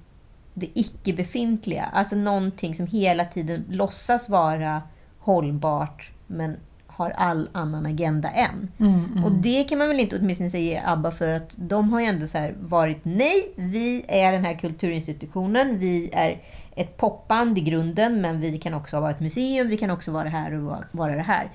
det 0.55 0.69
icke-befintliga. 0.75 1.85
Alltså 1.93 2.17
någonting 2.17 2.75
som 2.75 2.87
hela 2.87 3.25
tiden 3.25 3.64
låtsas 3.71 4.29
vara 4.29 4.83
hållbart, 5.19 6.11
men 6.27 6.57
har 6.87 7.11
all 7.11 7.49
annan 7.53 7.87
agenda 7.87 8.29
än. 8.31 8.69
Mm, 8.81 9.25
Och 9.25 9.33
det 9.33 9.64
kan 9.64 9.79
man 9.79 9.88
väl 9.88 10.01
inte 10.01 10.19
åtminstone 10.19 10.51
säga 10.51 10.83
ABBA 10.87 11.11
för 11.11 11.29
att 11.29 11.55
de 11.59 11.93
har 11.93 12.01
ju 12.01 12.07
ändå 12.07 12.27
så 12.27 12.38
här 12.38 12.55
varit 12.61 13.01
nej, 13.03 13.53
vi 13.57 14.05
är 14.09 14.33
den 14.33 14.45
här 14.45 14.55
kulturinstitutionen, 14.55 15.79
vi 15.79 16.11
är 16.12 16.43
ett 16.77 16.97
popband 16.97 17.59
i 17.59 17.61
grunden, 17.61 18.21
men 18.21 18.40
vi 18.40 18.59
kan 18.59 18.75
också 18.75 19.01
vara 19.01 19.11
ett 19.11 19.21
museum, 19.21 19.69
vi 19.69 19.77
kan 19.77 19.90
också 19.90 20.11
vara 20.12 20.25
det 20.25 20.31
här 20.31 20.53
och 20.55 20.83
vara 20.93 21.17
det 21.17 21.23
här. 21.23 21.51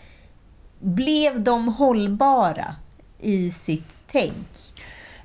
Blev 0.80 1.44
de 1.44 1.68
hållbara 1.68 2.76
i 3.20 3.52
sitt 3.52 3.98
tänk? 4.12 4.48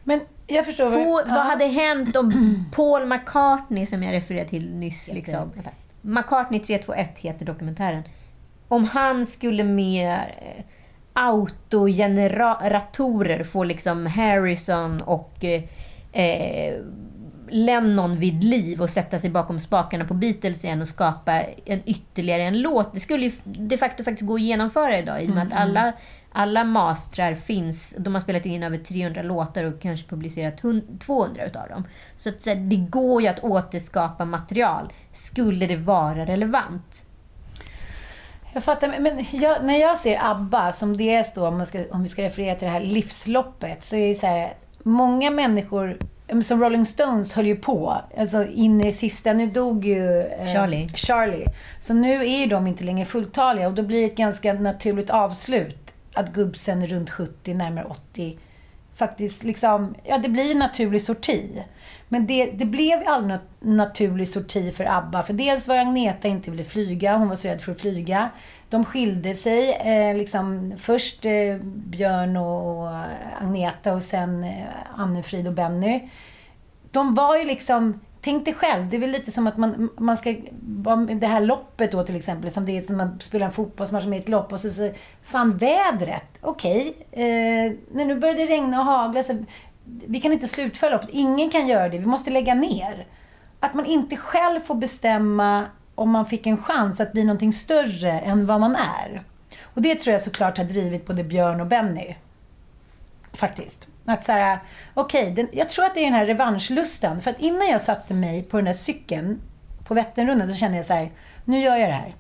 Men 0.04 0.20
jag 0.46 0.66
förstår. 0.66 0.90
Få, 0.90 1.22
ja. 1.26 1.34
Vad 1.34 1.46
hade 1.46 1.66
hänt 1.66 2.16
om 2.16 2.64
Paul 2.72 3.06
McCartney, 3.06 3.86
som 3.86 4.02
jag 4.02 4.12
refererade 4.12 4.48
till 4.48 4.74
nyss, 4.74 5.10
liksom, 5.12 5.52
McCartney 6.00 6.60
321 6.60 7.18
heter 7.18 7.46
dokumentären. 7.46 8.02
Om 8.68 8.84
han 8.84 9.26
skulle 9.26 9.64
med 9.64 10.12
eh, 10.12 10.64
autogeneratorer 11.12 13.44
få 13.44 13.64
liksom 13.64 14.06
Harrison 14.06 15.02
och 15.02 15.44
eh, 15.44 15.62
eh, 16.12 16.74
Lennon 17.56 18.18
vid 18.18 18.44
liv 18.44 18.82
och 18.82 18.90
sätta 18.90 19.18
sig 19.18 19.30
bakom 19.30 19.60
spakarna 19.60 20.04
på 20.04 20.14
Beatles 20.14 20.64
igen 20.64 20.82
och 20.82 20.88
skapa 20.88 21.32
en 21.64 21.82
ytterligare 21.86 22.42
en 22.42 22.60
låt. 22.60 22.94
Det 22.94 23.00
skulle 23.00 23.24
ju 23.24 23.32
de 23.44 23.76
facto 23.76 24.04
faktiskt 24.04 24.26
gå 24.26 24.34
att 24.34 24.40
genomföra 24.40 24.98
idag 24.98 25.22
i 25.22 25.26
och 25.30 25.34
med 25.34 25.46
att 25.46 25.52
alla, 25.52 25.92
alla 26.32 26.64
mastrar 26.64 27.34
finns. 27.34 27.94
De 27.98 28.14
har 28.14 28.20
spelat 28.20 28.46
in 28.46 28.62
över 28.62 28.78
300 28.78 29.22
låtar 29.22 29.64
och 29.64 29.80
kanske 29.80 30.08
publicerat 30.08 30.60
hun- 30.60 30.98
200 30.98 31.44
utav 31.46 31.68
dem. 31.68 31.84
Så, 32.16 32.28
att, 32.28 32.42
så 32.42 32.50
här, 32.50 32.56
det 32.56 32.76
går 32.76 33.22
ju 33.22 33.28
att 33.28 33.44
återskapa 33.44 34.24
material. 34.24 34.92
Skulle 35.12 35.66
det 35.66 35.76
vara 35.76 36.26
relevant? 36.26 37.04
Jag 38.52 38.64
fattar, 38.64 38.98
men- 39.00 39.26
jag, 39.30 39.64
när 39.64 39.78
jag 39.78 39.98
ser 39.98 40.30
ABBA 40.30 40.72
som 40.72 40.96
deras 40.96 41.34
då, 41.34 41.46
om, 41.46 41.66
ska, 41.66 41.84
om 41.90 42.02
vi 42.02 42.08
ska 42.08 42.22
referera 42.22 42.54
till 42.54 42.66
det 42.66 42.72
här 42.72 42.80
livsloppet, 42.80 43.84
så 43.84 43.96
är 43.96 44.08
det 44.08 44.14
så 44.14 44.26
här, 44.26 44.54
många 44.82 45.30
människor, 45.30 45.98
som 46.42 46.60
Rolling 46.60 46.86
Stones 46.86 47.32
höll 47.32 47.46
ju 47.46 47.56
på, 47.56 48.02
alltså 48.18 48.46
in 48.46 48.80
i 48.80 48.92
sista. 48.92 49.32
Nu 49.32 49.46
dog 49.46 49.84
ju 49.84 50.20
eh, 50.20 50.52
Charlie. 50.54 50.88
Charlie. 50.88 51.46
Så 51.80 51.94
nu 51.94 52.24
är 52.24 52.38
ju 52.40 52.46
de 52.46 52.66
inte 52.66 52.84
längre 52.84 53.04
fulltaliga 53.04 53.68
och 53.68 53.74
då 53.74 53.82
blir 53.82 54.00
det 54.00 54.06
ett 54.06 54.16
ganska 54.16 54.52
naturligt 54.52 55.10
avslut. 55.10 55.92
Att 56.14 56.32
gubbsen 56.32 56.82
är 56.82 56.86
runt 56.86 57.10
70, 57.10 57.54
närmare 57.54 57.84
80, 57.84 58.38
faktiskt 58.94 59.44
liksom, 59.44 59.94
ja 60.04 60.18
det 60.18 60.28
blir 60.28 60.50
en 60.50 60.58
naturlig 60.58 61.02
sorti. 61.02 61.62
Men 62.08 62.26
det, 62.26 62.50
det 62.50 62.64
blev 62.64 63.02
aldrig 63.06 63.32
något 63.32 63.48
naturlig 63.60 64.28
sorti 64.28 64.70
för 64.70 64.84
ABBA. 64.84 65.22
För 65.22 65.32
dels 65.32 65.68
var 65.68 65.76
Agneta 65.76 66.28
inte 66.28 66.50
ville 66.50 66.64
flyga, 66.64 67.16
hon 67.16 67.28
var 67.28 67.36
så 67.36 67.48
rädd 67.48 67.60
för 67.60 67.72
att 67.72 67.80
flyga. 67.80 68.30
De 68.68 68.84
skilde 68.84 69.34
sig, 69.34 69.72
eh, 69.72 70.16
liksom 70.16 70.74
först 70.78 71.24
eh, 71.24 71.56
Björn 71.64 72.36
och, 72.36 72.88
Agneta 73.40 73.94
och 73.94 74.02
sen 74.02 74.44
eh, 74.44 74.66
Anne-Frid 74.96 75.46
och 75.46 75.54
Benny. 75.54 76.08
De 76.90 77.14
var 77.14 77.36
ju 77.36 77.44
liksom, 77.44 78.00
tänk 78.20 78.44
dig 78.44 78.54
själv, 78.54 78.90
det 78.90 78.96
är 78.96 79.00
väl 79.00 79.10
lite 79.10 79.30
som 79.30 79.46
att 79.46 79.56
man, 79.56 79.90
man 79.98 80.16
ska, 80.16 80.34
det 81.20 81.26
här 81.26 81.40
loppet 81.40 81.92
då 81.92 82.02
till 82.02 82.16
exempel, 82.16 82.50
som 82.50 82.66
det 82.66 82.78
är 82.78 82.82
som 82.82 82.96
man 82.96 83.20
spelar 83.20 83.46
en 83.46 83.52
fotbollsmatch 83.52 84.04
med 84.04 84.18
ett 84.18 84.28
lopp 84.28 84.52
och 84.52 84.60
så, 84.60 84.70
så 84.70 84.90
fan 85.22 85.54
vädret, 85.54 86.38
okej, 86.40 86.96
eh, 87.10 87.72
när 87.92 88.04
nu 88.04 88.18
började 88.18 88.40
det 88.40 88.46
regna 88.46 88.78
och 88.78 88.86
hagla, 88.86 89.22
så, 89.22 89.44
vi 89.84 90.20
kan 90.20 90.32
inte 90.32 90.48
slutföra 90.48 90.90
loppet, 90.90 91.08
ingen 91.12 91.50
kan 91.50 91.68
göra 91.68 91.88
det, 91.88 91.98
vi 91.98 92.06
måste 92.06 92.30
lägga 92.30 92.54
ner. 92.54 93.06
Att 93.60 93.74
man 93.74 93.86
inte 93.86 94.16
själv 94.16 94.60
får 94.60 94.74
bestämma 94.74 95.64
om 95.94 96.10
man 96.10 96.26
fick 96.26 96.46
en 96.46 96.62
chans 96.62 97.00
att 97.00 97.12
bli 97.12 97.24
någonting 97.24 97.52
större 97.52 98.10
än 98.20 98.46
vad 98.46 98.60
man 98.60 98.76
är. 98.76 99.22
Och 99.62 99.82
det 99.82 99.94
tror 99.94 100.12
jag 100.12 100.22
såklart 100.22 100.58
har 100.58 100.64
drivit 100.64 101.06
både 101.06 101.24
Björn 101.24 101.60
och 101.60 101.66
Benny. 101.66 102.14
Faktiskt. 103.32 103.88
Att 104.04 104.24
så 104.24 104.32
här, 104.32 104.58
okej, 104.94 105.30
den- 105.30 105.48
jag 105.52 105.68
tror 105.70 105.84
att 105.84 105.94
det 105.94 106.00
är 106.00 106.04
den 106.04 106.14
här 106.14 106.26
revanschlusten. 106.26 107.20
För 107.20 107.30
att 107.30 107.38
innan 107.40 107.68
jag 107.68 107.80
satte 107.80 108.14
mig 108.14 108.42
på 108.42 108.56
den 108.56 108.64
där 108.64 108.72
cykeln 108.72 109.40
på 109.84 109.94
Vätternrundan, 109.94 110.48
då 110.48 110.54
kände 110.54 110.76
jag 110.76 110.86
så 110.86 110.94
här, 110.94 111.10
nu 111.44 111.60
gör 111.60 111.76
jag 111.76 111.88
det 111.88 111.94
här. 111.94 112.14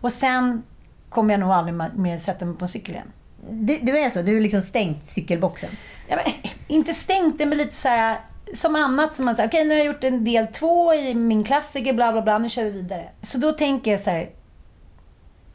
Och 0.00 0.12
sen 0.12 0.62
kommer 1.08 1.34
jag 1.34 1.40
nog 1.40 1.50
aldrig 1.50 1.74
mer 1.98 2.18
sätta 2.18 2.44
mig 2.44 2.56
på 2.56 2.64
en 2.64 2.68
cykel 2.68 2.94
igen. 2.94 3.12
Du, 3.48 3.78
du 3.82 3.98
är 3.98 4.10
så? 4.10 4.22
Du 4.22 4.34
har 4.34 4.40
liksom 4.40 4.60
stängt 4.60 5.04
cykelboxen? 5.04 5.70
Ja, 6.08 6.16
men, 6.16 6.32
inte 6.68 6.94
stängt 6.94 7.38
det, 7.38 7.46
men 7.46 7.58
lite 7.58 7.74
så 7.74 7.88
här 7.88 8.18
som 8.54 8.76
annat 8.76 9.14
som 9.14 9.24
man 9.24 9.36
säger, 9.36 9.48
okej 9.48 9.64
nu 9.64 9.70
har 9.70 9.78
jag 9.78 9.86
gjort 9.86 10.04
en 10.04 10.24
del 10.24 10.46
två 10.46 10.94
i 10.94 11.14
min 11.14 11.44
klassiker, 11.44 11.92
bla 11.94 12.12
bla 12.12 12.22
bla, 12.22 12.38
nu 12.38 12.48
kör 12.48 12.64
vi 12.64 12.70
vidare. 12.70 13.08
Så 13.22 13.38
då 13.38 13.52
tänker 13.52 13.90
jag 13.90 14.00
så 14.00 14.10
här, 14.10 14.30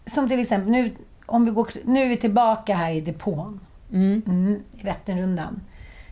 som 0.06 0.30
till 0.30 0.40
exempel 0.40 0.72
nu, 0.72 0.96
om 1.26 1.46
vi 1.46 1.52
går, 1.52 1.70
nu 1.84 2.04
är 2.04 2.08
vi 2.08 2.18
tillbaka 2.18 2.76
här 2.76 2.92
i 2.92 3.02
depån. 3.02 3.60
Mm, 3.94 4.64
I 4.80 4.84
Vätternrundan. 4.84 5.62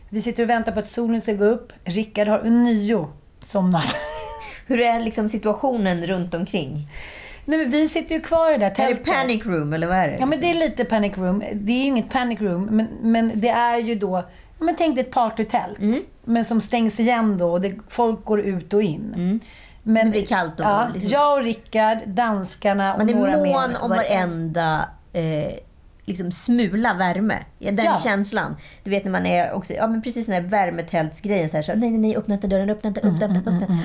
Vi 0.08 0.22
sitter 0.22 0.42
och 0.42 0.50
väntar 0.50 0.72
på 0.72 0.78
att 0.78 0.86
solen 0.86 1.20
ska 1.20 1.32
gå 1.32 1.44
upp. 1.44 1.72
Rickard 1.84 2.28
har 2.28 2.42
nio 2.42 3.08
somnat. 3.42 3.96
Hur 4.66 4.80
är 4.80 5.00
liksom 5.00 5.28
situationen 5.28 6.06
runt 6.06 6.34
omkring? 6.34 6.88
Nej, 7.44 7.58
men 7.58 7.70
vi 7.70 7.88
sitter 7.88 8.14
ju 8.14 8.20
kvar 8.20 8.50
i 8.50 8.58
det 8.58 8.58
där 8.58 8.66
Är 8.66 8.88
det 8.88 8.94
tältet. 8.94 9.14
panic 9.14 9.46
room 9.46 9.72
eller 9.72 9.86
vad 9.86 9.96
är 9.96 10.08
det? 10.08 10.16
Ja, 10.20 10.26
men 10.26 10.40
det 10.40 10.50
är 10.50 10.54
lite 10.54 10.84
panic 10.84 11.12
room. 11.18 11.42
Det 11.52 11.72
är 11.72 11.84
inget 11.84 12.10
panic 12.10 12.40
room, 12.40 12.64
men, 12.64 12.88
men 13.02 13.30
det 13.34 13.48
är 13.48 13.78
ju 13.78 13.94
då... 13.94 14.24
Ja, 14.58 14.64
men 14.64 14.76
tänk 14.76 14.94
dig 14.96 15.04
ett 15.04 15.10
partytält, 15.10 15.78
Mm. 15.78 16.00
men 16.24 16.44
som 16.44 16.60
stängs 16.60 17.00
igen 17.00 17.38
då 17.38 17.52
och 17.52 17.60
det, 17.60 17.74
folk 17.88 18.24
går 18.24 18.40
ut 18.40 18.72
och 18.74 18.82
in. 18.82 19.12
Men, 19.16 19.40
Mm. 19.96 20.06
Det 20.06 20.10
blir 20.10 20.26
kallt 20.26 20.60
och 20.60 20.66
ja, 20.66 20.88
liksom- 20.94 21.10
Jag 21.10 21.32
och 21.38 21.42
Rickard, 21.44 21.98
danskarna 22.06 22.92
och 22.92 22.98
Man 22.98 23.08
är 23.08 23.14
några 23.14 23.36
mån 23.36 23.70
mer. 23.70 23.76
om 23.82 23.90
varenda 23.90 24.88
eh, 25.12 25.52
liksom 26.04 26.32
smula 26.32 26.94
värme. 26.94 27.38
Den 27.58 27.76
Ja. 27.84 27.98
känslan. 28.04 28.56
Du 28.82 28.90
vet 28.90 29.04
när 29.04 29.12
man 29.12 29.26
är 29.26 29.52
också, 29.52 29.72
ja 29.72 29.86
men 29.86 30.02
precis 30.02 30.26
den 30.26 30.34
här 30.34 30.48
värmetältsgrejen. 30.48 31.48
Så 31.48 31.56
här, 31.56 31.62
så, 31.62 31.74
nej, 31.74 31.90
nej, 31.90 31.98
nej, 31.98 32.16
öppna 32.16 32.34
inte 32.34 32.46
dörren, 32.46 32.70
öppna 32.70 32.88
inte, 32.88 33.00
öppna, 33.00 33.26
öppna, 33.26 33.50
Mm, 33.50 33.62
öppna. 33.62 33.78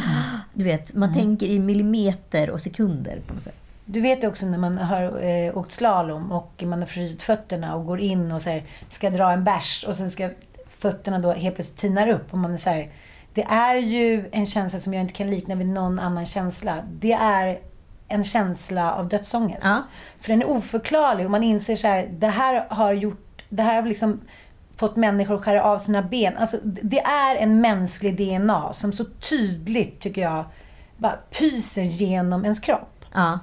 Du 0.53 0.63
vet, 0.63 0.93
man 0.95 1.13
tänker 1.13 1.47
i 1.47 1.59
millimeter 1.59 2.49
och 2.49 2.61
sekunder 2.61 3.19
på 3.27 3.33
något 3.33 3.43
sätt. 3.43 3.55
Du 3.85 4.01
vet 4.01 4.23
ju 4.23 4.27
också 4.27 4.45
när 4.45 4.57
man 4.57 4.77
har 4.77 5.23
eh, 5.23 5.57
åkt 5.57 5.71
slalom 5.71 6.31
och 6.31 6.63
man 6.65 6.79
har 6.79 6.85
frusit 6.85 7.21
fötterna 7.21 7.75
och 7.75 7.85
går 7.85 7.99
in 7.99 8.31
och 8.31 8.41
så 8.41 8.49
här, 8.49 8.63
ska 8.89 9.09
dra 9.09 9.31
en 9.31 9.43
bärs 9.43 9.85
och 9.87 9.95
sen 9.95 10.11
ska 10.11 10.29
fötterna 10.79 11.19
då 11.19 11.31
helt 11.33 11.55
plötsligt 11.55 11.77
tinar 11.77 12.07
upp 12.09 12.31
och 12.33 12.37
man 12.37 12.53
är 12.53 12.57
så 12.57 12.69
här, 12.69 12.89
Det 13.33 13.43
är 13.43 13.75
ju 13.75 14.29
en 14.31 14.45
känsla 14.45 14.79
som 14.79 14.93
jag 14.93 15.01
inte 15.01 15.13
kan 15.13 15.29
likna 15.29 15.55
vid 15.55 15.67
någon 15.67 15.99
annan 15.99 16.25
känsla. 16.25 16.75
Det 16.99 17.13
är 17.13 17.59
en 18.09 18.23
känsla 18.23 18.93
av 18.93 19.07
dödsångest. 19.07 19.65
Ja. 19.65 19.83
För 20.21 20.29
den 20.29 20.41
är 20.41 20.49
oförklarlig 20.49 21.25
och 21.25 21.31
man 21.31 21.43
inser 21.43 21.75
så 21.75 21.87
här, 21.87 22.09
det 22.11 22.27
här 22.27 22.65
har 22.69 22.93
gjort, 22.93 23.43
det 23.49 23.63
här 23.63 23.75
har 23.81 23.89
liksom 23.89 24.21
fått 24.77 24.95
människor 24.95 25.35
att 25.35 25.43
skära 25.43 25.63
av 25.63 25.77
sina 25.77 26.01
ben. 26.01 26.37
Alltså, 26.37 26.57
det 26.63 26.99
är 26.99 27.35
en 27.35 27.61
mänsklig 27.61 28.17
DNA 28.17 28.73
som 28.73 28.91
så 28.91 29.05
tydligt, 29.05 29.99
tycker 29.99 30.21
jag, 30.21 30.45
bara 30.97 31.19
pyser 31.39 31.83
genom 31.83 32.43
ens 32.43 32.59
kropp. 32.59 33.05
Ja. 33.13 33.39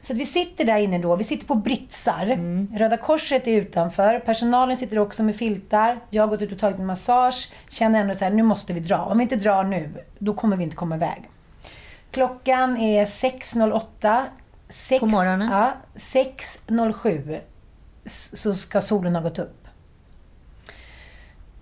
Så 0.00 0.14
vi 0.14 0.26
sitter 0.26 0.64
där 0.64 0.76
inne 0.76 0.98
då, 0.98 1.16
vi 1.16 1.24
sitter 1.24 1.46
på 1.46 1.54
britsar. 1.54 2.38
Röda 2.78 2.96
Korset 2.96 3.46
är 3.46 3.52
utanför. 3.52 4.18
Personalen 4.18 4.76
sitter 4.76 4.98
också 4.98 5.22
med 5.22 5.36
filtar. 5.36 6.00
Jag 6.10 6.22
har 6.22 6.28
gått 6.28 6.42
ut 6.42 6.52
och 6.52 6.58
tagit 6.58 6.78
en 6.78 6.86
massage. 6.86 7.52
Känner 7.68 8.00
ändå 8.00 8.14
så 8.14 8.24
här, 8.24 8.30
nu 8.30 8.42
måste 8.42 8.72
vi 8.72 8.80
dra. 8.80 8.98
Om 8.98 9.18
vi 9.18 9.22
inte 9.22 9.36
drar 9.36 9.64
nu, 9.64 10.04
då 10.18 10.34
kommer 10.34 10.56
vi 10.56 10.64
inte 10.64 10.76
komma 10.76 10.96
iväg. 10.96 11.30
Klockan 12.10 12.76
är 12.76 13.04
6.08. 13.04 14.24
Sex- 14.68 15.00
På 15.00 15.06
morgonen? 15.06 15.48
Ja, 15.52 15.72
6.07 15.94 17.40
s- 18.04 18.30
så 18.40 18.54
ska 18.54 18.80
solen 18.80 19.14
ha 19.16 19.22
gått 19.22 19.38
upp. 19.38 19.68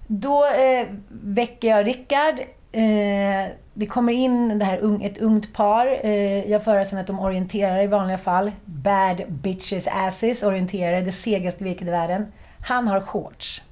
Då 0.07 0.47
eh, 0.47 0.87
väcker 1.09 1.69
jag 1.69 1.87
Rickard. 1.87 2.41
Eh, 2.73 3.53
det 3.75 3.87
kommer 3.87 4.13
in 4.13 4.59
det 4.59 4.65
här 4.65 4.79
ung, 4.79 5.05
ett 5.05 5.19
ungt 5.19 5.53
par. 5.53 5.87
Eh, 6.07 6.51
jag 6.51 6.65
föreställer 6.65 7.01
att 7.01 7.07
de 7.07 7.21
orienterar 7.21 7.83
i 7.83 7.87
vanliga 7.87 8.19
fall. 8.19 8.53
Bad 8.65 9.23
bitches 9.29 9.87
asses 9.87 10.43
orienterar, 10.43 11.01
det 11.01 11.13
segaste 11.13 11.65
virket 11.65 11.89
i 11.89 11.91
världen. 11.91 12.33
Han 12.67 12.89
har 12.89 13.01
shorts. 13.01 13.63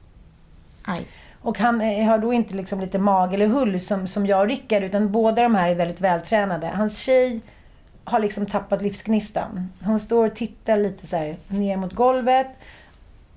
Aj. 0.85 1.07
Och 1.43 1.59
han 1.59 1.81
har 1.81 2.19
då 2.19 2.33
inte 2.33 2.55
liksom 2.55 2.81
lite 2.81 2.99
mag 2.99 3.35
eller 3.35 3.47
hull 3.47 3.81
som, 3.81 4.07
som 4.07 4.27
jag 4.27 4.41
och 4.41 4.49
Rickard, 4.49 4.83
utan 4.83 5.13
båda 5.13 5.43
de 5.43 5.55
här 5.55 5.69
är 5.69 5.75
väldigt 5.75 6.01
vältränade. 6.01 6.67
Hans 6.67 6.99
tjej 6.99 7.41
har 8.05 8.21
liksom 8.21 8.47
tappat 8.47 8.83
livsgnistan. 8.83 9.69
Hon 9.85 10.01
står 10.01 10.27
och 10.27 10.35
tittar 10.35 10.77
lite 10.77 11.07
så 11.07 11.17
här 11.17 11.37
ner 11.49 11.77
mot 11.77 11.93
golvet. 11.93 12.47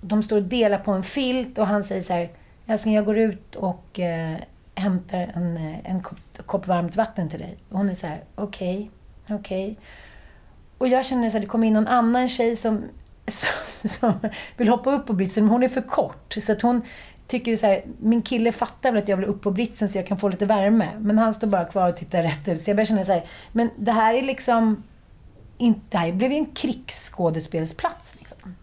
De 0.02 0.24
står 0.24 0.38
och 0.38 0.44
delar 0.44 0.78
på 0.78 0.92
en 0.92 1.04
filt 1.04 1.58
och 1.58 1.68
han 1.68 1.84
säger 1.84 2.02
så 2.02 2.14
här, 2.14 2.30
älskling 2.68 2.96
jag 2.96 3.06
går 3.06 3.18
ut 3.18 3.56
och 3.56 4.00
eh, 4.00 4.38
hämtar 4.76 5.32
en, 5.34 5.58
eh, 5.58 5.92
en 5.92 6.02
kopp, 6.02 6.18
kopp 6.46 6.68
varmt 6.68 6.96
vatten 6.96 7.30
till 7.30 7.40
dig. 7.40 7.58
Och 7.70 7.78
hon 7.78 7.90
är 7.90 7.96
så 7.96 8.08
här, 8.08 8.24
okej, 8.36 8.92
okej. 9.30 9.80
Och 10.78 10.88
jag 10.88 11.06
känner 11.06 11.30
så 11.30 11.34
här, 11.34 11.42
det 11.42 11.48
kommer 11.48 11.68
in 11.68 11.74
någon 11.74 11.88
annan 11.88 12.28
tjej 12.28 12.56
som, 12.56 12.84
som, 13.28 13.90
som 13.90 14.14
vill 14.58 14.68
hoppa 14.68 14.92
upp 14.92 15.08
på 15.08 15.14
britsen, 15.14 15.44
men 15.44 15.52
hon 15.52 15.64
är 15.64 15.68
för 15.68 15.82
kort. 15.82 16.34
Så 16.34 16.52
att 16.52 16.62
hon 16.62 16.82
tycker 17.28 17.56
så 17.56 17.66
här, 17.66 17.84
min 18.00 18.22
kille 18.22 18.52
fattar 18.52 18.92
väl 18.92 19.04
att 19.04 19.10
jag 19.10 19.18
vill 19.18 19.26
upp 19.26 19.42
på 19.42 19.52
britsen 19.52 19.90
så 19.90 19.98
jag 19.98 20.08
kan 20.08 20.18
få 20.18 20.30
lite 20.30 20.46
värme. 20.46 20.90
Men 21.00 21.18
han 21.18 21.34
står 21.34 21.48
bara 21.48 21.66
kvar 21.66 21.90
och 21.90 21.98
tittar 21.98 22.24
rätt 22.24 22.48
ut. 22.48 22.62
Så 22.62 22.70
jag 22.70 22.76
börjar 22.76 22.86
känna 22.86 23.06
så 23.06 23.12
här, 23.12 23.26
men 23.52 23.70
det 23.76 23.92
här 23.92 24.14
är 24.14 24.22
liksom, 24.22 24.84
inte, 25.58 25.82
det 25.90 25.98
här 25.98 26.12
blev 26.12 26.32
ju 26.32 26.38
en 26.38 26.46
krigsskådespelsplats. 26.46 28.16
Liksom. 28.20 28.56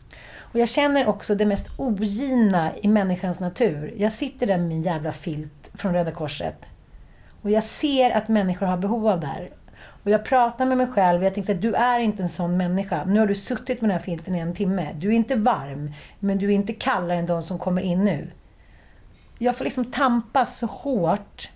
Och 0.53 0.59
jag 0.61 0.69
känner 0.69 1.09
också 1.09 1.35
det 1.35 1.47
mest 1.47 1.67
ogina 1.77 2.71
i 2.83 2.89
människans 2.89 3.41
natur. 3.41 3.95
Jag 3.97 4.13
sitter 4.13 4.47
där 4.47 4.59
med 4.59 4.69
min 4.69 4.83
jävla 4.83 5.13
filt 5.13 5.71
från 5.75 5.95
Röda 5.95 6.11
Korset. 6.11 6.67
Och 7.43 7.51
jag 7.51 7.65
ser 7.65 8.11
att 8.11 8.29
människor 8.29 8.67
har 8.67 8.77
behov 8.77 9.09
av 9.09 9.21
det 9.21 9.27
här. 9.27 9.51
Och 10.05 10.11
jag 10.11 10.25
pratar 10.25 10.67
med 10.67 10.79
mig 10.79 10.87
själv 10.87 11.21
och 11.21 11.27
jag 11.27 11.35
tänker 11.35 11.55
att 11.55 11.63
du 11.63 11.75
är 11.75 11.99
inte 11.99 12.23
en 12.23 12.29
sån 12.29 12.57
människa. 12.57 13.05
Nu 13.05 13.21
har 13.21 13.27
du 13.27 13.35
suttit 13.35 13.81
med 13.81 13.91
den 13.91 13.99
här 13.99 14.05
filten 14.05 14.35
i 14.35 14.39
en 14.39 14.55
timme. 14.55 14.89
Du 14.95 15.09
är 15.09 15.13
inte 15.13 15.37
varm, 15.37 15.93
men 16.19 16.39
du 16.39 16.47
är 16.47 16.55
inte 16.55 16.73
kallare 16.73 17.19
än 17.19 17.27
de 17.27 17.43
som 17.43 17.59
kommer 17.59 17.83
in 17.83 18.05
nu. 18.05 18.31
Jag 19.39 19.57
får 19.57 19.65
liksom 19.65 19.85
tampas 19.85 20.59
så 20.59 20.67
hårt 20.67 21.49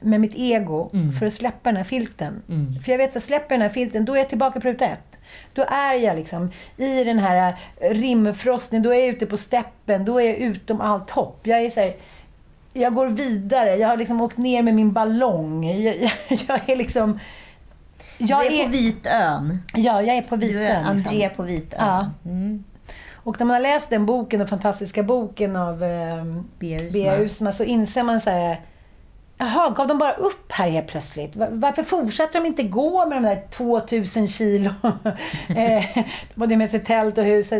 med 0.00 0.20
mitt 0.20 0.34
ego 0.34 0.90
för 1.18 1.26
att 1.26 1.32
släppa 1.32 1.68
den 1.68 1.76
här 1.76 1.84
filten. 1.84 2.42
För 2.84 2.92
jag 2.92 2.98
vet 2.98 3.16
att 3.16 3.22
släpper 3.22 3.54
den 3.54 3.62
här 3.62 3.68
filten, 3.68 4.04
då 4.04 4.14
är 4.14 4.18
jag 4.18 4.28
tillbaka 4.28 4.60
på 4.60 4.68
ruta 4.68 4.84
ett. 4.84 5.18
Då 5.54 5.62
är 5.62 5.94
jag 5.94 6.16
liksom 6.16 6.50
i 6.76 7.04
den 7.04 7.18
här 7.18 7.56
rimfrostningen, 7.80 8.82
då 8.82 8.94
är 8.94 8.98
jag 8.98 9.08
ute 9.08 9.26
på 9.26 9.36
steppen, 9.36 10.04
då 10.04 10.20
är 10.20 10.26
jag 10.26 10.36
utom 10.36 10.80
allt 10.80 11.10
hopp. 11.10 11.40
Jag 11.42 11.60
är 11.60 11.70
så 11.70 11.80
här, 11.80 11.96
jag 12.72 12.94
går 12.94 13.06
vidare, 13.06 13.76
jag 13.76 13.88
har 13.88 13.96
liksom 13.96 14.20
åkt 14.20 14.36
ner 14.36 14.62
med 14.62 14.74
min 14.74 14.92
ballong. 14.92 15.64
Jag, 15.64 15.96
jag, 15.96 16.12
jag 16.48 16.70
är 16.70 16.76
liksom... 16.76 17.18
Jag 18.18 18.42
du 18.42 18.60
är, 18.60 18.64
på 18.64 18.70
Vitön. 18.70 19.58
Ja, 19.74 20.02
jag 20.02 20.16
är 20.16 20.22
på 20.22 20.36
Vitön. 20.36 20.56
Du 20.56 20.66
är 20.66 20.94
liksom. 20.94 21.10
André 21.10 21.28
på 21.28 21.42
Vitön. 21.42 21.78
Ja. 21.80 22.10
Och 23.22 23.40
när 23.40 23.46
man 23.46 23.54
har 23.54 23.60
läst 23.60 23.90
den 23.90 24.06
boken, 24.06 24.38
den 24.38 24.48
fantastiska 24.48 25.02
boken 25.02 25.56
av 25.56 25.82
eh, 25.84 26.24
Bea 26.92 27.16
Usma. 27.18 27.52
Så 27.52 27.64
inser 27.64 28.02
man 28.02 28.20
så 28.20 28.30
här... 28.30 28.60
Jaha, 29.38 29.70
gav 29.70 29.86
de 29.88 29.98
bara 29.98 30.12
upp 30.12 30.52
här 30.52 30.68
helt 30.70 30.86
plötsligt? 30.86 31.36
Va- 31.36 31.48
Varför 31.50 31.82
fortsätter 31.82 32.40
de 32.40 32.46
inte 32.46 32.62
gå 32.62 33.06
med 33.06 33.16
de 33.16 33.28
där 33.28 33.42
2000 33.50 34.26
kilo? 34.26 34.70
eh, 35.48 35.84
de 36.34 36.40
hade 36.40 36.56
med 36.56 36.70
sig 36.70 36.80
tält 36.80 37.18
och 37.18 37.24
hus. 37.24 37.52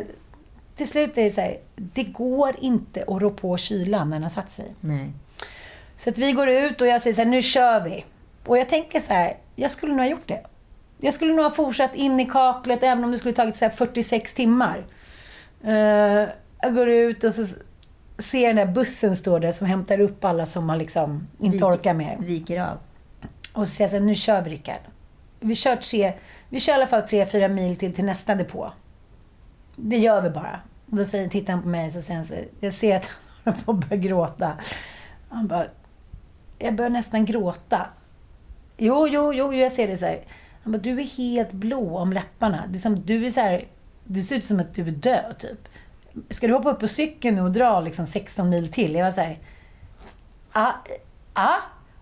Till 0.77 0.89
slut 0.89 1.19
är 1.19 1.25
det 1.25 1.31
så 1.31 1.41
här, 1.41 1.57
det 1.77 2.03
går 2.05 2.57
inte 2.61 3.03
att 3.09 3.23
rå 3.23 3.31
på 3.31 3.57
kylan 3.57 4.11
när 4.11 4.17
den 4.17 4.23
har 4.23 4.31
satt 4.31 4.51
sig. 4.51 4.75
Nej. 4.81 5.11
Så 5.97 6.11
att 6.11 6.19
vi 6.19 6.33
går 6.33 6.49
ut 6.49 6.81
och 6.81 6.87
jag 6.87 7.03
säger 7.03 7.15
så 7.15 7.21
här, 7.21 7.29
nu 7.29 7.43
kör 7.43 7.81
vi. 7.81 8.05
Och 8.47 8.59
jag 8.59 8.69
tänker 8.69 9.01
så 9.01 9.13
här, 9.15 9.37
jag 9.57 9.71
skulle 9.71 9.93
nog 9.93 10.01
ha 10.01 10.11
gjort 10.11 10.29
det. 10.29 10.41
Jag 10.99 11.15
skulle 11.15 11.33
nog 11.35 11.43
ha 11.45 11.51
fortsatt 11.51 11.95
in 11.95 12.21
i 12.21 12.27
kaklet 12.27 12.83
även 12.83 13.05
om 13.05 13.11
det 13.13 13.19
skulle 13.19 13.35
tagit 13.35 13.57
så 13.57 13.65
här 13.65 13.73
46 13.73 14.35
timmar. 14.35 14.85
Eh, 15.65 16.29
jag 16.61 16.75
går 16.75 16.89
ut 16.89 17.25
och 17.25 17.35
så 17.35 17.45
ser 18.19 18.47
den 18.47 18.57
där 18.57 18.67
bussen 18.75 19.17
står 19.17 19.41
där 19.41 19.53
som 19.53 19.67
hämtar 19.67 20.01
upp 20.01 20.25
alla 20.25 20.47
som 20.47 20.69
har 20.69 20.77
liksom 20.77 21.29
inte 21.41 21.57
Viker- 21.59 21.71
orkar 21.73 21.95
mer. 21.95 22.17
Viker 22.21 22.61
av. 22.63 22.79
Och 23.53 23.69
så 23.69 23.75
säger 23.75 23.85
jag 23.85 23.91
så 23.91 23.97
här, 23.97 24.05
nu 24.05 24.15
kör 24.15 24.43
vi 24.43 24.51
Rickard. 24.51 24.81
Vi 25.41 25.55
kör, 25.55 25.77
tre, 25.77 26.13
vi 26.49 26.61
kör 26.61 26.73
i 26.73 26.75
alla 26.75 26.87
fall 26.87 27.03
tre, 27.03 27.27
fyra 27.27 27.49
mil 27.49 27.77
till, 27.77 27.95
till 27.95 28.05
nästa 28.05 28.35
depå. 28.35 28.73
Det 29.77 29.99
gör 29.99 30.23
vi 30.23 30.31
bara. 30.31 30.61
Och 30.91 30.97
då 30.97 31.05
säger, 31.05 31.29
tittar 31.29 31.53
han 31.53 31.63
på 31.63 31.69
mig 31.69 31.87
och 31.87 31.93
så 31.93 32.03
säger 32.03 32.23
så 32.23 32.35
jag 32.61 32.73
ser 32.73 32.97
att 32.97 33.11
han 33.45 33.55
håller 33.55 33.65
på 33.65 33.73
att 33.73 33.89
börja 33.89 34.03
gråta. 34.03 34.53
Han 35.29 35.47
bara, 35.47 35.67
jag 36.59 36.75
börjar 36.75 36.91
nästan 36.91 37.25
gråta. 37.25 37.87
Jo, 38.77 39.09
jo, 39.09 39.33
jo, 39.35 39.55
jag 39.55 39.73
ser 39.73 39.89
det 39.89 39.97
så 39.97 40.05
här. 40.07 40.21
Han 40.63 40.73
bara, 40.73 40.79
du 40.79 41.01
är 41.01 41.05
helt 41.17 41.53
blå 41.53 41.99
om 41.99 42.13
läpparna. 42.13 42.65
Det 42.69 42.79
är 42.79 42.81
som, 42.81 43.01
du 43.01 43.27
är 43.27 43.31
så 43.31 43.41
här, 43.41 43.65
du 44.13 44.23
ser 44.23 44.37
ut 44.37 44.47
som 44.47 44.61
att 44.61 44.75
du 44.75 44.83
är 44.83 44.91
död, 44.91 45.35
typ. 45.39 45.69
Ska 46.31 46.47
du 46.47 46.53
hoppa 46.53 46.71
upp 46.71 46.81
på 46.81 46.89
cykeln 46.89 47.39
och 47.39 47.51
dra 47.51 47.81
liksom 47.81 48.07
16 48.07 48.49
mil 48.49 48.73
till? 48.73 48.95
Jag 48.95 49.05
var 49.05 49.11
så 49.11 49.21
här, 49.21 49.39
ah, 50.53 50.73
ah. 51.35 51.57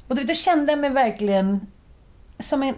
Och 0.09 0.17
då, 0.17 0.23
då 0.23 0.35
kände 0.35 0.73
jag 0.73 0.79
mig 0.79 0.91
verkligen 0.91 1.67
som 2.39 2.63
en, 2.63 2.75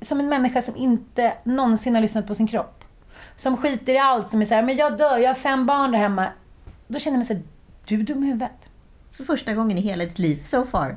som 0.00 0.20
en 0.20 0.28
människa 0.28 0.62
som 0.62 0.76
inte 0.76 1.32
någonsin 1.44 1.94
har 1.94 2.02
lyssnat 2.02 2.26
på 2.26 2.34
sin 2.34 2.46
kropp. 2.46 2.84
Som 3.36 3.56
skiter 3.56 3.92
i 3.92 3.98
allt, 3.98 4.30
som 4.30 4.40
är 4.40 4.44
så 4.44 4.54
här, 4.54 4.62
men 4.62 4.76
jag 4.76 4.98
dör, 4.98 5.18
jag 5.18 5.30
har 5.30 5.34
fem 5.34 5.66
barn 5.66 5.92
där 5.92 5.98
hemma. 5.98 6.26
Då 6.88 6.98
kände 6.98 7.14
jag 7.14 7.18
mig 7.18 7.26
så 7.26 7.34
här, 7.34 7.42
du 7.84 8.00
är 8.00 8.04
dum 8.04 8.24
i 8.24 8.26
huvudet. 8.26 8.70
För 9.12 9.24
första 9.24 9.54
gången 9.54 9.78
i 9.78 9.80
hela 9.80 10.04
ditt 10.04 10.18
liv, 10.18 10.42
so 10.44 10.66
far. 10.66 10.96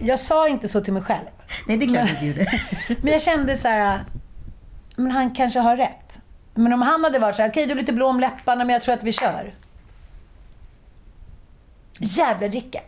Jag 0.00 0.20
sa 0.20 0.48
inte 0.48 0.68
så 0.68 0.80
till 0.80 0.92
mig 0.92 1.02
själv. 1.02 1.26
Nej, 1.68 1.76
det 1.76 1.84
är 1.84 1.88
klart 1.88 2.10
att 2.10 2.20
du 2.20 2.26
gjorde. 2.26 2.60
Men 3.02 3.12
jag 3.12 3.22
kände 3.22 3.56
så 3.56 3.68
här, 3.68 4.04
men 4.96 5.10
han 5.10 5.30
kanske 5.30 5.60
har 5.60 5.76
rätt. 5.76 6.21
Men 6.54 6.72
om 6.72 6.82
han 6.82 7.04
hade 7.04 7.18
varit 7.18 7.36
så 7.36 7.42
här, 7.42 7.48
okej 7.48 7.66
du 7.66 7.72
är 7.72 7.76
lite 7.76 7.92
blå 7.92 8.06
om 8.06 8.20
läpparna 8.20 8.64
men 8.64 8.72
jag 8.72 8.82
tror 8.82 8.94
att 8.94 9.04
vi 9.04 9.12
kör. 9.12 9.54
Jävla 11.98 12.48
Rickard. 12.48 12.82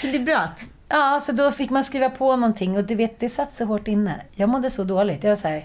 Så 0.00 0.06
det 0.06 0.18
bröt. 0.18 0.68
ja, 0.88 1.20
så 1.22 1.32
då 1.32 1.52
fick 1.52 1.70
man 1.70 1.84
skriva 1.84 2.10
på 2.10 2.36
någonting 2.36 2.76
och 2.76 2.84
du 2.84 2.94
vet, 2.94 3.20
det 3.20 3.28
satt 3.28 3.54
så 3.56 3.64
hårt 3.64 3.88
inne. 3.88 4.20
Jag 4.32 4.48
mådde 4.48 4.70
så 4.70 4.84
dåligt. 4.84 5.22
Jag 5.24 5.30
var 5.30 5.36
så 5.36 5.48
här, 5.48 5.64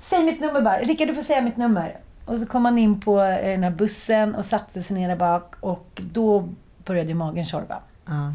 säg 0.00 0.24
mitt 0.24 0.40
nummer 0.40 0.60
bara. 0.60 0.78
Rickard, 0.78 1.08
du 1.08 1.14
får 1.14 1.22
säga 1.22 1.40
mitt 1.40 1.56
nummer. 1.56 1.96
Och 2.24 2.38
så 2.38 2.46
kom 2.46 2.62
man 2.62 2.78
in 2.78 3.00
på 3.00 3.20
eh, 3.20 3.50
den 3.50 3.62
här 3.62 3.70
bussen 3.70 4.34
och 4.34 4.44
satte 4.44 4.82
sig 4.82 4.96
ner 4.96 5.08
där 5.08 5.16
bak 5.16 5.54
och 5.60 6.00
då 6.12 6.48
började 6.84 7.14
magen 7.14 7.44
tjorva. 7.44 7.78
Ja, 8.06 8.32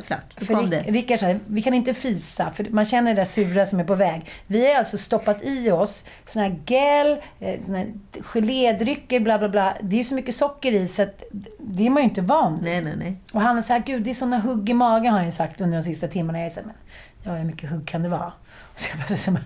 såklart. 0.00 0.34
Då 0.36 0.46
kom 0.46 0.70
det. 0.70 0.82
Rickard 0.82 1.18
sa, 1.18 1.34
vi 1.46 1.62
kan 1.62 1.74
inte 1.74 1.94
fisa, 1.94 2.50
för 2.50 2.66
man 2.70 2.84
känner 2.84 3.14
det 3.14 3.20
där 3.20 3.24
sura 3.24 3.66
som 3.66 3.80
är 3.80 3.84
på 3.84 3.94
väg. 3.94 4.30
Vi 4.46 4.68
har 4.68 4.78
alltså 4.78 4.98
stoppat 4.98 5.42
i 5.42 5.70
oss 5.70 6.04
såna 6.24 6.44
här 6.44 6.58
gel, 6.66 7.18
eh, 7.40 7.60
såna 7.60 7.78
här 7.78 7.92
gelédrycker, 8.20 9.20
bla 9.20 9.38
bla 9.38 9.48
bla. 9.48 9.76
Det 9.82 10.00
är 10.00 10.04
så 10.04 10.14
mycket 10.14 10.34
socker 10.34 10.72
i 10.72 10.86
så 10.86 11.02
att 11.02 11.22
det 11.58 11.86
är 11.86 11.90
man 11.90 12.02
ju 12.02 12.08
inte 12.08 12.20
van. 12.20 12.58
Nej, 12.62 12.82
nej, 12.82 12.94
nej. 12.96 13.16
Och 13.32 13.40
han 13.40 13.62
sa, 13.62 13.78
gud 13.78 14.02
det 14.02 14.10
är 14.10 14.14
såna 14.14 14.38
hugg 14.38 14.70
i 14.70 14.74
magen 14.74 15.12
har 15.12 15.18
han 15.18 15.26
ju 15.26 15.32
sagt 15.32 15.60
under 15.60 15.76
de 15.78 15.82
sista 15.82 16.08
timmarna. 16.08 16.40
Jag 16.40 16.52
sa, 16.52 16.60
men 16.64 16.74
ja, 17.22 17.32
hur 17.32 17.44
mycket 17.44 17.70
hugg 17.70 17.88
kan 17.88 18.02
det 18.02 18.08
vara? 18.08 18.32
Och 18.74 18.80
så 18.80 18.88
jag 18.90 19.08
bara, 19.08 19.18
som, 19.18 19.38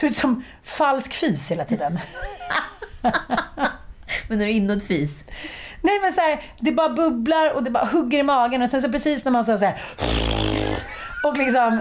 du 0.00 0.06
vet, 0.06 0.16
som 0.16 0.44
falsk 0.62 1.12
fis 1.12 1.50
hela 1.50 1.64
tiden. 1.64 1.98
Men 4.28 4.38
när 4.38 4.46
du 4.46 4.52
är 4.52 4.56
inåtfis. 4.56 5.24
Nej 5.82 6.00
men 6.02 6.12
så 6.12 6.20
här, 6.20 6.42
det 6.60 6.72
bara 6.72 6.88
bubblar 6.88 7.50
och 7.50 7.62
det 7.62 7.70
bara 7.70 7.84
hugger 7.84 8.18
i 8.18 8.22
magen 8.22 8.62
och 8.62 8.70
sen 8.70 8.82
så 8.82 8.88
precis 8.88 9.24
när 9.24 9.32
man 9.32 9.44
så 9.44 9.56
här 9.56 9.80
och 11.24 11.38
liksom 11.38 11.80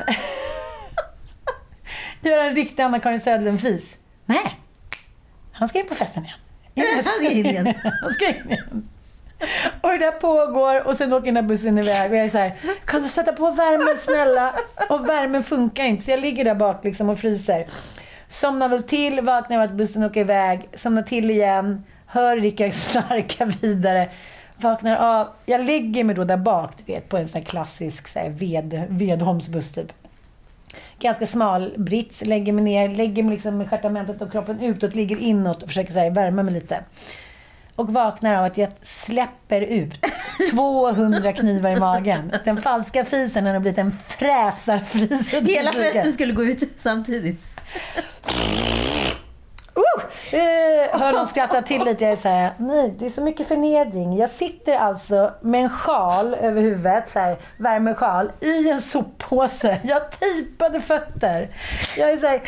gör 2.22 2.40
en 2.40 2.56
riktig 2.56 2.84
Anna-Karin 2.84 3.20
Söderlund-fis. 3.20 3.98
Nej, 4.26 4.60
han 5.52 5.68
ska 5.68 5.80
in 5.80 5.88
på 5.88 5.96
festen 5.96 6.24
igen. 6.26 6.38
Han 6.96 7.04
ska 7.04 7.32
in 7.32 7.46
igen. 7.46 7.66
Han 8.02 8.12
ska 8.12 8.28
in 8.28 8.52
igen. 8.52 8.90
Och 9.82 9.90
det 9.90 9.98
där 9.98 10.12
pågår 10.12 10.88
och 10.88 10.98
sen 10.98 11.14
åker 11.14 11.26
den 11.26 11.34
där 11.34 11.42
bussen 11.42 11.78
iväg 11.78 12.12
och 12.12 12.18
jag 12.18 12.26
är 12.26 12.30
så 12.30 12.38
här, 12.38 12.54
kan 12.86 13.02
du 13.02 13.10
sätta 13.10 13.34
på 13.34 13.52
värmen 13.52 13.98
snälla? 13.98 14.56
Och 14.90 15.10
värmen 15.10 15.44
funkar 15.44 15.84
inte 15.84 16.04
så 16.04 16.12
jag 16.12 16.20
ligger 16.20 16.46
där 16.46 16.56
bak 16.56 16.84
liksom 16.84 17.10
och 17.10 17.20
fryser. 17.20 17.66
Somnar 18.28 18.70
väl 18.70 18.84
till, 18.84 19.22
vaknar 19.22 19.58
av 19.58 19.64
att 19.64 19.72
bussen 19.72 20.04
åker 20.04 20.22
iväg, 20.22 20.70
somnar 20.74 21.02
till 21.02 21.32
igen, 21.32 21.84
hör 22.08 22.38
Rickard 22.38 22.74
snarka 22.74 23.46
vidare. 23.46 24.10
Vaknar 24.58 24.96
av. 24.96 25.28
Jag 25.46 25.66
lägger 25.66 26.04
mig 26.04 26.16
då 26.16 26.24
där 26.24 26.38
bak, 26.38 26.72
du 26.78 26.94
vet, 26.94 27.10
på 27.10 27.18
en 27.18 27.28
sån 27.28 27.42
här 27.42 27.46
klassisk 27.46 28.08
så 28.08 28.20
här 28.20 28.30
ved, 28.30 28.84
vedholmsbuss 28.90 29.72
typ. 29.72 29.94
Ganska 31.00 31.26
smal 31.26 31.74
brits, 31.78 32.26
lägger 32.26 32.54
mig 32.54 32.64
ner, 32.64 32.90
lägger 32.90 33.24
mig 33.24 33.34
liksom 33.34 33.58
med 33.58 33.70
stjärtamentet 33.70 34.22
och 34.22 34.32
kroppen 34.32 34.60
utåt, 34.60 34.96
ligger 34.96 35.18
inåt 35.18 35.64
och 35.64 35.70
försöker 35.70 35.94
så 35.94 36.00
här 36.00 36.10
värma 36.12 36.44
mig 36.44 36.54
lite. 36.54 36.84
Och 37.76 37.94
vaknar 37.94 38.36
av 38.36 38.46
att 38.46 38.58
jag 38.58 38.70
släpper 38.82 39.62
ut 39.62 40.06
200 40.52 41.34
knivar 41.34 41.70
i 41.70 41.80
magen. 41.80 42.32
Den 42.46 42.58
falska 42.62 43.06
fisen 43.06 43.46
har 43.46 43.60
blivit 43.60 43.78
en 43.78 43.92
fräsarfris. 43.92 45.34
Hela 45.34 45.74
festen 45.74 46.14
skulle 46.14 46.34
gå 46.34 46.44
ut 46.44 46.64
samtidigt. 46.78 47.42
Uh! 49.78 50.04
Eh, 50.40 51.00
hör 51.00 51.14
någon 51.14 51.28
skratta 51.28 51.62
till 51.62 51.84
lite. 51.84 52.04
Jag 52.04 52.12
är 52.12 52.16
så 52.16 52.30
här, 52.30 52.54
nej, 52.58 52.96
det 53.00 53.06
är 53.06 53.10
så 53.10 53.22
mycket 53.22 53.48
förnedring. 53.48 54.18
Jag 54.18 54.30
sitter 54.30 54.78
alltså 54.78 55.34
med 55.42 55.64
en 55.64 55.70
sjal 55.70 56.34
över 56.34 56.62
huvudet, 56.62 57.10
så 57.10 57.20
här, 57.20 57.38
värmesjal, 57.58 58.32
i 58.42 58.70
en 58.70 58.82
soppåse. 58.82 59.80
Jag 59.84 59.96
har 59.96 60.08
tejpade 60.08 60.82
fötter. 60.82 61.50
Jag 61.98 62.10
är 62.10 62.18
så 62.18 62.28
här, 62.28 62.42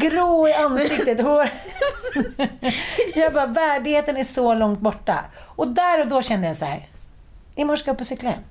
grå 0.00 0.48
i 0.48 0.54
ansiktet, 0.54 1.20
hår. 1.20 1.50
Jag 3.14 3.32
bara, 3.32 3.46
värdigheten 3.46 4.16
är 4.16 4.24
så 4.24 4.54
långt 4.54 4.80
borta. 4.80 5.24
Och 5.56 5.68
där 5.68 6.00
och 6.00 6.06
då 6.06 6.22
kände 6.22 6.46
jag 6.46 6.56
så 6.56 6.64
här, 6.64 6.88
imorgon 7.54 7.78
ska 7.78 7.88
jag 7.90 7.94
upp 7.94 8.00
och 8.00 8.06
cykla 8.06 8.30
igen. 8.30 8.42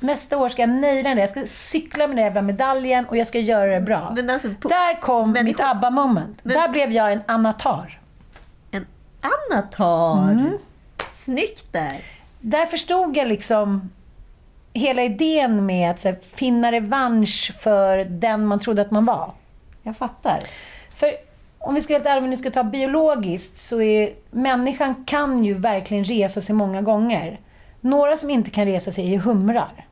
Nästa 0.00 0.38
år 0.38 0.48
ska 0.48 0.62
jag 0.62 0.68
naila 0.68 1.14
det. 1.14 1.20
Jag 1.20 1.30
ska 1.30 1.46
cykla 1.46 2.06
med 2.06 2.16
den 2.16 2.24
jävla 2.24 2.42
medaljen 2.42 3.04
och 3.06 3.16
jag 3.16 3.26
ska 3.26 3.38
göra 3.38 3.66
det 3.74 3.80
bra. 3.80 4.12
Men 4.16 4.30
alltså, 4.30 4.48
Där 4.48 5.00
kom 5.00 5.32
Men- 5.32 5.44
mitt 5.44 5.60
ABBA-moment. 5.60 6.38
Men- 6.42 6.54
Där 6.56 6.68
blev 6.68 6.92
jag 6.92 7.12
en 7.12 7.20
amatar. 7.26 8.00
En 8.70 8.86
anatar. 9.52 10.30
Mm. 10.32 10.58
Snyggt 11.12 11.72
där. 11.72 11.96
Där 12.40 12.66
förstod 12.66 13.16
jag 13.16 13.28
liksom 13.28 13.90
hela 14.72 15.02
idén 15.02 15.66
med 15.66 15.90
att 15.90 16.04
här, 16.04 16.16
finna 16.34 16.72
revansch 16.72 17.52
för 17.58 18.04
den 18.04 18.46
man 18.46 18.60
trodde 18.60 18.82
att 18.82 18.90
man 18.90 19.04
var. 19.04 19.32
Jag 19.82 19.96
fattar. 19.96 20.38
För 20.96 21.10
om 21.58 21.74
vi 21.74 21.82
ska 21.82 21.92
helt 21.92 22.06
ärliga, 22.06 22.18
om 22.18 22.24
vi 22.24 22.30
nu 22.30 22.36
ska 22.36 22.50
ta 22.50 22.62
biologiskt, 22.64 23.60
så 23.60 23.80
är 23.82 24.10
människan 24.30 25.04
kan 25.04 25.44
ju 25.44 25.54
verkligen 25.54 26.04
resa 26.04 26.40
sig 26.40 26.54
många 26.54 26.82
gånger. 26.82 27.40
Några 27.84 28.16
som 28.16 28.30
inte 28.30 28.50
kan 28.50 28.64
resa 28.64 28.92
sig 28.92 29.14
är 29.14 29.18
humrar. 29.18 29.86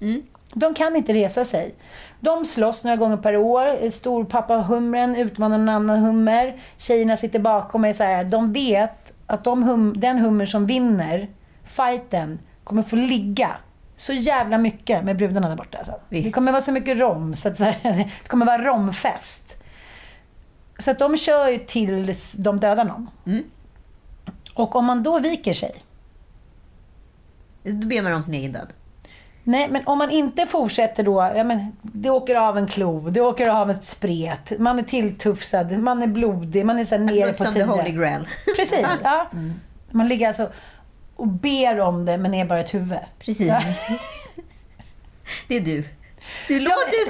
Mm. 0.00 0.22
De 0.54 0.74
kan 0.74 0.96
inte 0.96 1.12
resa 1.12 1.44
sig. 1.44 1.74
De 2.20 2.44
slåss 2.44 2.84
några 2.84 2.96
gånger 2.96 3.16
per 3.16 3.36
år. 3.36 3.90
Storpappa-humren 3.90 5.16
utmanar 5.16 5.58
en 5.58 5.68
annan 5.68 5.98
hummer. 5.98 6.60
Tjejerna 6.76 7.16
sitter 7.16 7.38
bakom 7.38 7.80
mig 7.80 7.94
så 7.94 8.04
här. 8.04 8.24
De 8.24 8.52
vet 8.52 9.12
att 9.26 9.44
de 9.44 9.62
hum, 9.62 9.94
den 9.96 10.18
hummer 10.18 10.46
som 10.46 10.66
vinner 10.66 11.28
fighten 11.64 12.38
kommer 12.64 12.82
få 12.82 12.96
ligga 12.96 13.50
så 13.96 14.12
jävla 14.12 14.58
mycket 14.58 15.04
med 15.04 15.16
brudarna 15.16 15.48
där 15.48 15.56
borta. 15.56 15.78
Alltså. 15.78 15.94
Visst. 16.08 16.28
Det 16.28 16.32
kommer 16.32 16.52
vara 16.52 16.62
så 16.62 16.72
mycket 16.72 16.98
rom, 16.98 17.34
så 17.34 17.48
att 17.48 17.56
så 17.56 17.64
här, 17.64 17.78
det 18.22 18.28
kommer 18.28 18.46
vara 18.46 18.64
romfest. 18.64 19.56
Så 20.78 20.90
att 20.90 20.98
de 20.98 21.16
kör 21.16 21.48
ju 21.48 21.58
tills 21.58 22.32
de 22.32 22.60
dödar 22.60 22.84
någon. 22.84 23.10
Mm. 23.26 23.44
Och 24.54 24.76
om 24.76 24.84
man 24.84 25.02
då 25.02 25.18
viker 25.18 25.52
sig, 25.52 25.72
Då 27.62 27.86
ber 27.86 28.02
man 28.02 28.12
om 28.12 28.22
sin 28.22 28.34
egen 28.34 28.52
död. 28.52 28.72
Nej, 29.44 29.68
men 29.70 29.86
om 29.86 29.98
man 29.98 30.10
inte 30.10 30.46
fortsätter 30.46 31.02
då, 31.02 31.32
ja, 31.36 31.44
men 31.44 31.76
det 31.82 32.10
åker 32.10 32.38
av 32.38 32.58
en 32.58 32.66
klo, 32.66 33.10
det 33.10 33.20
åker 33.20 33.48
av 33.48 33.70
ett 33.70 33.84
spret, 33.84 34.58
man 34.58 34.78
är 34.78 34.82
tilltufsad, 34.82 35.78
man 35.78 36.02
är 36.02 36.06
blodig, 36.06 36.66
man 36.66 36.78
är 36.78 36.84
så 36.84 36.94
här 36.94 37.02
nere 37.02 37.32
på 37.32 37.36
som 37.44 37.46
the 37.46 37.52
tio. 37.52 37.64
holy 37.64 37.90
grail. 37.90 38.28
Precis, 38.56 38.86
ja. 39.02 39.30
Man 39.90 40.08
ligger 40.08 40.28
alltså 40.28 40.52
och 41.16 41.28
ber 41.28 41.80
om 41.80 42.04
det, 42.04 42.18
men 42.18 42.34
är 42.34 42.44
bara 42.44 42.60
ett 42.60 42.74
huvud. 42.74 42.98
Precis. 43.18 43.52
Det 45.48 45.56
är 45.56 45.60
du. 45.60 45.84
Du 46.48 46.60
låter 46.60 46.92
ju 46.92 47.04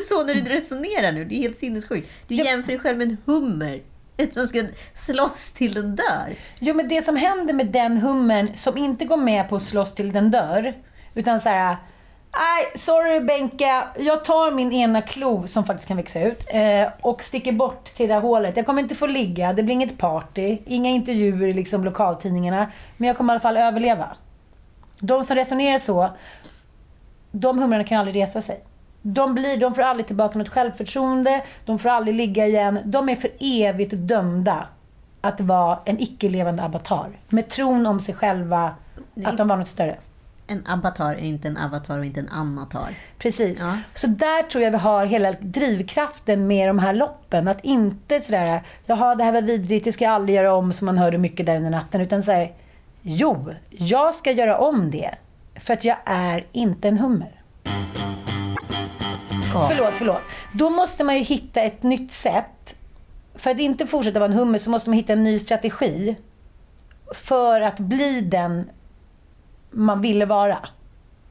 så, 0.00 0.14
så 0.14 0.24
när 0.24 0.34
du 0.34 0.40
resonerar 0.40 1.12
nu. 1.12 1.24
Det 1.24 1.34
är 1.34 1.38
helt 1.38 1.58
sinnessjukt. 1.58 2.10
Du 2.28 2.34
jämför 2.34 2.72
dig 2.72 2.78
själv 2.78 2.98
med 2.98 3.08
en 3.08 3.16
hummer 3.24 3.82
som 4.32 4.46
ska 4.46 4.64
slåss 4.94 5.52
till 5.52 5.74
den 5.74 5.96
dör. 5.96 6.34
Jo, 6.58 6.74
men 6.74 6.88
det 6.88 7.02
som 7.02 7.16
händer 7.16 7.54
med 7.54 7.66
den 7.66 7.96
hummen 7.96 8.56
som 8.56 8.76
inte 8.76 9.04
går 9.04 9.16
med 9.16 9.48
på 9.48 9.56
att 9.56 9.62
slåss 9.62 9.94
till 9.94 10.12
den 10.12 10.30
dör, 10.30 10.74
utan 11.14 11.40
så 11.40 11.48
här. 11.48 11.76
Nej, 12.38 12.72
sorry 12.74 13.20
Benke. 13.20 13.84
Jag 13.98 14.24
tar 14.24 14.50
min 14.50 14.72
ena 14.72 15.02
klo, 15.02 15.46
som 15.46 15.64
faktiskt 15.64 15.88
kan 15.88 15.96
växa 15.96 16.22
ut, 16.22 16.44
eh, 16.46 16.88
och 17.00 17.22
sticker 17.22 17.52
bort 17.52 17.84
till 17.84 18.08
det 18.08 18.14
där 18.14 18.20
hålet. 18.20 18.56
Jag 18.56 18.66
kommer 18.66 18.82
inte 18.82 18.94
få 18.94 19.06
ligga, 19.06 19.52
det 19.52 19.62
blir 19.62 19.74
inget 19.74 19.98
party, 19.98 20.58
inga 20.66 20.90
intervjuer 20.90 21.48
i 21.48 21.52
liksom 21.52 21.84
lokaltidningarna. 21.84 22.70
Men 22.96 23.06
jag 23.06 23.16
kommer 23.16 23.32
i 23.32 23.34
alla 23.34 23.40
fall 23.40 23.56
överleva. 23.56 24.16
De 24.98 25.24
som 25.24 25.36
resonerar 25.36 25.78
så, 25.78 26.10
de 27.30 27.58
humrarna 27.58 27.84
kan 27.84 27.98
aldrig 27.98 28.22
resa 28.22 28.42
sig. 28.42 28.60
De, 29.14 29.34
blir, 29.34 29.56
de 29.56 29.74
får 29.74 29.82
aldrig 29.82 30.06
tillbaka 30.06 30.38
något 30.38 30.48
självförtroende, 30.48 31.44
de 31.64 31.78
får 31.78 31.88
aldrig 31.88 32.16
ligga 32.16 32.46
igen. 32.46 32.78
De 32.84 33.08
är 33.08 33.16
för 33.16 33.30
evigt 33.40 33.92
dömda 33.96 34.66
att 35.20 35.40
vara 35.40 35.78
en 35.84 36.00
icke-levande 36.00 36.62
avatar. 36.62 37.08
Med 37.28 37.48
tron 37.48 37.86
om 37.86 38.00
sig 38.00 38.14
själva 38.14 38.74
att 39.24 39.38
de 39.38 39.48
var 39.48 39.56
något 39.56 39.68
större. 39.68 39.96
En 40.46 40.66
avatar 40.66 41.14
är 41.14 41.24
inte 41.24 41.48
en 41.48 41.56
avatar 41.56 41.98
och 41.98 42.04
inte 42.04 42.20
en 42.20 42.28
anatar. 42.28 42.94
Precis. 43.18 43.60
Ja. 43.60 43.78
Så 43.94 44.06
där 44.06 44.42
tror 44.42 44.64
jag 44.64 44.70
vi 44.70 44.76
har 44.76 45.06
hela 45.06 45.32
drivkraften 45.32 46.46
med 46.46 46.68
de 46.68 46.78
här 46.78 46.94
loppen. 46.94 47.48
Att 47.48 47.64
inte 47.64 48.20
sådär, 48.20 48.62
jaha 48.86 49.14
det 49.14 49.24
här 49.24 49.32
var 49.32 49.42
vidrigt, 49.42 49.84
det 49.84 49.92
ska 49.92 50.04
jag 50.04 50.12
aldrig 50.12 50.36
göra 50.36 50.54
om, 50.54 50.72
som 50.72 50.86
man 50.86 50.98
hörde 50.98 51.18
mycket 51.18 51.46
där 51.46 51.56
under 51.56 51.70
natten. 51.70 52.00
Utan 52.00 52.22
såhär, 52.22 52.52
jo, 53.02 53.50
jag 53.70 54.14
ska 54.14 54.32
göra 54.32 54.58
om 54.58 54.90
det. 54.90 55.14
För 55.54 55.72
att 55.74 55.84
jag 55.84 55.96
är 56.04 56.46
inte 56.52 56.88
en 56.88 56.98
hummer. 56.98 57.32
Ja. 59.60 59.68
Förlåt, 59.70 59.92
förlåt. 59.96 60.22
Då 60.52 60.70
måste 60.70 61.04
man 61.04 61.14
ju 61.14 61.22
hitta 61.22 61.60
ett 61.60 61.82
nytt 61.82 62.12
sätt. 62.12 62.74
För 63.34 63.50
att 63.50 63.58
inte 63.58 63.86
fortsätta 63.86 64.18
vara 64.20 64.30
en 64.30 64.38
hummer 64.38 64.58
så 64.58 64.70
måste 64.70 64.90
man 64.90 64.96
hitta 64.96 65.12
en 65.12 65.22
ny 65.22 65.38
strategi. 65.38 66.16
För 67.14 67.60
att 67.60 67.78
bli 67.78 68.20
den 68.20 68.70
man 69.70 70.00
ville 70.00 70.26
vara. 70.26 70.58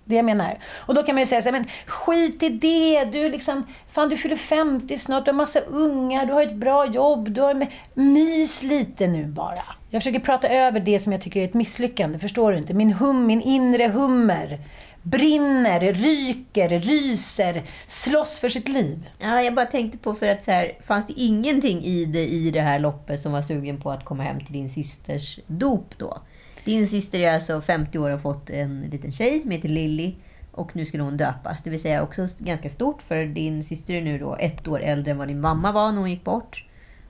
Det 0.07 0.15
jag 0.15 0.25
menar. 0.25 0.57
Och 0.75 0.95
då 0.95 1.03
kan 1.03 1.15
man 1.15 1.21
ju 1.21 1.25
säga 1.25 1.41
så 1.41 1.45
här, 1.45 1.51
men 1.51 1.65
skit 1.85 2.43
i 2.43 2.49
det. 2.49 3.05
Du 3.05 3.29
liksom, 3.29 3.63
fan 3.91 4.09
du 4.09 4.17
fyller 4.17 4.35
50 4.35 4.97
snart, 4.97 5.25
du 5.25 5.31
har 5.31 5.35
massa 5.35 5.59
ungar, 5.59 6.25
du 6.25 6.33
har 6.33 6.43
ett 6.43 6.55
bra 6.55 6.85
jobb, 6.85 7.31
du 7.31 7.41
har, 7.41 7.67
mys 7.93 8.63
lite 8.63 9.07
nu 9.07 9.25
bara. 9.25 9.63
Jag 9.89 10.01
försöker 10.01 10.19
prata 10.19 10.47
över 10.47 10.79
det 10.79 10.99
som 10.99 11.11
jag 11.11 11.21
tycker 11.21 11.39
är 11.39 11.45
ett 11.45 11.53
misslyckande, 11.53 12.19
förstår 12.19 12.51
du 12.51 12.57
inte? 12.57 12.73
Min 12.73 12.93
hum, 12.93 13.25
min 13.25 13.41
inre 13.41 13.87
hummer 13.87 14.59
brinner, 15.05 15.93
ryker, 15.93 16.69
ryser, 16.69 17.63
slåss 17.87 18.39
för 18.39 18.49
sitt 18.49 18.67
liv. 18.67 19.09
Ja, 19.19 19.41
jag 19.41 19.55
bara 19.55 19.65
tänkte 19.65 19.97
på 19.97 20.15
för 20.15 20.27
att 20.27 20.43
så 20.43 20.51
här, 20.51 20.77
fanns 20.85 21.07
det 21.07 21.13
ingenting 21.13 21.83
i 21.83 22.05
det, 22.05 22.27
i 22.27 22.51
det 22.51 22.61
här 22.61 22.79
loppet 22.79 23.21
som 23.21 23.31
var 23.31 23.41
sugen 23.41 23.81
på 23.81 23.91
att 23.91 24.05
komma 24.05 24.23
hem 24.23 24.39
till 24.39 24.53
din 24.53 24.69
systers 24.69 25.39
dop 25.47 25.97
då? 25.97 26.21
Din 26.63 26.87
syster 26.87 27.19
är 27.19 27.33
alltså 27.33 27.61
50 27.61 27.99
år 27.99 28.09
och 28.09 28.11
har 28.11 28.33
fått 28.33 28.49
en 28.49 28.81
liten 28.81 29.11
tjej 29.11 29.39
som 29.39 29.51
heter 29.51 29.69
Lilly 29.69 30.15
och 30.51 30.75
nu 30.75 30.85
skulle 30.85 31.03
hon 31.03 31.17
döpas. 31.17 31.61
Det 31.63 31.69
vill 31.69 31.81
säga 31.81 32.03
också 32.03 32.27
ganska 32.37 32.69
stort 32.69 33.01
för 33.01 33.25
din 33.25 33.63
syster 33.63 33.93
är 33.93 34.01
nu 34.01 34.19
då 34.19 34.35
ett 34.35 34.67
år 34.67 34.81
äldre 34.81 35.11
än 35.11 35.17
vad 35.17 35.27
din 35.27 35.41
mamma 35.41 35.71
var 35.71 35.91
när 35.91 35.99
hon 35.99 36.11
gick 36.11 36.23
bort. 36.23 36.64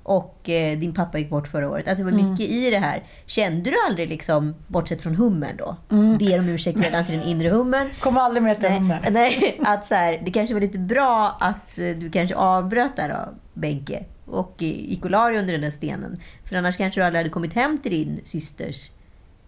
Och 0.08 0.50
eh, 0.50 0.78
din 0.78 0.94
pappa 0.94 1.18
gick 1.18 1.30
bort 1.30 1.48
förra 1.48 1.70
året. 1.70 1.88
Alltså 1.88 2.04
det 2.04 2.12
var 2.12 2.18
mycket 2.18 2.50
i 2.50 2.70
det 2.70 2.78
här. 2.78 3.04
Kände 3.26 3.70
du 3.70 3.76
aldrig, 3.88 4.10
liksom, 4.10 4.56
bortsett 4.68 5.02
från 5.02 5.16
hummern 5.16 5.58
då, 5.58 5.76
ber 6.20 6.40
om 6.40 6.50
ursäkt 6.50 6.80
redan 6.80 7.06
till 7.06 7.18
den 7.18 7.28
inre 7.28 7.50
hummern, 7.50 7.90
Kommer 8.00 8.22
aldrig 8.22 8.44
mer 8.44 8.56
till 8.56 8.70
hummer. 8.70 9.08
nej, 9.12 9.60
att 9.66 9.86
så 9.86 9.96
här, 9.96 10.22
det 10.26 10.32
kanske 10.32 10.54
var 10.54 10.62
lite 10.62 10.80
bra 10.80 11.38
att 11.40 11.80
eh, 11.80 11.90
du 11.90 12.10
kanske 12.10 12.36
avbröt 12.36 12.96
där 12.96 13.10
då, 13.10 13.34
Benke, 13.54 14.04
och 14.26 14.64
eh, 14.64 14.70
gick 14.70 15.06
och 15.06 15.12
la 15.12 15.30
dig 15.30 15.40
under 15.40 15.54
den 15.54 15.62
där 15.62 15.72
stenen. 15.72 16.20
För 16.44 16.56
annars 16.56 16.78
kanske 16.78 17.02
du 17.02 17.06
aldrig 17.06 17.20
hade 17.20 17.30
kommit 17.30 17.54
hem 17.54 17.78
till 17.78 17.92
din 17.92 18.22
systers 18.24 18.92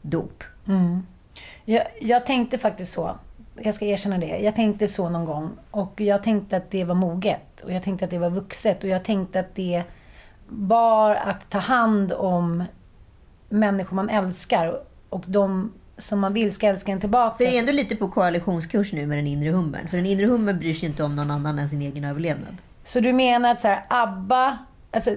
dop. 0.01 0.43
Jag, 1.65 1.83
jag 2.01 2.25
tänkte 2.25 2.57
faktiskt 2.57 2.93
så. 2.93 3.17
Jag 3.61 3.75
ska 3.75 3.85
erkänna 3.85 4.17
det. 4.17 4.37
Jag 4.39 4.55
tänkte 4.55 4.87
så 4.87 5.09
någon 5.09 5.25
gång. 5.25 5.49
Och 5.71 6.01
jag 6.01 6.23
tänkte 6.23 6.57
att 6.57 6.71
det 6.71 6.83
var 6.83 6.95
moget. 6.95 7.61
Och 7.63 7.71
jag 7.73 7.83
tänkte 7.83 8.05
att 8.05 8.11
det 8.11 8.17
var 8.17 8.29
vuxet. 8.29 8.83
Och 8.83 8.89
jag 8.89 9.03
tänkte 9.03 9.39
att 9.39 9.55
det 9.55 9.83
var 10.47 11.15
att 11.15 11.49
ta 11.49 11.57
hand 11.57 12.11
om 12.11 12.63
människor 13.49 13.95
man 13.95 14.09
älskar. 14.09 14.81
Och 15.09 15.23
de 15.27 15.71
som 15.97 16.19
man 16.19 16.33
vill 16.33 16.53
ska 16.53 16.67
älska 16.67 16.91
en 16.91 16.99
tillbaka. 16.99 17.37
För 17.37 17.43
det 17.43 17.55
är 17.55 17.59
ändå 17.59 17.71
lite 17.71 17.95
på 17.95 18.09
koalitionskurs 18.09 18.93
nu 18.93 19.05
med 19.05 19.17
den 19.17 19.27
inre 19.27 19.49
hummern. 19.49 19.87
För 19.87 19.97
den 19.97 20.05
inre 20.05 20.25
hummern 20.25 20.59
bryr 20.59 20.73
sig 20.73 20.89
inte 20.89 21.03
om 21.03 21.15
någon 21.15 21.31
annan 21.31 21.59
än 21.59 21.69
sin 21.69 21.81
egen 21.81 22.03
överlevnad. 22.03 22.55
Så 22.83 22.99
du 22.99 23.13
menar 23.13 23.51
att 23.51 23.59
så 23.59 23.67
här, 23.67 23.85
ABBA, 23.87 24.57
alltså, 24.91 25.11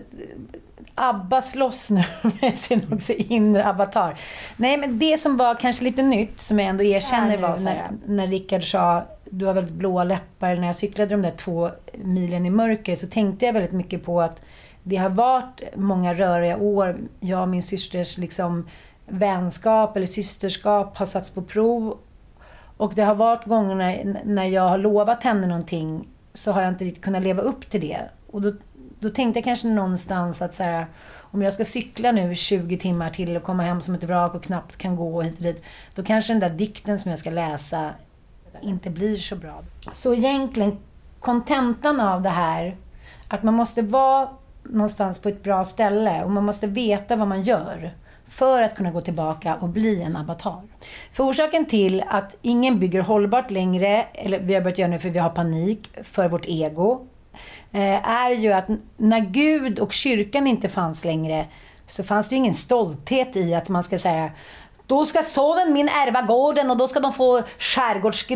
ABBA 0.94 1.42
slåss 1.42 1.90
nu 1.90 2.04
med 2.42 2.58
sin 2.58 2.80
också 2.92 3.12
inre 3.12 3.68
avatar. 3.68 4.20
Nej, 4.56 4.76
men 4.76 4.98
det 4.98 5.20
som 5.20 5.36
var 5.36 5.54
kanske 5.54 5.84
lite 5.84 6.02
nytt, 6.02 6.40
som 6.40 6.58
jag 6.58 6.68
ändå 6.68 6.84
erkänner 6.84 7.36
var 7.36 7.56
så 7.56 7.68
här, 7.68 7.90
när 8.06 8.26
Rickard 8.26 8.70
sa 8.70 9.06
du 9.30 9.46
har 9.46 9.54
väldigt 9.54 9.74
blåa 9.74 10.04
läppar. 10.04 10.56
När 10.56 10.66
jag 10.66 10.76
cyklade 10.76 11.14
de 11.14 11.22
där 11.22 11.30
två 11.30 11.70
milen 11.94 12.46
i 12.46 12.50
mörker 12.50 12.96
så 12.96 13.06
tänkte 13.06 13.46
jag 13.46 13.52
väldigt 13.52 13.72
mycket 13.72 14.04
på 14.04 14.20
att 14.20 14.40
det 14.90 14.96
har 14.96 15.08
varit 15.08 15.62
många 15.76 16.14
röriga 16.14 16.56
år. 16.56 16.98
Jag 17.20 17.42
och 17.42 17.48
min 17.48 17.62
systers 17.62 18.18
liksom, 18.18 18.68
vänskap 19.06 19.96
eller 19.96 20.06
systerskap 20.06 20.96
har 20.96 21.06
satts 21.06 21.30
på 21.30 21.42
prov. 21.42 21.98
Och 22.76 22.92
det 22.94 23.02
har 23.02 23.14
varit 23.14 23.44
gånger 23.44 23.74
när, 23.74 24.20
när 24.24 24.44
jag 24.44 24.68
har 24.68 24.78
lovat 24.78 25.22
henne 25.22 25.46
någonting 25.46 26.08
så 26.32 26.52
har 26.52 26.62
jag 26.62 26.72
inte 26.72 26.84
riktigt 26.84 27.04
kunnat 27.04 27.22
leva 27.22 27.42
upp 27.42 27.70
till 27.70 27.80
det. 27.80 28.00
Och 28.30 28.42
då, 28.42 28.52
då 29.00 29.10
tänkte 29.10 29.38
jag 29.38 29.44
kanske 29.44 29.68
någonstans 29.68 30.42
att 30.42 30.54
så 30.54 30.62
här, 30.62 30.86
om 31.16 31.42
jag 31.42 31.52
ska 31.52 31.64
cykla 31.64 32.12
nu 32.12 32.34
20 32.34 32.76
timmar 32.78 33.10
till 33.10 33.36
och 33.36 33.42
komma 33.42 33.62
hem 33.62 33.80
som 33.80 33.94
ett 33.94 34.04
vrak 34.04 34.34
och 34.34 34.42
knappt 34.42 34.76
kan 34.76 34.96
gå 34.96 35.22
hit 35.22 35.36
och 35.36 35.42
dit. 35.42 35.64
Då 35.94 36.02
kanske 36.02 36.32
den 36.32 36.40
där 36.40 36.50
dikten 36.50 36.98
som 36.98 37.10
jag 37.10 37.18
ska 37.18 37.30
läsa 37.30 37.90
inte 38.62 38.90
blir 38.90 39.16
så 39.16 39.36
bra. 39.36 39.62
Så 39.92 40.14
egentligen, 40.14 40.78
kontentan 41.20 42.00
av 42.00 42.22
det 42.22 42.28
här, 42.28 42.76
att 43.28 43.42
man 43.42 43.54
måste 43.54 43.82
vara 43.82 44.28
någonstans 44.62 45.18
på 45.18 45.28
ett 45.28 45.42
bra 45.42 45.64
ställe 45.64 46.24
och 46.24 46.30
man 46.30 46.44
måste 46.44 46.66
veta 46.66 47.16
vad 47.16 47.28
man 47.28 47.42
gör 47.42 47.90
för 48.28 48.62
att 48.62 48.74
kunna 48.74 48.90
gå 48.90 49.00
tillbaka 49.00 49.54
och 49.54 49.68
bli 49.68 50.02
en 50.02 50.16
avatar. 50.16 50.62
För 51.12 51.24
orsaken 51.24 51.66
till 51.66 52.04
att 52.08 52.36
ingen 52.42 52.78
bygger 52.78 53.00
hållbart 53.00 53.50
längre, 53.50 54.06
eller 54.14 54.38
vi 54.38 54.54
har 54.54 54.60
börjat 54.60 54.78
göra 54.78 54.90
nu 54.90 54.98
för 54.98 55.10
vi 55.10 55.18
har 55.18 55.30
panik 55.30 55.90
för 56.02 56.28
vårt 56.28 56.46
ego, 56.46 57.06
eh, 57.72 58.10
är 58.10 58.30
ju 58.30 58.52
att 58.52 58.68
när 58.96 59.20
Gud 59.20 59.78
och 59.78 59.92
kyrkan 59.92 60.46
inte 60.46 60.68
fanns 60.68 61.04
längre 61.04 61.46
så 61.86 62.04
fanns 62.04 62.28
det 62.28 62.34
ju 62.34 62.38
ingen 62.38 62.54
stolthet 62.54 63.36
i 63.36 63.54
att 63.54 63.68
man 63.68 63.84
ska 63.84 63.98
säga 63.98 64.30
då 64.90 65.06
ska 65.06 65.22
sonen 65.22 65.72
min 65.72 65.88
ärva 65.88 66.22
gården 66.22 66.70
och 66.70 66.76
då 66.76 66.88
ska 66.88 67.00
de 67.00 67.12
få 67.12 67.42
skärgårds, 67.58 68.26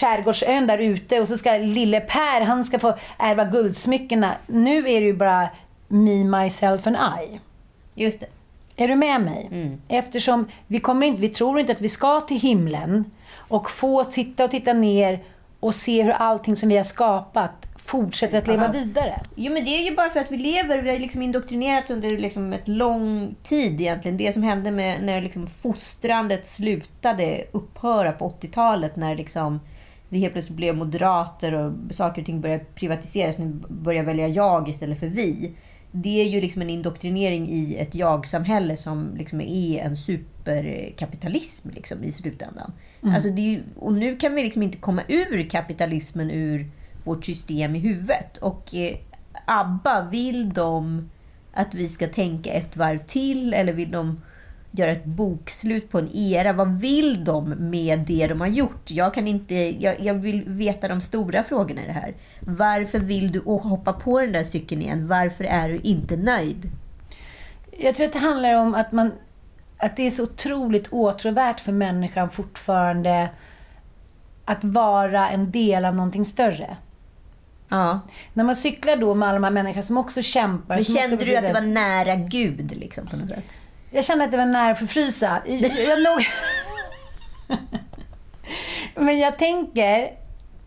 skärgårdsön 0.00 0.66
där 0.66 0.78
ute 0.78 1.20
och 1.20 1.28
så 1.28 1.36
ska 1.36 1.52
lille 1.52 2.00
Per, 2.00 2.40
han 2.40 2.64
ska 2.64 2.78
få 2.78 2.94
ärva 3.18 3.44
guldsmyckena. 3.44 4.34
Nu 4.46 4.78
är 4.78 5.00
det 5.00 5.06
ju 5.06 5.16
bara 5.16 5.48
me, 5.94 6.24
myself 6.24 6.86
and 6.86 6.96
I. 6.96 7.40
Just 7.94 8.20
det. 8.20 8.26
Är 8.76 8.88
du 8.88 8.94
med 8.94 9.20
mig? 9.20 9.50
Eftersom 9.88 10.48
vi, 10.66 10.78
kommer 10.78 11.06
inte, 11.06 11.20
vi 11.20 11.28
tror 11.28 11.60
inte 11.60 11.72
att 11.72 11.80
vi 11.80 11.88
ska 11.88 12.20
till 12.20 12.40
himlen 12.40 13.04
och 13.36 13.70
få 13.70 14.04
titta 14.04 14.44
och 14.44 14.50
titta 14.50 14.72
ner 14.72 15.22
och 15.60 15.74
se 15.74 16.02
hur 16.02 16.10
allting 16.10 16.56
som 16.56 16.68
vi 16.68 16.76
har 16.76 16.84
skapat 16.84 17.66
fortsätter 17.84 18.38
att 18.38 18.46
leva 18.46 18.72
vidare. 18.72 19.20
Jo, 19.34 19.52
men 19.52 19.64
det 19.64 19.70
är 19.70 19.90
ju 19.90 19.96
bara 19.96 20.10
för 20.10 20.20
att 20.20 20.32
vi 20.32 20.36
lever. 20.36 20.78
Vi 20.78 20.90
har 20.90 20.98
liksom 20.98 21.22
indoktrinerat 21.22 21.90
under 21.90 22.18
liksom 22.18 22.52
ett 22.52 22.68
lång 22.68 23.34
tid 23.42 23.80
egentligen. 23.80 24.16
Det 24.16 24.32
som 24.32 24.42
hände 24.42 24.70
med 24.70 25.04
när 25.04 25.20
liksom 25.20 25.46
fostrandet 25.46 26.46
slutade 26.46 27.44
upphöra 27.52 28.12
på 28.12 28.30
80-talet 28.40 28.96
när 28.96 29.16
liksom 29.16 29.60
vi 30.08 30.18
helt 30.18 30.32
plötsligt 30.32 30.56
blev 30.56 30.76
moderater 30.76 31.54
och 31.54 31.72
saker 31.90 32.22
och 32.22 32.26
ting 32.26 32.40
började 32.40 32.64
privatiseras. 32.64 33.38
Ni 33.38 33.46
börjar 33.68 34.02
välja 34.02 34.28
jag 34.28 34.68
istället 34.68 35.00
för 35.00 35.06
vi. 35.06 35.52
Det 35.96 36.20
är 36.20 36.28
ju 36.28 36.40
liksom 36.40 36.62
en 36.62 36.70
indoktrinering 36.70 37.48
i 37.48 37.76
ett 37.76 37.94
jag-samhälle 37.94 38.76
som 38.76 39.14
liksom 39.16 39.40
är 39.40 39.78
en 39.78 39.96
superkapitalism 39.96 41.68
liksom, 41.74 42.04
i 42.04 42.12
slutändan. 42.12 42.72
Alltså 43.02 43.30
det 43.30 43.42
är 43.42 43.50
ju, 43.50 43.62
och 43.76 43.92
nu 43.92 44.16
kan 44.16 44.34
vi 44.34 44.42
liksom 44.42 44.62
inte 44.62 44.78
komma 44.78 45.02
ur 45.08 45.50
kapitalismen 45.50 46.30
ur 46.30 46.70
vårt 47.04 47.24
system 47.24 47.76
i 47.76 47.78
huvudet. 47.78 48.36
Och 48.36 48.74
eh, 48.74 48.96
ABBA, 49.46 50.08
vill 50.10 50.52
de 50.52 51.10
att 51.52 51.74
vi 51.74 51.88
ska 51.88 52.08
tänka 52.08 52.52
ett 52.52 52.76
varv 52.76 52.98
till 52.98 53.54
eller 53.54 53.72
vill 53.72 53.90
de 53.90 54.20
göra 54.78 54.90
ett 54.90 55.04
bokslut 55.04 55.90
på 55.90 55.98
en 55.98 56.16
era? 56.16 56.52
Vad 56.52 56.80
vill 56.80 57.24
de 57.24 57.48
med 57.48 57.98
det 57.98 58.26
de 58.26 58.40
har 58.40 58.48
gjort? 58.48 58.90
Jag, 58.90 59.14
kan 59.14 59.28
inte, 59.28 59.54
jag, 59.54 60.00
jag 60.00 60.14
vill 60.14 60.44
veta 60.46 60.88
de 60.88 61.00
stora 61.00 61.42
frågorna 61.42 61.82
i 61.82 61.86
det 61.86 61.92
här. 61.92 62.14
Varför 62.40 62.98
vill 62.98 63.32
du 63.32 63.40
hoppa 63.40 63.92
på 63.92 64.20
den 64.20 64.32
där 64.32 64.44
cykeln 64.44 64.82
igen? 64.82 65.08
Varför 65.08 65.44
är 65.44 65.68
du 65.68 65.78
inte 65.78 66.16
nöjd? 66.16 66.70
Jag 67.78 67.94
tror 67.94 68.06
att 68.06 68.12
det 68.12 68.18
handlar 68.18 68.54
om 68.54 68.74
att, 68.74 68.92
man, 68.92 69.12
att 69.78 69.96
det 69.96 70.02
är 70.02 70.10
så 70.10 70.22
otroligt 70.22 70.88
åtråvärt 70.88 71.60
för 71.60 71.72
människan 71.72 72.30
fortfarande 72.30 73.30
att 74.44 74.64
vara 74.64 75.28
en 75.28 75.50
del 75.50 75.84
av 75.84 75.94
någonting 75.94 76.24
större. 76.24 76.76
Ja. 77.68 78.00
När 78.32 78.44
man 78.44 78.56
cyklar 78.56 78.96
då 78.96 79.14
med 79.14 79.28
alla 79.28 79.36
de 79.36 79.44
här 79.44 79.50
människorna 79.50 79.82
som 79.82 79.96
också 79.96 80.22
kämpar. 80.22 80.74
Men 80.74 80.84
som 80.84 80.94
också 80.94 81.08
kände 81.08 81.24
du 81.24 81.36
att 81.36 81.46
det 81.46 81.52
var 81.52 81.60
nära 81.60 82.14
Gud 82.14 82.76
liksom, 82.76 83.06
på 83.06 83.16
något 83.16 83.28
sätt? 83.28 83.58
Jag 83.94 84.04
kände 84.04 84.24
att 84.24 84.30
det 84.30 84.36
var 84.36 84.46
nära 84.46 84.72
att 84.72 84.78
förfrysa. 84.78 85.42
Jag, 85.46 86.02
nog... 86.02 86.26
Men 88.94 89.18
jag 89.18 89.38
tänker 89.38 90.10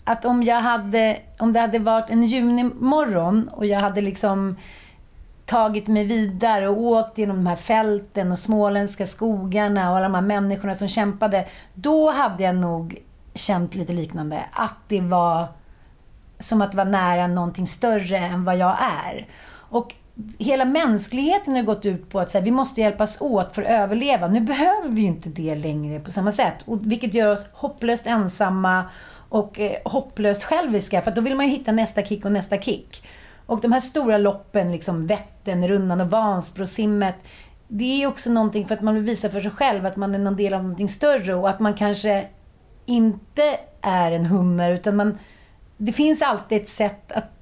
att 0.04 0.26
om 0.26 0.44
jag 0.44 0.62
hade, 0.62 1.20
om 1.40 1.54
det 1.54 1.60
hade 1.60 1.80
varit 1.80 2.10
en 2.10 2.26
junimorgon 2.26 3.48
och 3.48 3.66
jag 3.66 3.80
hade 3.80 4.02
liksom 4.02 4.58
tagit 5.46 5.88
mig 5.88 6.06
vidare 6.06 6.68
och 6.70 6.82
åkt 6.82 7.18
genom 7.18 7.36
de 7.36 7.48
här 7.48 7.56
fälten 7.56 8.32
och 8.32 8.40
småländska 8.40 9.06
skogarna 9.06 9.92
och 9.92 9.98
alla 9.98 10.06
de 10.06 10.16
här 10.16 10.22
människorna 10.22 10.76
som 10.76 10.88
kämpade. 10.88 11.48
Då 11.74 12.12
hade 12.12 12.44
jag 12.44 12.56
nog 12.56 13.02
känt 13.34 13.76
lite 13.76 13.94
liknande. 13.94 14.44
Att 14.52 14.78
det 14.88 15.02
var 15.02 15.48
som 16.40 16.62
att 16.62 16.76
vara 16.76 16.90
nära 16.90 17.28
någonting 17.28 17.68
större 17.68 18.18
än 18.18 18.44
vad 18.44 18.58
jag 18.58 18.78
är. 19.06 19.28
Och 19.70 19.94
hela 20.40 20.66
mänskligheten 20.66 21.56
har 21.56 21.64
gått 21.64 21.86
ut 21.86 22.10
på 22.10 22.20
att 22.20 22.32
så 22.32 22.38
här, 22.38 22.46
vi 22.46 22.52
måste 22.52 22.82
hjälpas 22.82 23.22
åt 23.22 23.56
för 23.56 23.62
att 23.62 23.70
överleva. 23.70 24.28
Nu 24.28 24.42
behöver 24.42 24.90
vi 24.90 25.02
ju 25.02 25.08
inte 25.08 25.30
det 25.30 25.56
längre 25.56 26.00
på 26.00 26.12
samma 26.12 26.32
sätt. 26.32 26.56
Och, 26.66 26.92
vilket 26.92 27.14
gör 27.14 27.32
oss 27.32 27.46
hopplöst 27.54 28.08
ensamma 28.08 28.84
och 29.30 29.60
eh, 29.60 29.78
hopplöst 29.86 30.44
själviska. 30.44 31.02
För 31.02 31.12
att 31.12 31.16
då 31.16 31.22
vill 31.22 31.36
man 31.36 31.46
ju 31.46 31.52
hitta 31.52 31.72
nästa 31.72 32.04
kick 32.04 32.26
och 32.26 32.32
nästa 32.32 32.58
kick. 32.58 33.08
Och 33.46 33.62
de 33.62 33.72
här 33.72 33.80
stora 33.80 34.18
loppen, 34.18 34.72
liksom 34.72 35.08
Vätternrundan 35.08 36.02
och 36.02 36.10
Vansbrosimmet. 36.10 37.16
Det 37.68 38.04
är 38.04 38.08
också 38.08 38.32
någonting 38.32 38.68
för 38.68 38.76
att 38.76 38.82
man 38.82 38.96
vill 38.96 39.04
visa 39.04 39.30
för 39.30 39.42
sig 39.42 39.52
själv 39.52 39.86
att 39.86 39.96
man 39.96 40.16
är 40.16 40.20
någon 40.20 40.36
del 40.36 40.54
av 40.54 40.62
någonting 40.62 40.90
större 40.90 41.36
och 41.36 41.50
att 41.50 41.60
man 41.60 41.74
kanske 41.74 42.26
inte 42.86 43.58
är 43.82 44.12
en 44.12 44.26
hummer 44.26 44.72
utan 44.72 44.96
man 44.96 45.18
det 45.78 45.92
finns 45.92 46.22
alltid 46.22 46.62
ett 46.62 46.68
sätt 46.68 47.12
att 47.12 47.37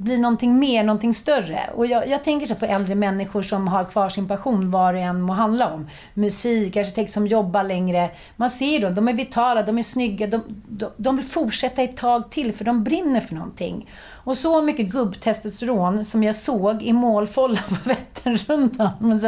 bli 0.00 0.18
någonting 0.18 0.58
mer, 0.58 0.84
någonting 0.84 1.14
större. 1.14 1.70
Och 1.74 1.86
jag, 1.86 2.08
jag 2.08 2.24
tänker 2.24 2.46
så 2.46 2.54
på 2.54 2.66
äldre 2.66 2.94
människor 2.94 3.42
som 3.42 3.68
har 3.68 3.84
kvar 3.84 4.08
sin 4.08 4.28
passion, 4.28 4.70
vad 4.70 4.94
det 4.94 5.00
än 5.00 5.20
må 5.20 5.32
handla 5.32 5.72
om. 5.72 5.88
Musik, 6.14 6.76
arkitekt 6.76 7.12
som 7.12 7.26
jobbar 7.26 7.64
längre. 7.64 8.10
Man 8.36 8.50
ser 8.50 8.66
ju 8.66 8.78
dem, 8.78 8.94
de 8.94 9.08
är 9.08 9.12
vitala, 9.12 9.62
de 9.62 9.78
är 9.78 9.82
snygga, 9.82 10.26
de, 10.26 10.42
de, 10.68 10.90
de 10.96 11.16
vill 11.16 11.26
fortsätta 11.26 11.82
ett 11.82 11.96
tag 11.96 12.30
till 12.30 12.52
för 12.52 12.64
de 12.64 12.84
brinner 12.84 13.20
för 13.20 13.34
någonting. 13.34 13.90
Och 14.24 14.38
så 14.38 14.62
mycket 14.62 14.86
gubbtestosteron 14.86 16.04
som 16.04 16.22
jag 16.22 16.34
såg 16.34 16.82
i 16.82 16.92
målfållan 16.92 17.64
på 17.68 17.74
Vätternrundan. 17.88 19.20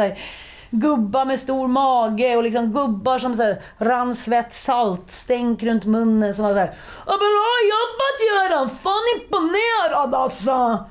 Så 0.73 0.77
gubbar 0.77 1.25
med 1.25 1.39
stor 1.39 1.67
mage 1.67 2.35
och 2.35 2.43
liksom 2.43 2.73
gubbar 2.73 3.19
som 3.19 3.35
så 3.35 3.43
här, 3.43 3.61
rann 3.77 4.15
svett, 4.15 4.53
saltstänk 4.53 5.63
runt 5.63 5.85
munnen 5.85 6.33
som 6.33 6.45
var 6.45 6.51
Ja, 6.51 6.65
Bra 7.05 7.53
jobbat 7.73 8.19
Göran! 8.29 8.69
Fan 8.69 9.03
imponerad 9.15 10.15
alltså! 10.15 10.85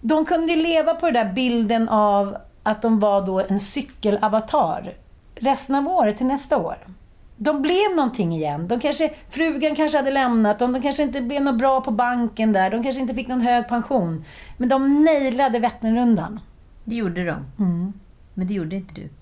De 0.00 0.24
kunde 0.24 0.52
ju 0.52 0.62
leva 0.62 0.94
på 0.94 1.06
den 1.06 1.14
där 1.26 1.34
bilden 1.34 1.88
av 1.88 2.36
att 2.62 2.82
de 2.82 2.98
var 2.98 3.26
då 3.26 3.40
en 3.40 3.60
cykelavatar 3.60 4.94
resten 5.34 5.76
av 5.76 5.88
året 5.88 6.16
till 6.16 6.26
nästa 6.26 6.56
år. 6.56 6.76
De 7.36 7.62
blev 7.62 7.96
någonting 7.96 8.34
igen. 8.34 8.68
De 8.68 8.80
kanske, 8.80 9.14
frugan 9.30 9.74
kanske 9.74 9.98
hade 9.98 10.10
lämnat 10.10 10.58
dem, 10.58 10.72
de 10.72 10.82
kanske 10.82 11.02
inte 11.02 11.20
blev 11.20 11.42
något 11.42 11.58
bra 11.58 11.80
på 11.80 11.90
banken 11.90 12.52
där, 12.52 12.70
de 12.70 12.82
kanske 12.82 13.00
inte 13.00 13.14
fick 13.14 13.28
någon 13.28 13.40
hög 13.40 13.68
pension. 13.68 14.24
Men 14.56 14.68
de 14.68 15.04
nailade 15.04 15.58
Vätternrundan. 15.58 16.40
Det 16.84 16.94
gjorde 16.94 17.24
de. 17.24 17.34
Men 18.36 18.46
det 18.46 18.54
gjorde 18.54 18.76
inte 18.76 18.94
du. 18.94 19.08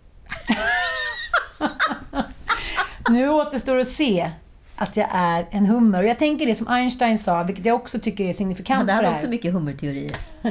Nu 3.11 3.29
återstår 3.29 3.79
att 3.79 3.87
se 3.87 4.31
att 4.77 4.97
jag 4.97 5.09
är 5.12 5.47
en 5.51 5.67
hummer. 5.67 6.03
Och 6.03 6.09
jag 6.09 6.19
tänker 6.19 6.47
det 6.47 6.55
som 6.55 6.69
Einstein 6.69 7.19
sa, 7.19 7.43
vilket 7.43 7.67
jag 7.67 7.77
också 7.77 7.99
tycker 7.99 8.25
är 8.25 8.33
signifikant 8.33 8.79
Han 8.79 8.87
för 8.87 8.89
det 9.03 9.07
hade 9.07 9.17
också 9.17 9.29
mycket 9.29 9.53
hummerteorier. 9.53 10.17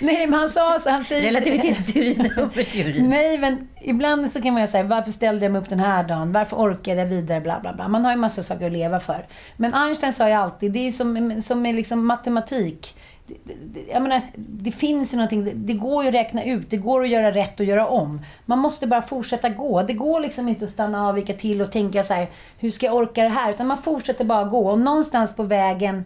Nej, 0.00 0.26
men 0.26 0.38
han 0.38 0.50
sa 0.50 0.78
så, 0.78 0.90
han 0.90 1.04
säger... 1.04 1.22
Relativitetsteorin 1.22 2.20
och 2.20 2.32
hummerteorin. 2.32 3.10
Nej, 3.10 3.38
men 3.38 3.68
ibland 3.80 4.32
så 4.32 4.42
kan 4.42 4.52
man 4.52 4.62
ju 4.62 4.68
säga, 4.68 4.84
varför 4.84 5.10
ställde 5.10 5.44
jag 5.44 5.52
mig 5.52 5.60
upp 5.60 5.68
den 5.68 5.80
här 5.80 6.04
dagen? 6.04 6.32
Varför 6.32 6.56
orkade 6.56 7.00
jag 7.00 7.06
vidare? 7.06 7.40
Bla, 7.40 7.60
bla, 7.60 7.72
bla. 7.72 7.88
Man 7.88 8.04
har 8.04 8.12
ju 8.12 8.18
massa 8.18 8.42
saker 8.42 8.66
att 8.66 8.72
leva 8.72 9.00
för. 9.00 9.26
Men 9.56 9.74
Einstein 9.74 10.12
sa 10.12 10.28
ju 10.28 10.34
alltid, 10.34 10.72
det 10.72 10.86
är 10.86 10.90
som, 10.90 11.42
som 11.42 11.62
med 11.62 11.74
liksom 11.74 12.06
matematik. 12.06 12.94
Jag 13.92 14.02
menar, 14.02 14.20
det 14.36 14.72
finns 14.72 15.12
ju 15.12 15.16
någonting, 15.16 15.44
det- 15.44 15.52
det 15.54 15.72
går 15.72 16.02
ju 16.04 16.08
att 16.08 16.14
räkna 16.14 16.44
ut, 16.44 16.70
det 16.70 16.76
går 16.76 17.02
att 17.02 17.08
göra 17.08 17.32
rätt 17.34 17.60
och 17.60 17.66
göra 17.66 17.86
om. 17.88 18.20
Man 18.46 18.58
måste 18.58 18.86
bara 18.86 19.02
fortsätta 19.02 19.48
gå. 19.48 19.82
Det 19.82 19.92
går 19.92 20.20
liksom 20.20 20.48
inte 20.48 20.64
att 20.64 20.70
stanna 20.70 21.08
av, 21.08 21.14
vika 21.14 21.32
till 21.32 21.62
och 21.62 21.72
tänka 21.72 22.02
så 22.02 22.14
här, 22.14 22.28
hur 22.58 22.70
ska 22.70 22.86
jag 22.86 22.94
orka 22.94 23.22
det 23.22 23.28
här? 23.28 23.50
Utan 23.50 23.66
man 23.66 23.78
fortsätter 23.82 24.24
bara 24.24 24.44
gå 24.44 24.70
och 24.70 24.78
någonstans 24.78 25.36
på 25.36 25.42
vägen 25.42 26.04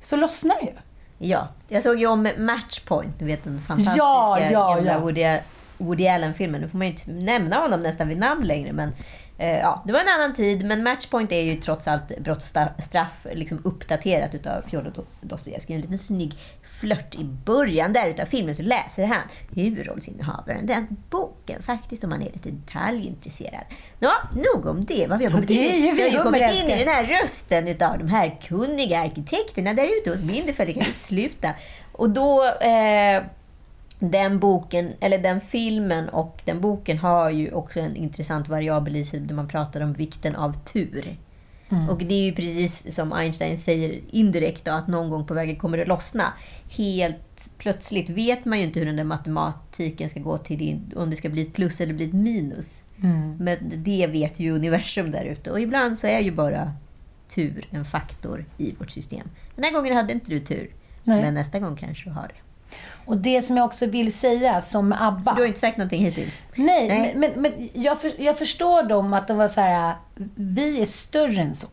så 0.00 0.16
lossnar 0.16 0.54
det 0.60 0.66
ju. 0.66 0.72
Ja, 1.30 1.48
jag 1.68 1.82
såg 1.82 2.00
ju 2.00 2.06
om 2.06 2.28
Matchpoint, 2.38 3.18
du 3.18 3.24
vet 3.24 3.44
den 3.44 3.60
fantastiska 3.60 3.98
Ja, 3.98 4.38
ja, 4.50 4.80
ja. 4.84 4.98
Woody, 4.98 5.38
Woody 5.78 6.06
Allen-filmen. 6.08 6.60
Nu 6.60 6.68
får 6.68 6.78
man 6.78 6.86
ju 6.86 6.92
inte 6.92 7.10
nämna 7.10 7.56
honom 7.56 7.80
nästan 7.82 8.08
vid 8.08 8.18
namn 8.18 8.46
längre, 8.46 8.72
men 8.72 8.92
ja, 9.46 9.82
det 9.86 9.92
var 9.92 10.00
en 10.00 10.08
annan 10.08 10.34
tid. 10.34 10.64
Men 10.64 10.82
Matchpoint 10.82 11.32
är 11.32 11.40
ju 11.40 11.56
trots 11.56 11.88
allt 11.88 12.18
brott 12.18 12.38
och 12.38 12.82
straff 12.84 13.26
liksom 13.32 13.60
uppdaterat 13.64 14.34
utav 14.34 14.62
Fjodor 14.62 14.90
Do- 14.90 15.04
Dostojevskij. 15.20 15.74
En 15.76 15.80
liten 15.82 15.98
snygg 15.98 16.34
flört 16.62 17.14
i 17.14 17.24
början 17.24 17.92
där 17.92 18.08
utav 18.08 18.24
filmen 18.24 18.54
så 18.54 18.62
läser 18.62 19.04
han 19.04 19.22
huvudrollsinnehavaren 19.54 20.66
den 20.66 20.86
boken 21.10 21.62
faktiskt 21.62 22.04
om 22.04 22.10
man 22.10 22.22
är 22.22 22.32
lite 22.32 22.50
detaljintresserad. 22.50 23.64
Ja, 23.98 24.12
nog 24.34 24.66
om 24.66 24.84
det. 24.84 25.06
Vad 25.06 25.18
vi 25.18 25.24
har 25.24 25.32
kommit 25.32 25.50
in, 25.50 25.56
ju 25.56 25.64
i. 25.64 25.80
vi 25.80 25.88
har 25.88 25.94
vi 25.94 26.16
ju 26.16 26.22
kommit 26.22 26.42
in 26.42 26.70
i 26.70 26.84
den 26.84 26.94
här 26.94 27.04
rösten 27.04 27.68
utav 27.68 27.98
de 27.98 28.08
här 28.08 28.38
kunniga 28.42 29.00
arkitekterna 29.00 29.74
där 29.74 29.98
ute 29.98 30.10
hos 30.10 30.22
Bindefeld. 30.22 30.68
Det 30.68 30.72
kan 30.72 30.86
inte 30.86 30.98
sluta. 30.98 31.48
Och 31.92 32.10
då... 32.10 32.44
Eh, 32.44 33.22
den 34.10 34.38
boken, 34.38 34.92
eller 35.00 35.18
den 35.18 35.40
filmen 35.40 36.08
och 36.08 36.42
den 36.44 36.60
boken 36.60 36.98
har 36.98 37.30
ju 37.30 37.52
också 37.52 37.80
en 37.80 37.96
intressant 37.96 38.48
variabel 38.48 38.96
i 38.96 39.04
sig 39.04 39.20
där 39.20 39.34
man 39.34 39.48
pratar 39.48 39.80
om 39.80 39.92
vikten 39.92 40.36
av 40.36 40.52
tur. 40.64 41.16
Och 41.90 41.98
det 41.98 42.14
är 42.14 42.24
ju 42.24 42.32
precis 42.32 42.94
som 42.94 43.12
Einstein 43.12 43.58
säger 43.58 44.00
indirekt 44.10 44.64
då, 44.64 44.72
att 44.72 44.88
någon 44.88 45.10
gång 45.10 45.26
på 45.26 45.34
vägen 45.34 45.56
kommer 45.56 45.78
det 45.78 45.84
lossna. 45.84 46.32
Helt 46.76 47.50
plötsligt 47.58 48.10
vet 48.10 48.44
man 48.44 48.58
ju 48.58 48.64
inte 48.64 48.78
hur 48.78 48.86
den 48.86 48.96
där 48.96 49.04
matematiken 49.04 50.08
ska 50.08 50.20
gå 50.20 50.38
till, 50.38 50.80
om 50.96 51.10
det 51.10 51.16
ska 51.16 51.28
bli 51.28 51.42
ett 51.42 51.52
plus 51.52 51.80
eller 51.80 51.94
bli 51.94 52.04
ett 52.04 52.12
minus. 52.12 52.84
Men 53.38 53.56
det 53.76 54.06
vet 54.06 54.40
ju 54.40 54.50
universum 54.50 55.10
där 55.10 55.24
ute. 55.24 55.50
Och 55.50 55.60
ibland 55.60 55.98
så 55.98 56.06
är 56.06 56.20
ju 56.20 56.32
bara 56.32 56.72
tur 57.28 57.68
en 57.70 57.84
faktor 57.84 58.44
i 58.58 58.74
vårt 58.78 58.90
system. 58.90 59.28
Den 59.54 59.64
här 59.64 59.72
gången 59.72 59.96
hade 59.96 60.12
inte 60.12 60.30
du 60.30 60.40
tur. 60.40 60.70
Nej. 61.04 61.22
Men 61.22 61.34
nästa 61.34 61.58
gång 61.58 61.76
kanske 61.76 62.08
du 62.08 62.14
har 62.14 62.28
det. 62.28 62.34
Och 63.04 63.16
det 63.16 63.42
som 63.42 63.56
jag 63.56 63.66
också 63.66 63.86
vill 63.86 64.12
säga, 64.12 64.60
som 64.60 64.92
ABBA. 64.92 65.30
För 65.30 65.36
du 65.36 65.42
har 65.42 65.46
inte 65.46 65.60
sagt 65.60 65.76
någonting 65.76 66.04
hittills. 66.04 66.44
Nej, 66.54 66.88
Nej. 66.88 67.12
men, 67.16 67.30
men 67.36 67.68
jag, 67.72 68.00
för, 68.00 68.12
jag 68.18 68.38
förstår 68.38 68.82
dem 68.82 69.12
att 69.12 69.28
de 69.28 69.36
var 69.36 69.48
så 69.48 69.60
här, 69.60 69.94
vi 70.34 70.82
är 70.82 70.86
större 70.86 71.42
än 71.42 71.54
så. 71.54 71.66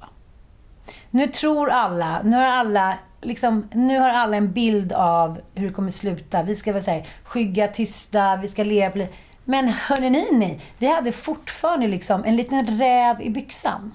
Nu 1.11 1.27
tror 1.27 1.69
alla, 1.69 2.21
nu 2.23 2.35
har 2.35 2.43
alla, 2.43 2.97
liksom, 3.21 3.69
nu 3.73 3.99
har 3.99 4.09
alla 4.09 4.37
en 4.37 4.51
bild 4.51 4.93
av 4.93 5.41
hur 5.55 5.67
det 5.67 5.73
kommer 5.73 5.89
sluta. 5.89 6.43
Vi 6.43 6.55
ska 6.55 6.71
vara 6.71 6.83
så 6.83 6.91
här, 6.91 7.07
skygga, 7.23 7.67
tysta, 7.67 8.35
vi 8.35 8.47
ska 8.47 8.63
leva 8.63 9.07
Men 9.45 9.67
hörni 9.67 10.09
ni, 10.09 10.27
ni, 10.31 10.59
vi 10.77 10.87
hade 10.87 11.11
fortfarande 11.11 11.87
liksom 11.87 12.25
en 12.25 12.35
liten 12.35 12.79
räv 12.79 13.21
i 13.21 13.29
byxan. 13.29 13.91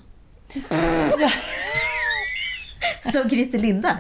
Som 3.13 3.31
Christer 3.31 3.59
Lindar. 3.59 3.99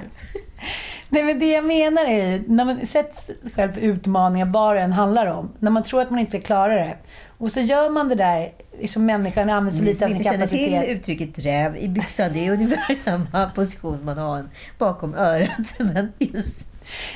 Nej 1.14 1.22
men 1.22 1.38
det 1.38 1.50
jag 1.50 1.64
menar 1.64 2.04
är, 2.04 2.42
när 2.46 2.64
man 2.64 2.86
sätter 2.86 3.16
sig 3.16 3.36
själv 3.54 3.72
för 3.72 3.80
utmaningar, 3.80 4.46
vad 4.46 4.76
det 4.76 4.82
än 4.82 4.92
handlar 4.92 5.26
om. 5.26 5.52
När 5.58 5.70
man 5.70 5.82
tror 5.82 6.00
att 6.00 6.10
man 6.10 6.18
inte 6.18 6.30
ska 6.30 6.40
klara 6.40 6.74
det. 6.74 6.96
Och 7.38 7.52
så 7.52 7.60
gör 7.60 7.90
man 7.90 8.08
det 8.08 8.14
där, 8.14 8.52
som 8.86 9.06
människan 9.06 9.50
använder 9.50 9.78
så 9.78 9.84
Ni 9.84 9.88
lite 9.88 9.98
som 9.98 10.04
av 10.04 10.08
sin 10.08 10.16
inte 10.16 10.30
känner 10.30 10.46
till 10.46 10.72
kapacitet. 10.72 10.96
uttrycket 10.96 11.38
räv 11.38 11.76
i 11.76 11.88
byxan, 11.88 12.30
det 12.32 12.46
är 12.46 12.52
ungefär 12.52 12.94
samma 12.96 13.50
position 13.50 14.04
man 14.04 14.18
har 14.18 14.44
bakom 14.78 15.14
örat. 15.14 15.74
Men 15.78 16.12
just 16.18 16.66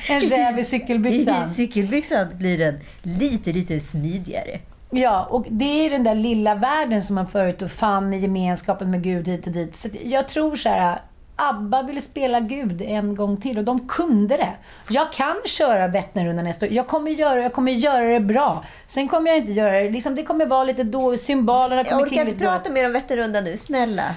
En 0.09 0.21
räv 0.21 0.57
i 0.57 0.61
i 0.61 0.63
cykelbyxan. 0.63 1.47
cykelbyxan 1.47 2.27
blir 2.37 2.57
den 2.57 2.79
lite, 3.01 3.51
lite 3.51 3.79
smidigare. 3.79 4.59
Ja, 4.91 5.27
och 5.29 5.45
det 5.49 5.85
är 5.85 5.89
den 5.89 6.03
där 6.03 6.15
lilla 6.15 6.55
världen 6.55 7.01
som 7.01 7.15
man 7.15 7.27
förut 7.27 7.61
och 7.61 7.71
fann 7.71 8.13
i 8.13 8.17
gemenskapen 8.17 8.91
med 8.91 9.03
Gud 9.03 9.27
hit 9.27 9.47
och 9.47 9.53
dit. 9.53 9.75
Så 9.75 9.89
jag 10.03 10.27
tror 10.27 10.55
så 10.55 10.69
här, 10.69 11.01
ABBA 11.39 11.83
ville 11.83 12.01
spela 12.01 12.39
Gud 12.39 12.81
en 12.81 13.15
gång 13.15 13.37
till 13.37 13.57
och 13.57 13.63
de 13.63 13.87
kunde 13.87 14.37
det. 14.37 14.53
Jag 14.89 15.13
kan 15.13 15.35
köra 15.45 15.87
Vätternrundan 15.87 16.45
nästa 16.45 16.65
år. 16.65 16.71
Jag 16.71 16.87
kommer 16.87 17.11
göra, 17.11 17.41
jag 17.41 17.53
kommer 17.53 17.71
göra 17.71 18.07
det 18.07 18.19
bra. 18.19 18.65
Sen 18.87 19.07
kommer 19.07 19.29
jag 19.29 19.37
inte 19.37 19.51
göra 19.51 19.79
det. 19.79 19.89
Liksom, 19.89 20.15
det 20.15 20.23
kommer 20.23 20.45
vara 20.45 20.63
lite 20.63 20.83
då, 20.83 21.17
symbolerna 21.17 21.83
kommer 21.83 22.01
Jag 22.01 22.11
orkar 22.11 22.25
inte 22.25 22.35
prata 22.35 22.69
mer 22.69 22.85
om 22.85 22.93
Vätternrundan 22.93 23.43
nu, 23.43 23.57
snälla. 23.57 24.03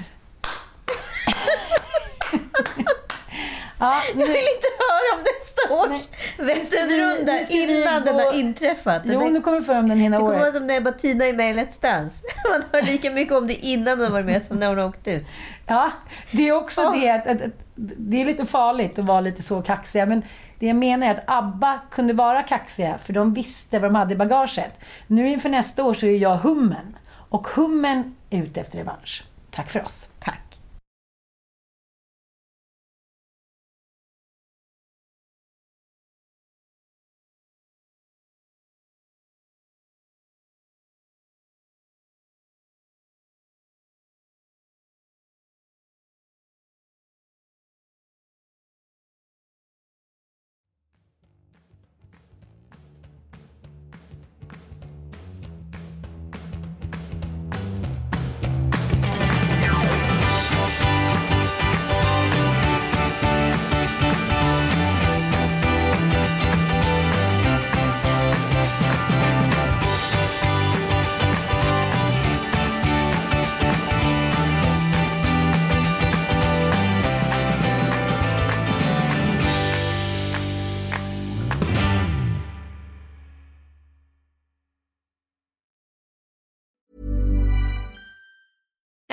Ja, 3.83 4.03
Jag 4.09 4.17
nu, 4.17 4.25
vill 4.25 4.47
inte 4.57 4.69
höra 4.89 5.17
om 5.17 5.25
nästa 5.39 5.75
års 5.75 6.07
Vätternrunda 6.49 7.41
innan 7.51 8.05
den 8.05 8.15
gå- 8.17 8.21
har 8.23 8.33
inträffat. 8.35 9.03
Den 9.05 9.13
jo, 9.13 9.21
är- 9.27 9.31
nu 9.31 9.41
kommer 9.41 9.61
vi 9.61 9.67
få 9.67 9.75
om 9.79 9.89
den 9.89 9.99
hela 9.99 10.17
det 10.17 10.21
kommer 10.21 10.35
vara 10.35 10.43
året. 10.43 10.55
som 10.55 10.67
när 10.67 10.81
Bettina 10.81 11.25
är 11.27 11.33
med 11.33 11.57
i 11.57 11.61
Let's 11.61 11.81
Dance. 11.83 12.25
Man 12.51 12.63
hör 12.73 12.83
lika 12.83 13.11
mycket 13.11 13.35
om 13.35 13.47
det 13.47 13.55
innan 13.55 14.01
hon 14.01 14.13
varit 14.13 14.27
med 14.27 14.43
som 14.43 14.57
när 14.57 14.69
hon 14.69 14.79
har 14.79 14.87
åkt 14.89 15.09
ut. 15.09 15.25
Ja, 15.67 15.91
det 16.31 16.49
är 16.49 16.53
också 16.53 16.81
Ja. 16.81 16.95
det 17.01 17.11
att, 17.11 17.27
att, 17.27 17.43
att 17.43 17.53
det 17.77 18.21
är 18.21 18.25
lite 18.25 18.47
farligt 18.47 18.99
att 18.99 19.05
vara 19.05 19.21
lite 19.21 19.43
så 19.43 19.63
kaxiga. 19.63 20.07
Men 20.07 20.23
det 20.59 20.67
jag 20.67 20.77
menar 20.77 21.07
är 21.07 21.11
att 21.11 21.23
ABBA 21.27 21.81
kunde 21.91 22.15
vara 22.15 22.43
kaxiga 22.43 22.99
för 22.99 23.13
de 23.13 23.35
visste 23.35 23.79
vad 23.79 23.91
de 23.91 23.95
hade 23.95 24.15
i 24.15 24.17
bagaget. 24.17 24.81
Nu 25.07 25.29
inför 25.29 25.49
nästa 25.49 25.85
år 25.85 25.95
så 25.95 26.07
är 26.07 26.17
jag 26.19 26.37
hummen. 26.37 26.97
Och 27.29 27.49
hummen 27.49 28.17
är 28.31 28.43
ute 28.43 28.61
efter 28.61 28.79
revansch. 28.79 29.25
Tack 29.51 29.71
för 29.71 29.85
oss. 29.85 30.09
Tack. 30.21 30.52